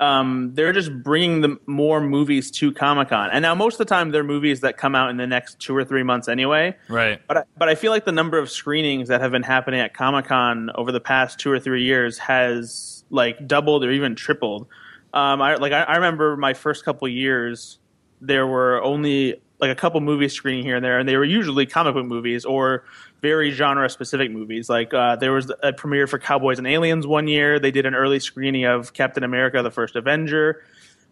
um, 0.00 0.52
they're 0.54 0.72
just 0.72 0.92
bringing 1.02 1.40
the 1.40 1.56
more 1.66 2.00
movies 2.00 2.50
to 2.52 2.72
Comic 2.72 3.08
Con, 3.08 3.30
and 3.32 3.42
now 3.42 3.54
most 3.54 3.74
of 3.74 3.78
the 3.78 3.84
time 3.86 4.10
they're 4.10 4.22
movies 4.22 4.60
that 4.60 4.76
come 4.76 4.94
out 4.94 5.10
in 5.10 5.16
the 5.16 5.26
next 5.26 5.58
two 5.58 5.74
or 5.76 5.84
three 5.84 6.02
months 6.02 6.28
anyway. 6.28 6.76
Right. 6.88 7.20
But 7.26 7.36
I, 7.38 7.42
but 7.56 7.68
I 7.68 7.74
feel 7.74 7.90
like 7.90 8.04
the 8.04 8.12
number 8.12 8.38
of 8.38 8.50
screenings 8.50 9.08
that 9.08 9.20
have 9.20 9.32
been 9.32 9.42
happening 9.42 9.80
at 9.80 9.94
Comic 9.94 10.26
Con 10.26 10.70
over 10.74 10.92
the 10.92 11.00
past 11.00 11.40
two 11.40 11.50
or 11.50 11.58
three 11.58 11.84
years 11.84 12.18
has 12.18 13.04
like 13.10 13.46
doubled 13.46 13.84
or 13.84 13.90
even 13.90 14.14
tripled. 14.14 14.68
Um, 15.12 15.42
I 15.42 15.56
like 15.56 15.72
I, 15.72 15.82
I 15.82 15.94
remember 15.96 16.36
my 16.36 16.54
first 16.54 16.84
couple 16.84 17.08
years 17.08 17.78
there 18.20 18.46
were 18.46 18.82
only 18.82 19.40
like 19.60 19.70
a 19.70 19.74
couple 19.74 20.00
movies 20.00 20.32
screening 20.32 20.64
here 20.64 20.76
and 20.76 20.84
there, 20.84 20.98
and 20.98 21.08
they 21.08 21.16
were 21.16 21.24
usually 21.24 21.66
comic 21.66 21.94
book 21.94 22.06
movies 22.06 22.44
or 22.44 22.84
very 23.20 23.50
genre 23.50 23.88
specific 23.88 24.30
movies. 24.30 24.68
Like 24.68 24.94
uh, 24.94 25.16
there 25.16 25.32
was 25.32 25.52
a 25.62 25.72
premiere 25.72 26.06
for 26.06 26.18
Cowboys 26.18 26.58
and 26.58 26.66
Aliens 26.66 27.06
one 27.06 27.26
year. 27.26 27.58
They 27.58 27.70
did 27.70 27.86
an 27.86 27.94
early 27.94 28.20
screening 28.20 28.64
of 28.64 28.92
Captain 28.92 29.24
America: 29.24 29.62
The 29.62 29.70
First 29.70 29.96
Avenger. 29.96 30.62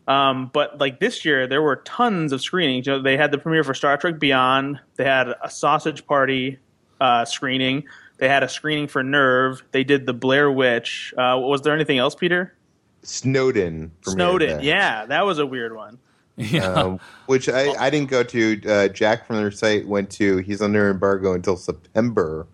Um, 0.08 0.50
but 0.52 0.78
like 0.78 1.00
this 1.00 1.24
year, 1.24 1.48
there 1.48 1.62
were 1.62 1.76
tons 1.76 2.32
of 2.32 2.40
screenings. 2.40 2.86
You 2.86 2.94
know, 2.94 3.02
they 3.02 3.16
had 3.16 3.32
the 3.32 3.38
premiere 3.38 3.64
for 3.64 3.74
Star 3.74 3.96
Trek 3.96 4.18
Beyond. 4.18 4.78
They 4.94 5.04
had 5.04 5.28
a 5.42 5.50
Sausage 5.50 6.06
Party 6.06 6.58
uh, 7.00 7.24
screening. 7.24 7.84
They 8.18 8.28
had 8.28 8.42
a 8.42 8.48
screening 8.48 8.86
for 8.86 9.02
Nerve. 9.02 9.62
They 9.72 9.84
did 9.84 10.06
the 10.06 10.14
Blair 10.14 10.50
Witch. 10.50 11.12
Uh, 11.16 11.38
was 11.38 11.62
there 11.62 11.74
anything 11.74 11.98
else, 11.98 12.14
Peter? 12.14 12.54
Snowden. 13.02 13.92
Snowden. 14.02 14.62
Yeah, 14.62 15.06
that 15.06 15.26
was 15.26 15.38
a 15.38 15.46
weird 15.46 15.74
one. 15.74 15.98
Yeah. 16.52 16.66
Um, 16.66 17.00
which 17.24 17.48
I, 17.48 17.70
I 17.82 17.88
didn't 17.88 18.10
go 18.10 18.22
to. 18.22 18.60
Uh, 18.68 18.88
Jack 18.88 19.26
from 19.26 19.36
their 19.36 19.50
site 19.50 19.88
went 19.88 20.10
to. 20.12 20.36
He's 20.38 20.60
under 20.60 20.90
embargo 20.90 21.32
until 21.32 21.56
September, 21.56 22.46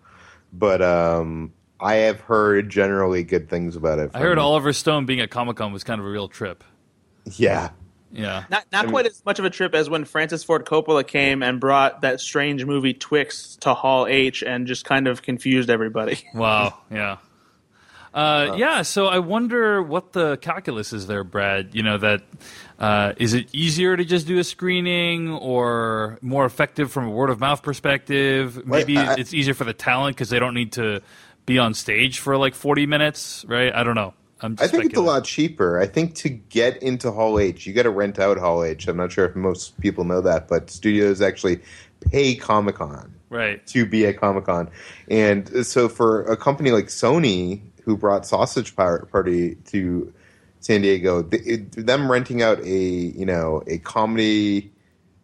but 0.53 0.81
um, 0.81 1.51
I 1.81 1.95
have 1.95 2.21
heard 2.21 2.69
generally 2.69 3.23
good 3.23 3.49
things 3.49 3.75
about 3.75 3.99
it. 3.99 4.11
I 4.13 4.19
heard 4.19 4.39
Oliver 4.39 4.71
Stone 4.71 5.05
being 5.05 5.19
at 5.19 5.31
Comic 5.31 5.57
Con 5.57 5.73
was 5.73 5.83
kind 5.83 5.99
of 5.99 6.07
a 6.07 6.09
real 6.09 6.29
trip. 6.29 6.63
Yeah. 7.25 7.71
Yeah. 8.13 8.45
Not 8.49 8.65
not 8.71 8.85
I 8.85 8.89
quite 8.89 9.03
mean, 9.05 9.11
as 9.11 9.25
much 9.25 9.39
of 9.39 9.45
a 9.45 9.49
trip 9.49 9.73
as 9.75 9.89
when 9.89 10.05
Francis 10.05 10.43
Ford 10.43 10.65
Coppola 10.65 11.05
came 11.05 11.43
and 11.43 11.59
brought 11.59 12.01
that 12.01 12.21
strange 12.21 12.63
movie 12.63 12.93
Twixt 12.93 13.61
to 13.61 13.73
Hall 13.73 14.07
H 14.07 14.43
and 14.43 14.65
just 14.67 14.85
kind 14.85 15.07
of 15.07 15.21
confused 15.23 15.69
everybody. 15.69 16.19
Wow. 16.33 16.77
Yeah. 16.91 17.17
Uh, 18.13 18.53
yeah, 18.57 18.83
so 18.83 19.07
I 19.07 19.19
wonder 19.19 19.81
what 19.81 20.13
the 20.13 20.37
calculus 20.37 20.93
is 20.93 21.07
there, 21.07 21.23
Brad. 21.23 21.73
You 21.73 21.81
know 21.81 21.97
that 21.97 22.21
uh, 22.77 23.13
is 23.17 23.33
it 23.33 23.47
easier 23.53 23.97
to 23.97 24.05
just 24.05 24.27
do 24.27 24.37
a 24.37 24.43
screening 24.43 25.31
or 25.31 26.19
more 26.21 26.45
effective 26.45 26.91
from 26.91 27.07
a 27.07 27.09
word 27.09 27.31
of 27.31 27.39
mouth 27.39 27.63
perspective? 27.63 28.67
Maybe 28.67 28.97
I, 28.97 29.15
it's 29.15 29.33
easier 29.33 29.55
for 29.55 29.63
the 29.63 29.73
talent 29.73 30.15
because 30.15 30.29
they 30.29 30.39
don't 30.39 30.53
need 30.53 30.73
to 30.73 31.01
be 31.45 31.57
on 31.57 31.73
stage 31.73 32.19
for 32.19 32.37
like 32.37 32.53
40 32.53 32.85
minutes, 32.85 33.45
right? 33.47 33.73
I 33.73 33.83
don't 33.83 33.95
know. 33.95 34.13
i 34.41 34.67
think 34.67 34.85
it's 34.85 34.97
a 34.97 35.01
lot 35.01 35.23
cheaper. 35.23 35.79
I 35.79 35.87
think 35.87 36.13
to 36.15 36.29
get 36.29 36.83
into 36.83 37.11
Hall 37.11 37.39
H, 37.39 37.65
you 37.65 37.73
got 37.73 37.83
to 37.83 37.89
rent 37.89 38.19
out 38.19 38.37
Hall 38.37 38.63
H. 38.63 38.87
I'm 38.87 38.97
not 38.97 39.11
sure 39.11 39.25
if 39.25 39.35
most 39.35 39.79
people 39.79 40.03
know 40.03 40.21
that, 40.21 40.47
but 40.47 40.69
studios 40.69 41.19
actually 41.19 41.61
pay 42.11 42.35
Comic 42.35 42.75
Con 42.75 43.15
right 43.29 43.65
to 43.67 43.85
be 43.85 44.05
at 44.05 44.19
Comic 44.19 44.45
Con, 44.45 44.69
and 45.09 45.65
so 45.65 45.89
for 45.89 46.23
a 46.23 46.37
company 46.37 46.71
like 46.71 46.85
Sony 46.85 47.61
who 47.83 47.97
brought 47.97 48.25
Sausage 48.25 48.75
Party 48.75 49.55
to 49.65 50.13
San 50.59 50.81
Diego, 50.81 51.21
them 51.23 52.11
renting 52.11 52.41
out 52.41 52.59
a 52.61 52.77
you 52.77 53.25
know 53.25 53.61
a 53.67 53.77
comedy 53.79 54.71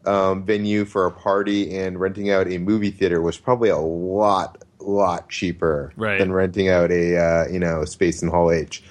um, 0.06 0.44
venue 0.46 0.86
for 0.86 1.06
a 1.06 1.12
party 1.12 1.76
and 1.78 2.00
renting 2.00 2.30
out 2.30 2.48
a 2.52 2.58
movie 2.58 2.92
theater 2.92 3.22
was 3.22 3.38
probably 3.38 3.70
a 3.70 3.78
lot 3.78 4.64
lot 4.80 5.30
cheaper 5.30 5.92
Right. 5.98 6.18
than 6.20 6.32
renting 6.32 6.70
out 6.70 6.92
a 6.92 7.18
uh, 7.18 7.48
you 7.50 7.60
know 7.60 7.86
space 7.86 8.22
in 8.22 8.30
Hall 8.30 8.52
H. 8.52 8.84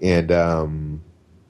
And 0.00 0.30
um, 0.30 1.02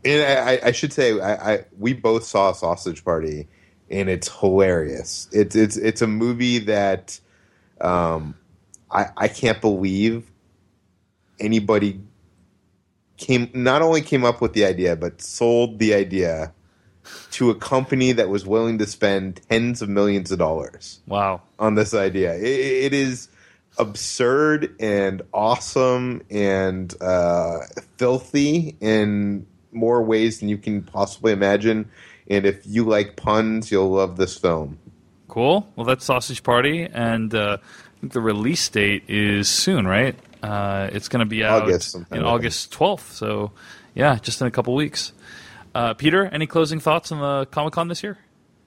and 0.04 0.22
I, 0.22 0.52
I- 0.54 0.60
I 0.68 0.72
should 0.72 0.92
say 0.92 1.18
I, 1.20 1.54
I 1.54 1.64
we 1.78 1.92
both 1.92 2.24
saw 2.24 2.52
Sausage 2.52 3.04
Party, 3.04 3.48
and 3.90 4.08
it's 4.08 4.28
hilarious. 4.40 5.28
It's 5.32 5.54
it's 5.56 5.76
it's 5.76 6.00
a 6.00 6.06
movie 6.06 6.58
that 6.60 7.18
um, 7.80 8.36
I 8.90 9.06
I 9.16 9.28
can't 9.28 9.60
believe 9.60 10.30
anybody 11.40 12.00
came 13.16 13.50
not 13.54 13.82
only 13.82 14.02
came 14.02 14.24
up 14.24 14.40
with 14.40 14.52
the 14.52 14.64
idea 14.64 14.94
but 14.96 15.20
sold 15.22 15.78
the 15.78 15.94
idea 15.94 16.52
to 17.30 17.50
a 17.50 17.54
company 17.54 18.12
that 18.12 18.28
was 18.28 18.44
willing 18.46 18.78
to 18.78 18.86
spend 18.86 19.40
tens 19.48 19.80
of 19.80 19.88
millions 19.88 20.30
of 20.32 20.38
dollars 20.38 21.00
Wow. 21.06 21.40
on 21.58 21.76
this 21.76 21.94
idea. 21.94 22.34
It, 22.34 22.42
it 22.86 22.92
is 22.92 23.28
absurd 23.78 24.74
and 24.80 25.22
awesome 25.32 26.22
and 26.30 26.92
uh, 27.00 27.58
filthy 27.96 28.76
in 28.80 29.46
more 29.72 30.02
ways 30.02 30.40
than 30.40 30.48
you 30.48 30.58
can 30.58 30.82
possibly 30.82 31.32
imagine. 31.32 31.88
And 32.28 32.44
if 32.44 32.66
you 32.66 32.84
like 32.84 33.14
puns, 33.16 33.70
you'll 33.70 33.90
love 33.90 34.16
this 34.16 34.36
film. 34.36 34.78
Cool. 35.28 35.68
Well, 35.76 35.84
that's 35.86 36.04
Sausage 36.04 36.42
Party, 36.42 36.88
and 36.92 37.32
uh, 37.34 37.58
I 37.60 38.00
think 38.00 38.14
the 38.14 38.20
release 38.20 38.68
date 38.68 39.04
is 39.06 39.48
soon, 39.48 39.86
right? 39.86 40.16
Uh, 40.42 40.88
it's 40.92 41.08
going 41.08 41.20
to 41.20 41.26
be 41.26 41.44
out 41.44 41.62
August 41.62 41.96
in 42.12 42.22
August 42.22 42.72
12th. 42.72 43.12
So, 43.12 43.52
yeah, 43.94 44.18
just 44.20 44.40
in 44.40 44.46
a 44.46 44.50
couple 44.50 44.74
weeks. 44.74 45.12
Uh, 45.74 45.94
Peter, 45.94 46.26
any 46.26 46.46
closing 46.46 46.80
thoughts 46.80 47.12
on 47.12 47.20
the 47.20 47.46
Comic 47.46 47.74
Con 47.74 47.88
this 47.88 48.02
year? 48.02 48.18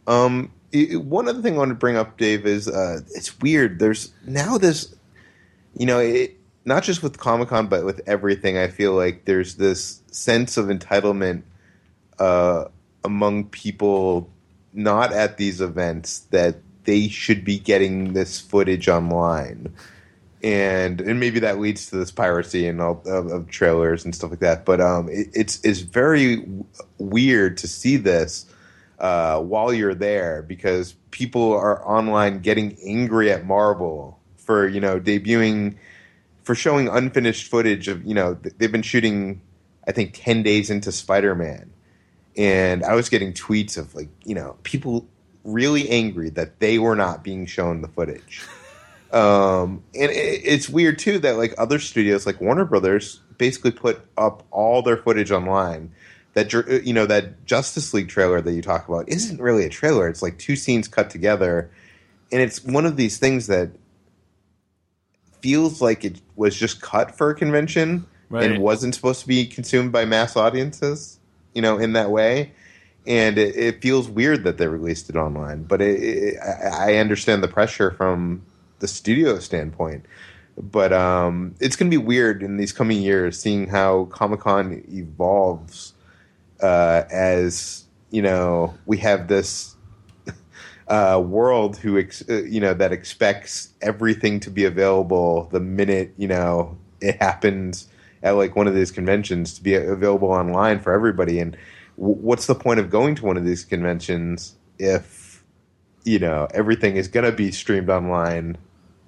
Um, 0.08 0.52
i- 0.74 0.96
one 0.96 1.28
other 1.28 1.42
thing 1.42 1.56
I 1.56 1.58
want 1.58 1.70
to 1.70 1.76
bring 1.76 1.96
up, 1.98 2.18
Dave, 2.18 2.46
is 2.46 2.68
uh, 2.68 3.02
it's 3.16 3.40
weird. 3.40 3.80
There's 3.80 4.12
now 4.26 4.58
this, 4.58 4.94
you 5.76 5.86
know, 5.86 6.00
it, 6.00 6.38
not 6.66 6.84
just 6.84 7.02
with 7.02 7.18
Comic 7.18 7.50
Con, 7.50 7.68
but 7.68 7.86
with 7.86 8.02
everything. 8.08 8.58
I 8.58 8.68
feel 8.68 8.94
like 8.94 9.26
there's 9.26 9.56
this 9.56 10.02
sense 10.12 10.58
of 10.58 10.68
entitlement 10.68 11.44
uh, 12.20 12.66
among 13.04 13.46
people 13.46 14.30
not 14.74 15.12
at 15.14 15.38
these 15.38 15.62
events 15.62 16.20
that 16.32 16.58
they 16.84 17.08
should 17.08 17.44
be 17.44 17.58
getting 17.58 18.14
this 18.14 18.40
footage 18.40 18.88
online. 18.88 19.74
And 20.42 21.02
and 21.02 21.20
maybe 21.20 21.40
that 21.42 21.60
leads 21.60 21.88
to 21.88 21.98
this 21.98 22.12
piracy 22.12 22.68
and 22.68 22.80
all 22.80 23.02
of, 23.06 23.28
of 23.28 23.50
trailers 23.50 24.06
and 24.06 24.16
stuff 24.16 24.30
like 24.30 24.40
that. 24.40 24.64
But 24.64 24.80
um, 24.80 25.10
it, 25.10 25.28
it's 25.34 25.60
it's 25.66 25.80
very 25.80 26.38
w- 26.38 26.66
weird 26.98 27.58
to 27.58 27.68
see 27.68 27.98
this 27.98 28.46
uh, 29.00 29.42
while 29.42 29.74
you're 29.74 29.96
there 29.96 30.42
because 30.42 30.94
people 31.12 31.54
are 31.54 31.86
online 31.86 32.40
getting 32.40 32.78
angry 32.86 33.32
at 33.32 33.46
Marvel 33.46 34.20
for 34.38 34.68
you 34.68 34.80
know 34.80 35.00
debuting 35.00 35.76
for 36.44 36.56
showing 36.56 36.88
unfinished 36.88 37.48
footage 37.48 37.88
of 37.88 38.06
you 38.06 38.14
know 38.14 38.36
th- 38.36 38.56
they've 38.58 38.72
been 38.72 38.82
shooting 38.82 39.42
I 39.88 39.92
think 39.92 40.14
ten 40.14 40.44
days 40.44 40.70
into 40.70 40.92
Spider 40.92 41.36
Man, 41.36 41.72
and 42.38 42.84
I 42.84 42.96
was 42.96 43.10
getting 43.10 43.34
tweets 43.34 43.78
of 43.78 43.94
like 43.94 44.10
you 44.24 44.36
know 44.36 44.58
people 44.64 45.08
really 45.44 45.90
angry 45.90 46.30
that 46.32 46.60
they 46.60 46.80
were 46.80 46.96
not 46.96 47.24
being 47.24 47.46
shown 47.46 47.82
the 47.82 47.88
footage. 47.88 48.42
Um, 49.12 49.84
and 49.96 50.12
it, 50.12 50.42
it's 50.44 50.70
weird 50.70 51.00
too 51.00 51.20
that 51.20 51.38
like 51.38 51.54
other 51.58 51.80
studios 51.80 52.26
like 52.26 52.40
Warner 52.40 52.66
Brothers 52.66 53.22
basically 53.38 53.72
put 53.72 54.02
up 54.18 54.44
all 54.52 54.82
their 54.82 54.98
footage 54.98 55.32
online. 55.32 55.92
That 56.34 56.54
you 56.86 56.94
know 56.94 57.08
that 57.08 57.44
Justice 57.46 57.94
League 57.94 58.08
trailer 58.08 58.40
that 58.40 58.54
you 58.54 58.62
talk 58.62 58.88
about 58.88 59.10
isn't 59.10 59.42
really 59.42 59.66
a 59.66 59.70
trailer. 59.70 60.08
It's 60.08 60.22
like 60.22 60.38
two 60.38 60.56
scenes 60.56 60.88
cut 60.88 61.10
together, 61.10 61.72
and 62.32 62.40
it's 62.42 62.64
one 62.64 62.86
of 62.86 62.98
these 62.98 63.18
things 63.18 63.48
that 63.48 63.72
feels 65.42 65.82
like 65.82 66.06
it 66.06 66.22
was 66.36 66.56
just 66.56 66.82
cut 66.82 67.18
for 67.18 67.30
a 67.30 67.36
convention 67.36 68.06
Right. 68.32 68.44
and 68.52 68.62
wasn't 68.62 68.94
supposed 68.94 69.22
to 69.22 69.28
be 69.28 69.48
consumed 69.48 69.92
by 69.92 70.06
mass 70.06 70.36
audiences. 70.36 71.18
You 71.56 71.64
know, 71.64 71.80
in 71.80 71.94
that 71.94 72.12
way, 72.12 72.52
and 73.08 73.40
it, 73.40 73.56
it 73.56 73.82
feels 73.82 74.08
weird 74.08 74.44
that 74.44 74.60
they 74.60 74.68
released 74.68 75.10
it 75.10 75.16
online. 75.16 75.64
But 75.64 75.82
it, 75.82 76.04
it, 76.04 76.38
I 76.40 76.94
I 76.94 76.96
understand 76.98 77.42
the 77.42 77.48
pressure 77.48 77.90
from 77.90 78.44
the 78.80 78.88
studio 78.88 79.40
standpoint. 79.40 80.06
But 80.58 80.92
um, 80.92 81.56
it's 81.62 81.76
going 81.76 81.90
to 81.90 81.98
be 81.98 82.04
weird 82.04 82.44
in 82.44 82.58
these 82.58 82.74
coming 82.74 83.02
years 83.02 83.40
seeing 83.40 83.68
how 83.68 84.06
Comic 84.06 84.42
Con 84.42 84.84
evolves 84.90 85.94
uh, 86.62 87.04
as 87.10 87.86
you 88.12 88.22
know 88.22 88.76
we 88.86 88.98
have 88.98 89.28
this 89.28 89.76
uh, 90.88 91.22
world 91.26 91.78
who 91.78 91.98
ex- 91.98 92.28
uh, 92.30 92.44
you 92.44 92.60
know 92.60 92.74
that 92.74 92.92
expects 92.92 93.70
everything 93.82 94.40
to 94.42 94.50
be 94.50 94.66
available 94.66 95.48
the 95.52 95.60
minute 95.60 96.14
you 96.18 96.28
know 96.28 96.78
it 97.02 97.16
happens 97.22 97.88
at 98.24 98.32
like 98.32 98.56
one 98.56 98.68
of 98.68 98.76
these 98.76 98.92
conventions 98.92 99.54
to 99.54 99.64
be 99.64 99.76
available 99.76 100.30
online 100.30 100.80
for 100.80 100.92
everybody 100.92 101.40
and 101.40 101.56
w- 101.98 102.18
what's 102.20 102.48
the 102.48 102.56
point 102.56 102.80
of 102.80 102.90
going 102.90 103.16
to 103.16 103.26
one 103.26 103.38
of 103.38 103.46
these 103.46 103.64
conventions 103.64 104.56
if 104.78 105.44
you 106.04 106.20
know 106.20 106.48
everything 106.54 106.98
is 106.98 107.08
going 107.08 107.26
to 107.26 107.32
be 107.32 107.52
streamed 107.52 107.90
online 107.90 108.58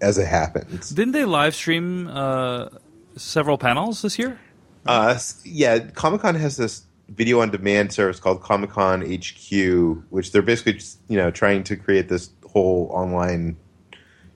as 0.02 0.18
it 0.18 0.28
happens 0.28 0.89
Didn't 0.89 1.14
they 1.14 1.26
live 1.26 1.56
stream 1.56 2.08
uh, 2.08 2.70
several 3.16 3.58
panels 3.58 4.02
this 4.02 4.18
year? 4.20 4.39
Uh, 4.86 5.18
yeah, 5.43 5.80
Comic 5.80 6.22
Con 6.22 6.36
has 6.36 6.58
this 6.58 6.84
video 7.10 7.41
on 7.41 7.52
demand 7.52 7.91
service 7.91 8.20
called 8.20 8.41
Comic 8.41 8.72
Con 8.72 9.02
HQ, 9.02 10.04
which 10.10 10.32
they're 10.32 10.41
basically 10.41 10.74
just, 10.74 10.99
you 11.08 11.18
know 11.18 11.30
trying 11.30 11.64
to 11.66 11.76
create 11.76 12.10
this 12.10 12.32
whole 12.45 12.89
online 12.91 13.58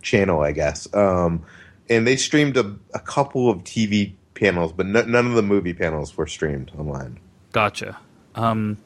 channel, 0.02 0.42
I 0.42 0.52
guess. 0.52 0.94
Um, 0.94 1.44
and 1.90 2.06
they 2.06 2.16
streamed 2.16 2.58
a, 2.58 2.76
a 2.94 3.00
couple 3.00 3.50
of 3.50 3.60
TV 3.64 4.14
panels, 4.34 4.72
but 4.72 4.86
none 4.86 5.16
of 5.16 5.34
the 5.34 5.44
movie 5.44 5.74
panels 5.74 6.16
were 6.16 6.28
streamed 6.28 6.72
online. 6.78 7.20
Gotcha. 7.52 7.98
Um, 8.36 8.78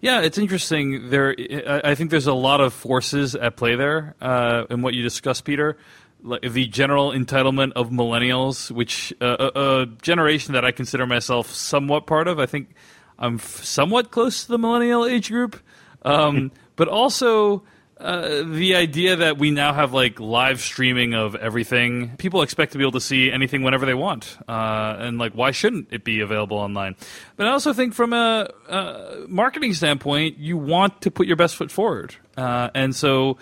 yeah, 0.00 0.20
it's 0.20 0.38
interesting. 0.38 1.10
There, 1.10 1.34
I 1.38 1.92
I 1.92 1.94
think 1.94 2.10
there's 2.10 2.26
a 2.26 2.34
lot 2.34 2.60
of 2.60 2.72
forces 2.72 3.34
at 3.34 3.56
play 3.56 3.76
there 3.76 4.14
uh, 4.20 4.64
in 4.70 4.82
what 4.82 4.94
you 4.94 5.02
discussed, 5.02 5.44
Peter. 5.44 5.76
Like 6.22 6.42
the 6.42 6.66
general 6.66 7.12
entitlement 7.12 7.72
of 7.72 7.90
millennials, 7.90 8.70
which 8.70 9.12
uh, 9.20 9.50
a, 9.54 9.60
a 9.60 9.86
generation 10.02 10.54
that 10.54 10.64
I 10.64 10.72
consider 10.72 11.06
myself 11.06 11.52
somewhat 11.52 12.06
part 12.06 12.26
of. 12.26 12.38
I 12.38 12.46
think 12.46 12.74
I'm 13.18 13.36
f- 13.36 13.64
somewhat 13.64 14.10
close 14.10 14.44
to 14.44 14.52
the 14.52 14.58
millennial 14.58 15.06
age 15.06 15.30
group, 15.30 15.60
um, 16.02 16.50
but 16.76 16.88
also 16.88 17.62
uh, 17.98 18.42
the 18.44 18.74
idea 18.74 19.16
that 19.16 19.38
we 19.38 19.50
now 19.50 19.72
have 19.72 19.94
like 19.94 20.20
live 20.20 20.60
streaming 20.60 21.14
of 21.14 21.34
everything. 21.34 22.14
People 22.18 22.42
expect 22.42 22.72
to 22.72 22.78
be 22.78 22.84
able 22.84 22.92
to 22.92 23.00
see 23.00 23.30
anything 23.30 23.62
whenever 23.62 23.86
they 23.86 23.94
want, 23.94 24.36
uh, 24.48 24.96
and 24.98 25.18
like 25.18 25.32
why 25.32 25.50
shouldn't 25.50 25.88
it 25.90 26.04
be 26.04 26.20
available 26.20 26.58
online? 26.58 26.94
But 27.36 27.46
I 27.46 27.52
also 27.52 27.72
think 27.72 27.94
from 27.94 28.12
a, 28.12 28.50
a 28.68 29.24
marketing 29.28 29.72
standpoint, 29.72 30.38
you 30.38 30.58
want 30.58 31.00
to 31.02 31.10
put 31.10 31.26
your 31.26 31.36
best 31.36 31.56
foot 31.56 31.70
forward, 31.70 32.14
uh, 32.36 32.68
and 32.74 32.94
so 32.94 33.38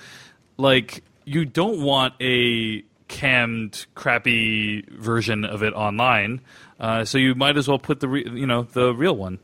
like 0.57 1.03
you 1.25 1.45
don't 1.45 1.81
want 1.81 2.15
a 2.21 2.85
cammed, 3.09 3.87
crappy 3.95 4.83
version 4.91 5.45
of 5.45 5.63
it 5.63 5.73
online. 5.75 6.41
Uh, 6.81 7.05
so 7.05 7.19
you 7.19 7.35
might 7.35 7.57
as 7.57 7.69
well 7.69 7.79
put 7.79 8.01
the 8.01 8.09
re- 8.09 8.29
you 8.29 8.47
know 8.47 8.63
the 8.63 8.95
real 8.95 9.17
one. 9.17 9.39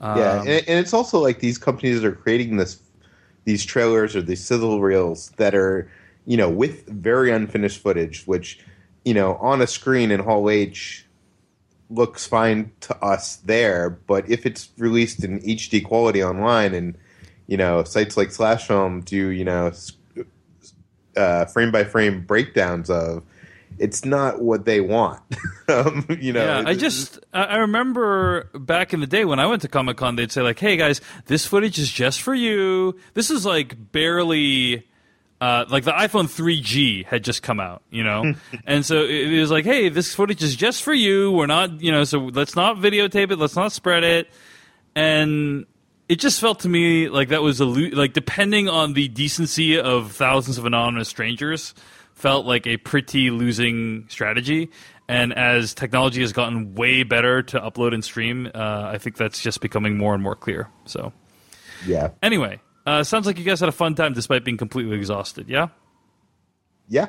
yeah, 0.00 0.40
Um, 0.40 0.48
and, 0.48 0.48
and 0.68 0.78
it's 0.78 0.92
also 0.92 1.20
like 1.20 1.40
these 1.40 1.58
companies 1.58 2.04
are 2.04 2.12
creating 2.12 2.56
this 2.56 2.80
these 3.44 3.64
trailers 3.64 4.14
or 4.14 4.22
these 4.22 4.44
sizzle 4.44 4.80
reels 4.82 5.30
that 5.36 5.54
are 5.54 5.90
you 6.26 6.36
know 6.36 6.50
with 6.50 6.86
very 6.86 7.30
unfinished 7.32 7.80
footage, 7.80 8.24
which 8.26 8.60
you 9.04 9.14
know 9.14 9.36
on 9.36 9.62
a 9.62 9.66
screen 9.66 10.10
in 10.10 10.20
Hall 10.20 10.50
H 10.50 11.06
looks 11.88 12.26
fine 12.26 12.72
to 12.80 12.96
us 13.02 13.36
there, 13.36 13.90
but 13.90 14.28
if 14.28 14.44
it's 14.44 14.68
released 14.76 15.22
in 15.22 15.40
HD 15.40 15.84
quality 15.84 16.22
online 16.22 16.74
and 16.74 16.98
you 17.46 17.56
know 17.56 17.84
sites 17.84 18.16
like 18.16 18.30
Slash 18.32 18.66
Film 18.66 19.00
do 19.00 19.28
you 19.28 19.44
know 19.44 19.72
uh, 21.16 21.46
frame 21.46 21.70
by 21.70 21.84
frame 21.84 22.22
breakdowns 22.22 22.90
of. 22.90 23.22
It's 23.78 24.06
not 24.06 24.40
what 24.40 24.64
they 24.64 24.80
want, 24.80 25.20
um, 25.68 26.06
you 26.18 26.32
know. 26.32 26.42
Yeah, 26.42 26.62
I 26.66 26.74
just 26.74 27.18
I 27.34 27.56
remember 27.58 28.44
back 28.54 28.94
in 28.94 29.00
the 29.00 29.06
day 29.06 29.26
when 29.26 29.38
I 29.38 29.46
went 29.46 29.60
to 29.62 29.68
Comic 29.68 29.98
Con, 29.98 30.16
they'd 30.16 30.32
say 30.32 30.40
like, 30.40 30.58
"Hey 30.58 30.78
guys, 30.78 31.02
this 31.26 31.44
footage 31.44 31.78
is 31.78 31.90
just 31.90 32.22
for 32.22 32.34
you." 32.34 32.98
This 33.14 33.30
is 33.30 33.44
like 33.44 33.92
barely. 33.92 34.86
Uh, 35.38 35.66
like 35.68 35.84
the 35.84 35.92
iPhone 35.92 36.24
3G 36.24 37.04
had 37.04 37.22
just 37.22 37.42
come 37.42 37.60
out, 37.60 37.82
you 37.90 38.02
know, 38.02 38.32
and 38.66 38.86
so 38.86 39.02
it 39.02 39.30
it 39.30 39.38
was 39.38 39.50
like, 39.50 39.66
"Hey, 39.66 39.90
this 39.90 40.14
footage 40.14 40.42
is 40.42 40.56
just 40.56 40.82
for 40.82 40.94
you. 40.94 41.30
We're 41.32 41.44
not, 41.44 41.82
you 41.82 41.92
know, 41.92 42.04
so 42.04 42.20
let's 42.20 42.56
not 42.56 42.78
videotape 42.78 43.30
it. 43.30 43.38
Let's 43.38 43.56
not 43.56 43.72
spread 43.72 44.02
it." 44.02 44.30
And 44.94 45.66
it 46.08 46.16
just 46.16 46.40
felt 46.40 46.60
to 46.60 46.68
me 46.68 47.08
like 47.08 47.28
that 47.28 47.42
was 47.42 47.60
a 47.60 47.64
lo- 47.64 47.90
like 47.92 48.12
depending 48.12 48.68
on 48.68 48.92
the 48.92 49.08
decency 49.08 49.78
of 49.78 50.12
thousands 50.12 50.58
of 50.58 50.64
anonymous 50.64 51.08
strangers 51.08 51.74
felt 52.14 52.46
like 52.46 52.66
a 52.66 52.76
pretty 52.78 53.30
losing 53.30 54.06
strategy 54.08 54.70
and 55.08 55.32
as 55.36 55.74
technology 55.74 56.20
has 56.20 56.32
gotten 56.32 56.74
way 56.74 57.02
better 57.02 57.42
to 57.42 57.58
upload 57.60 57.92
and 57.94 58.04
stream 58.04 58.50
uh, 58.54 58.90
i 58.92 58.98
think 58.98 59.16
that's 59.16 59.40
just 59.42 59.60
becoming 59.60 59.96
more 59.98 60.14
and 60.14 60.22
more 60.22 60.36
clear 60.36 60.68
so 60.84 61.12
yeah. 61.86 62.10
anyway 62.22 62.58
Uh, 62.86 63.02
sounds 63.02 63.26
like 63.26 63.36
you 63.36 63.44
guys 63.44 63.58
had 63.58 63.68
a 63.68 63.72
fun 63.72 63.96
time 63.96 64.12
despite 64.12 64.44
being 64.44 64.56
completely 64.56 64.96
exhausted. 64.96 65.48
Yeah. 65.48 65.68
Yeah. 66.88 67.08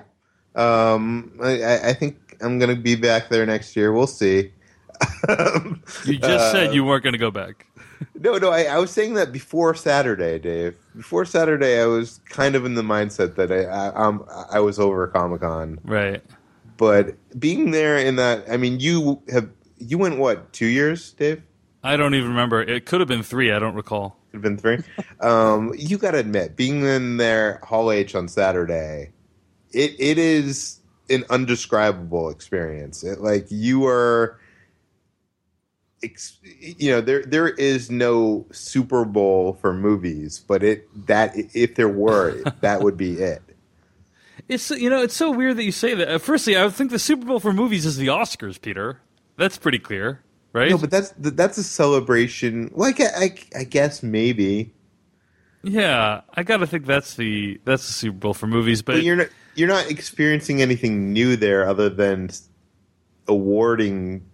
Um, 0.55 1.37
I, 1.39 1.89
I 1.89 1.93
think 1.93 2.17
I'm 2.41 2.57
going 2.57 2.75
to 2.75 2.81
be 2.81 2.95
back 2.95 3.29
there 3.29 3.45
next 3.45 3.75
year. 3.75 3.93
We'll 3.93 4.07
see. 4.07 4.53
You 6.05 6.17
just 6.17 6.51
said 6.51 6.73
you 6.73 6.83
weren't 6.83 7.03
going 7.03 7.13
to 7.13 7.19
go 7.19 7.29
back. 7.29 7.66
No, 8.19 8.37
no, 8.37 8.49
I, 8.49 8.63
I 8.63 8.77
was 8.79 8.91
saying 8.91 9.13
that 9.13 9.31
before 9.31 9.75
Saturday, 9.75 10.39
Dave. 10.39 10.75
Before 10.95 11.23
Saturday, 11.23 11.79
I 11.79 11.85
was 11.85 12.19
kind 12.29 12.55
of 12.55 12.65
in 12.65 12.73
the 12.73 12.81
mindset 12.81 13.35
that 13.35 13.51
I, 13.51 13.63
I, 13.65 13.93
um, 13.93 14.25
I 14.51 14.59
was 14.59 14.79
over 14.79 15.07
Comic 15.07 15.41
Con. 15.41 15.79
Right. 15.83 16.23
But 16.77 17.15
being 17.39 17.71
there 17.71 17.97
in 17.97 18.15
that, 18.17 18.45
I 18.49 18.57
mean, 18.57 18.79
you 18.79 19.21
have 19.29 19.49
you 19.77 19.97
went 19.97 20.17
what 20.17 20.51
two 20.53 20.65
years, 20.65 21.13
Dave? 21.13 21.41
I 21.83 21.95
don't 21.95 22.15
even 22.15 22.29
remember. 22.29 22.61
It 22.61 22.85
could 22.85 22.99
have 22.99 23.07
been 23.07 23.23
three. 23.23 23.51
I 23.51 23.59
don't 23.59 23.75
recall. 23.75 24.17
Could 24.31 24.37
have 24.37 24.41
been 24.43 24.57
three. 24.57 24.79
um, 25.21 25.73
you 25.77 25.97
got 25.97 26.11
to 26.11 26.17
admit, 26.17 26.55
being 26.55 26.83
in 26.83 27.17
there 27.17 27.59
Hall 27.63 27.91
H 27.91 28.15
on 28.15 28.27
Saturday, 28.27 29.11
it 29.71 29.95
it 29.99 30.17
is 30.17 30.79
an 31.09 31.23
undescribable 31.29 32.29
experience. 32.29 33.03
It, 33.03 33.21
like 33.21 33.47
you 33.49 33.85
are, 33.85 34.39
you 36.01 36.91
know, 36.91 37.01
there 37.01 37.23
there 37.23 37.47
is 37.47 37.89
no 37.89 38.45
Super 38.51 39.05
Bowl 39.05 39.57
for 39.61 39.73
movies, 39.73 40.43
but 40.47 40.63
it 40.63 40.87
that 41.07 41.33
if 41.53 41.75
there 41.75 41.89
were, 41.89 42.43
that 42.61 42.81
would 42.81 42.97
be 42.97 43.13
it. 43.13 43.41
It's 44.47 44.69
you 44.71 44.89
know 44.89 45.01
it's 45.01 45.15
so 45.15 45.31
weird 45.31 45.57
that 45.57 45.63
you 45.63 45.71
say 45.71 45.95
that. 45.95 46.07
Uh, 46.07 46.17
firstly, 46.19 46.55
I 46.55 46.63
would 46.65 46.73
think 46.73 46.91
the 46.91 46.99
Super 46.99 47.25
Bowl 47.25 47.39
for 47.39 47.51
movies 47.51 47.85
is 47.85 47.97
the 47.97 48.07
Oscars, 48.07 48.61
Peter. 48.61 48.99
That's 49.37 49.57
pretty 49.57 49.79
clear, 49.79 50.21
right? 50.53 50.69
No, 50.69 50.77
but 50.77 50.91
that's 50.91 51.13
that's 51.17 51.57
a 51.57 51.63
celebration. 51.63 52.71
Like 52.73 52.99
I, 53.01 53.05
I, 53.05 53.35
I 53.59 53.63
guess 53.63 54.03
maybe, 54.03 54.73
yeah, 55.63 56.21
I 56.33 56.43
gotta 56.43 56.67
think 56.67 56.85
that's 56.85 57.15
the 57.15 57.59
that's 57.65 57.87
the 57.87 57.93
Super 57.93 58.17
Bowl 58.17 58.33
for 58.33 58.47
movies. 58.47 58.81
But, 58.81 58.93
but 58.93 59.03
you're 59.03 59.15
not 59.15 59.27
you're 59.55 59.67
not 59.67 59.89
experiencing 59.89 60.61
anything 60.61 61.11
new 61.11 61.35
there 61.35 61.67
other 61.67 61.89
than 61.89 62.29
awarding 63.27 64.25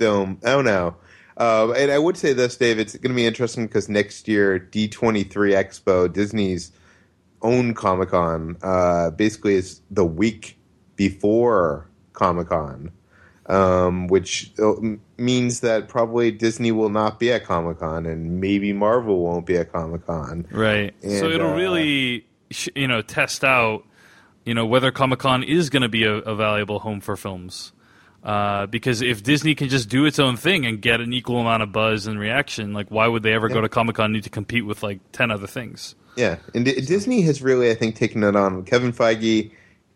film. 0.00 0.40
I 0.42 0.50
don't 0.50 0.64
know. 0.64 0.96
Uh, 1.36 1.72
and 1.72 1.92
I 1.92 1.98
would 1.98 2.16
say 2.16 2.32
this, 2.32 2.56
Dave. 2.56 2.78
It's 2.78 2.96
going 2.96 3.12
to 3.12 3.16
be 3.16 3.26
interesting 3.26 3.66
because 3.66 3.88
next 3.88 4.26
year, 4.26 4.58
D23 4.58 5.26
Expo, 5.54 6.12
Disney's 6.12 6.72
own 7.42 7.74
Comic 7.74 8.10
Con, 8.10 8.56
uh, 8.62 9.10
basically 9.10 9.54
is 9.54 9.80
the 9.90 10.04
week 10.04 10.58
before 10.96 11.88
Comic 12.12 12.48
Con, 12.48 12.90
um, 13.46 14.08
which 14.08 14.52
uh, 14.58 14.74
means 15.16 15.60
that 15.60 15.88
probably 15.88 16.30
Disney 16.30 16.72
will 16.72 16.90
not 16.90 17.18
be 17.18 17.32
at 17.32 17.44
Comic 17.44 17.78
Con, 17.78 18.04
and 18.04 18.40
maybe 18.40 18.72
Marvel 18.72 19.20
won't 19.20 19.46
be 19.46 19.56
at 19.56 19.72
Comic 19.72 20.06
Con. 20.06 20.46
right. 20.50 20.94
so 21.02 21.30
it'll 21.30 21.52
uh, 21.52 21.56
really 21.56 22.26
you 22.74 22.88
know 22.88 23.00
test 23.00 23.44
out 23.44 23.84
you 24.44 24.52
know 24.52 24.66
whether 24.66 24.90
Comic 24.90 25.20
Con 25.20 25.42
is 25.42 25.70
going 25.70 25.82
to 25.82 25.88
be 25.88 26.04
a, 26.04 26.16
a 26.16 26.34
valuable 26.34 26.80
home 26.80 27.00
for 27.00 27.16
films. 27.16 27.72
Uh, 28.22 28.66
because 28.66 29.00
if 29.00 29.22
Disney 29.22 29.54
can 29.54 29.68
just 29.68 29.88
do 29.88 30.04
its 30.04 30.18
own 30.18 30.36
thing 30.36 30.66
and 30.66 30.80
get 30.82 31.00
an 31.00 31.12
equal 31.12 31.38
amount 31.40 31.62
of 31.62 31.72
buzz 31.72 32.06
and 32.06 32.18
reaction, 32.20 32.72
like 32.74 32.88
why 32.90 33.06
would 33.06 33.22
they 33.22 33.32
ever 33.32 33.48
go 33.48 33.60
to 33.62 33.68
Comic 33.68 33.96
Con 33.96 34.06
and 34.06 34.14
need 34.14 34.24
to 34.24 34.30
compete 34.30 34.66
with 34.66 34.82
like 34.82 35.00
ten 35.12 35.30
other 35.30 35.46
things? 35.46 35.94
Yeah, 36.16 36.36
and 36.54 36.64
D- 36.64 36.80
Disney 36.82 37.22
has 37.22 37.40
really, 37.40 37.70
I 37.70 37.74
think, 37.74 37.96
taken 37.96 38.22
it 38.22 38.36
on. 38.36 38.64
Kevin 38.64 38.92
Feige 38.92 39.52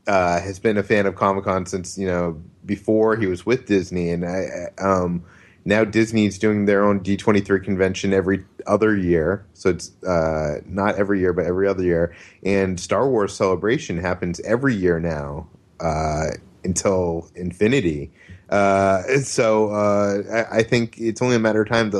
uh, 0.06 0.40
has 0.40 0.58
been 0.58 0.78
a 0.78 0.82
fan 0.82 1.04
of 1.06 1.16
Comic 1.16 1.44
Con 1.44 1.66
since 1.66 1.98
you 1.98 2.06
know 2.06 2.40
before 2.64 3.16
he 3.16 3.26
was 3.26 3.44
with 3.44 3.66
Disney, 3.66 4.10
and 4.10 4.24
I, 4.24 4.70
I- 4.78 4.82
um, 4.82 5.22
now 5.66 5.84
Disney's 5.84 6.38
doing 6.38 6.64
their 6.64 6.82
own 6.84 7.00
D 7.00 7.18
twenty 7.18 7.40
three 7.42 7.60
convention 7.60 8.14
every 8.14 8.44
other 8.66 8.96
year. 8.96 9.44
So 9.52 9.68
it's 9.68 9.92
uh, 10.02 10.60
not 10.64 10.94
every 10.96 11.20
year, 11.20 11.34
but 11.34 11.44
every 11.44 11.68
other 11.68 11.82
year. 11.82 12.14
And 12.42 12.80
Star 12.80 13.06
Wars 13.06 13.34
Celebration 13.34 13.98
happens 13.98 14.40
every 14.40 14.74
year 14.74 14.98
now 14.98 15.48
uh, 15.80 16.26
until 16.64 17.30
infinity. 17.34 18.10
Uh, 18.50 19.02
so 19.18 19.70
uh, 19.70 20.22
I, 20.32 20.58
I 20.58 20.62
think 20.62 20.98
it's 20.98 21.22
only 21.22 21.36
a 21.36 21.38
matter 21.38 21.62
of 21.62 21.68
time 21.68 21.92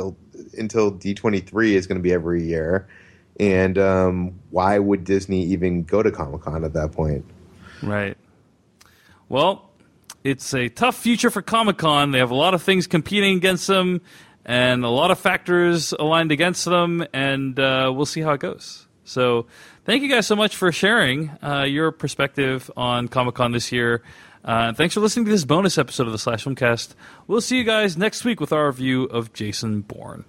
until 0.57 0.91
D 0.91 1.13
twenty 1.13 1.39
three 1.39 1.75
is 1.75 1.87
going 1.87 1.97
to 1.97 2.03
be 2.03 2.13
every 2.13 2.43
year. 2.43 2.87
And 3.39 3.77
um, 3.77 4.39
why 4.49 4.79
would 4.79 5.03
Disney 5.03 5.43
even 5.43 5.83
go 5.83 6.01
to 6.01 6.09
Comic 6.09 6.41
Con 6.41 6.63
at 6.63 6.73
that 6.73 6.93
point? 6.93 7.25
Right. 7.83 8.17
Well, 9.27 9.69
it's 10.23 10.53
a 10.53 10.69
tough 10.69 10.97
future 10.97 11.29
for 11.29 11.41
Comic 11.41 11.77
Con. 11.77 12.11
They 12.11 12.19
have 12.19 12.31
a 12.31 12.35
lot 12.35 12.53
of 12.53 12.63
things 12.63 12.87
competing 12.87 13.35
against 13.35 13.67
them, 13.67 14.01
and 14.45 14.85
a 14.85 14.89
lot 14.89 15.11
of 15.11 15.19
factors 15.19 15.91
aligned 15.91 16.31
against 16.31 16.63
them, 16.63 17.05
and 17.11 17.59
uh, 17.59 17.91
we'll 17.93 18.05
see 18.05 18.21
how 18.21 18.33
it 18.33 18.39
goes. 18.39 18.87
So, 19.03 19.47
thank 19.83 20.01
you 20.01 20.09
guys 20.09 20.25
so 20.25 20.35
much 20.35 20.55
for 20.55 20.71
sharing 20.71 21.29
uh, 21.43 21.65
your 21.67 21.91
perspective 21.91 22.71
on 22.77 23.07
Comic 23.07 23.35
Con 23.35 23.51
this 23.51 23.71
year. 23.71 24.01
Uh, 24.45 24.71
thanks 24.73 24.93
for 24.93 24.99
listening 24.99 25.25
to 25.25 25.31
this 25.31 25.43
bonus 25.43 25.77
episode 25.77 26.05
of 26.05 26.13
the 26.13 26.19
Slash 26.19 26.45
Filmcast. 26.45 26.93
We'll 27.25 27.41
see 27.41 27.57
you 27.57 27.63
guys 27.63 27.97
next 27.97 28.23
week 28.23 28.39
with 28.39 28.53
our 28.53 28.67
review 28.67 29.05
of 29.05 29.33
Jason 29.33 29.81
Bourne. 29.81 30.23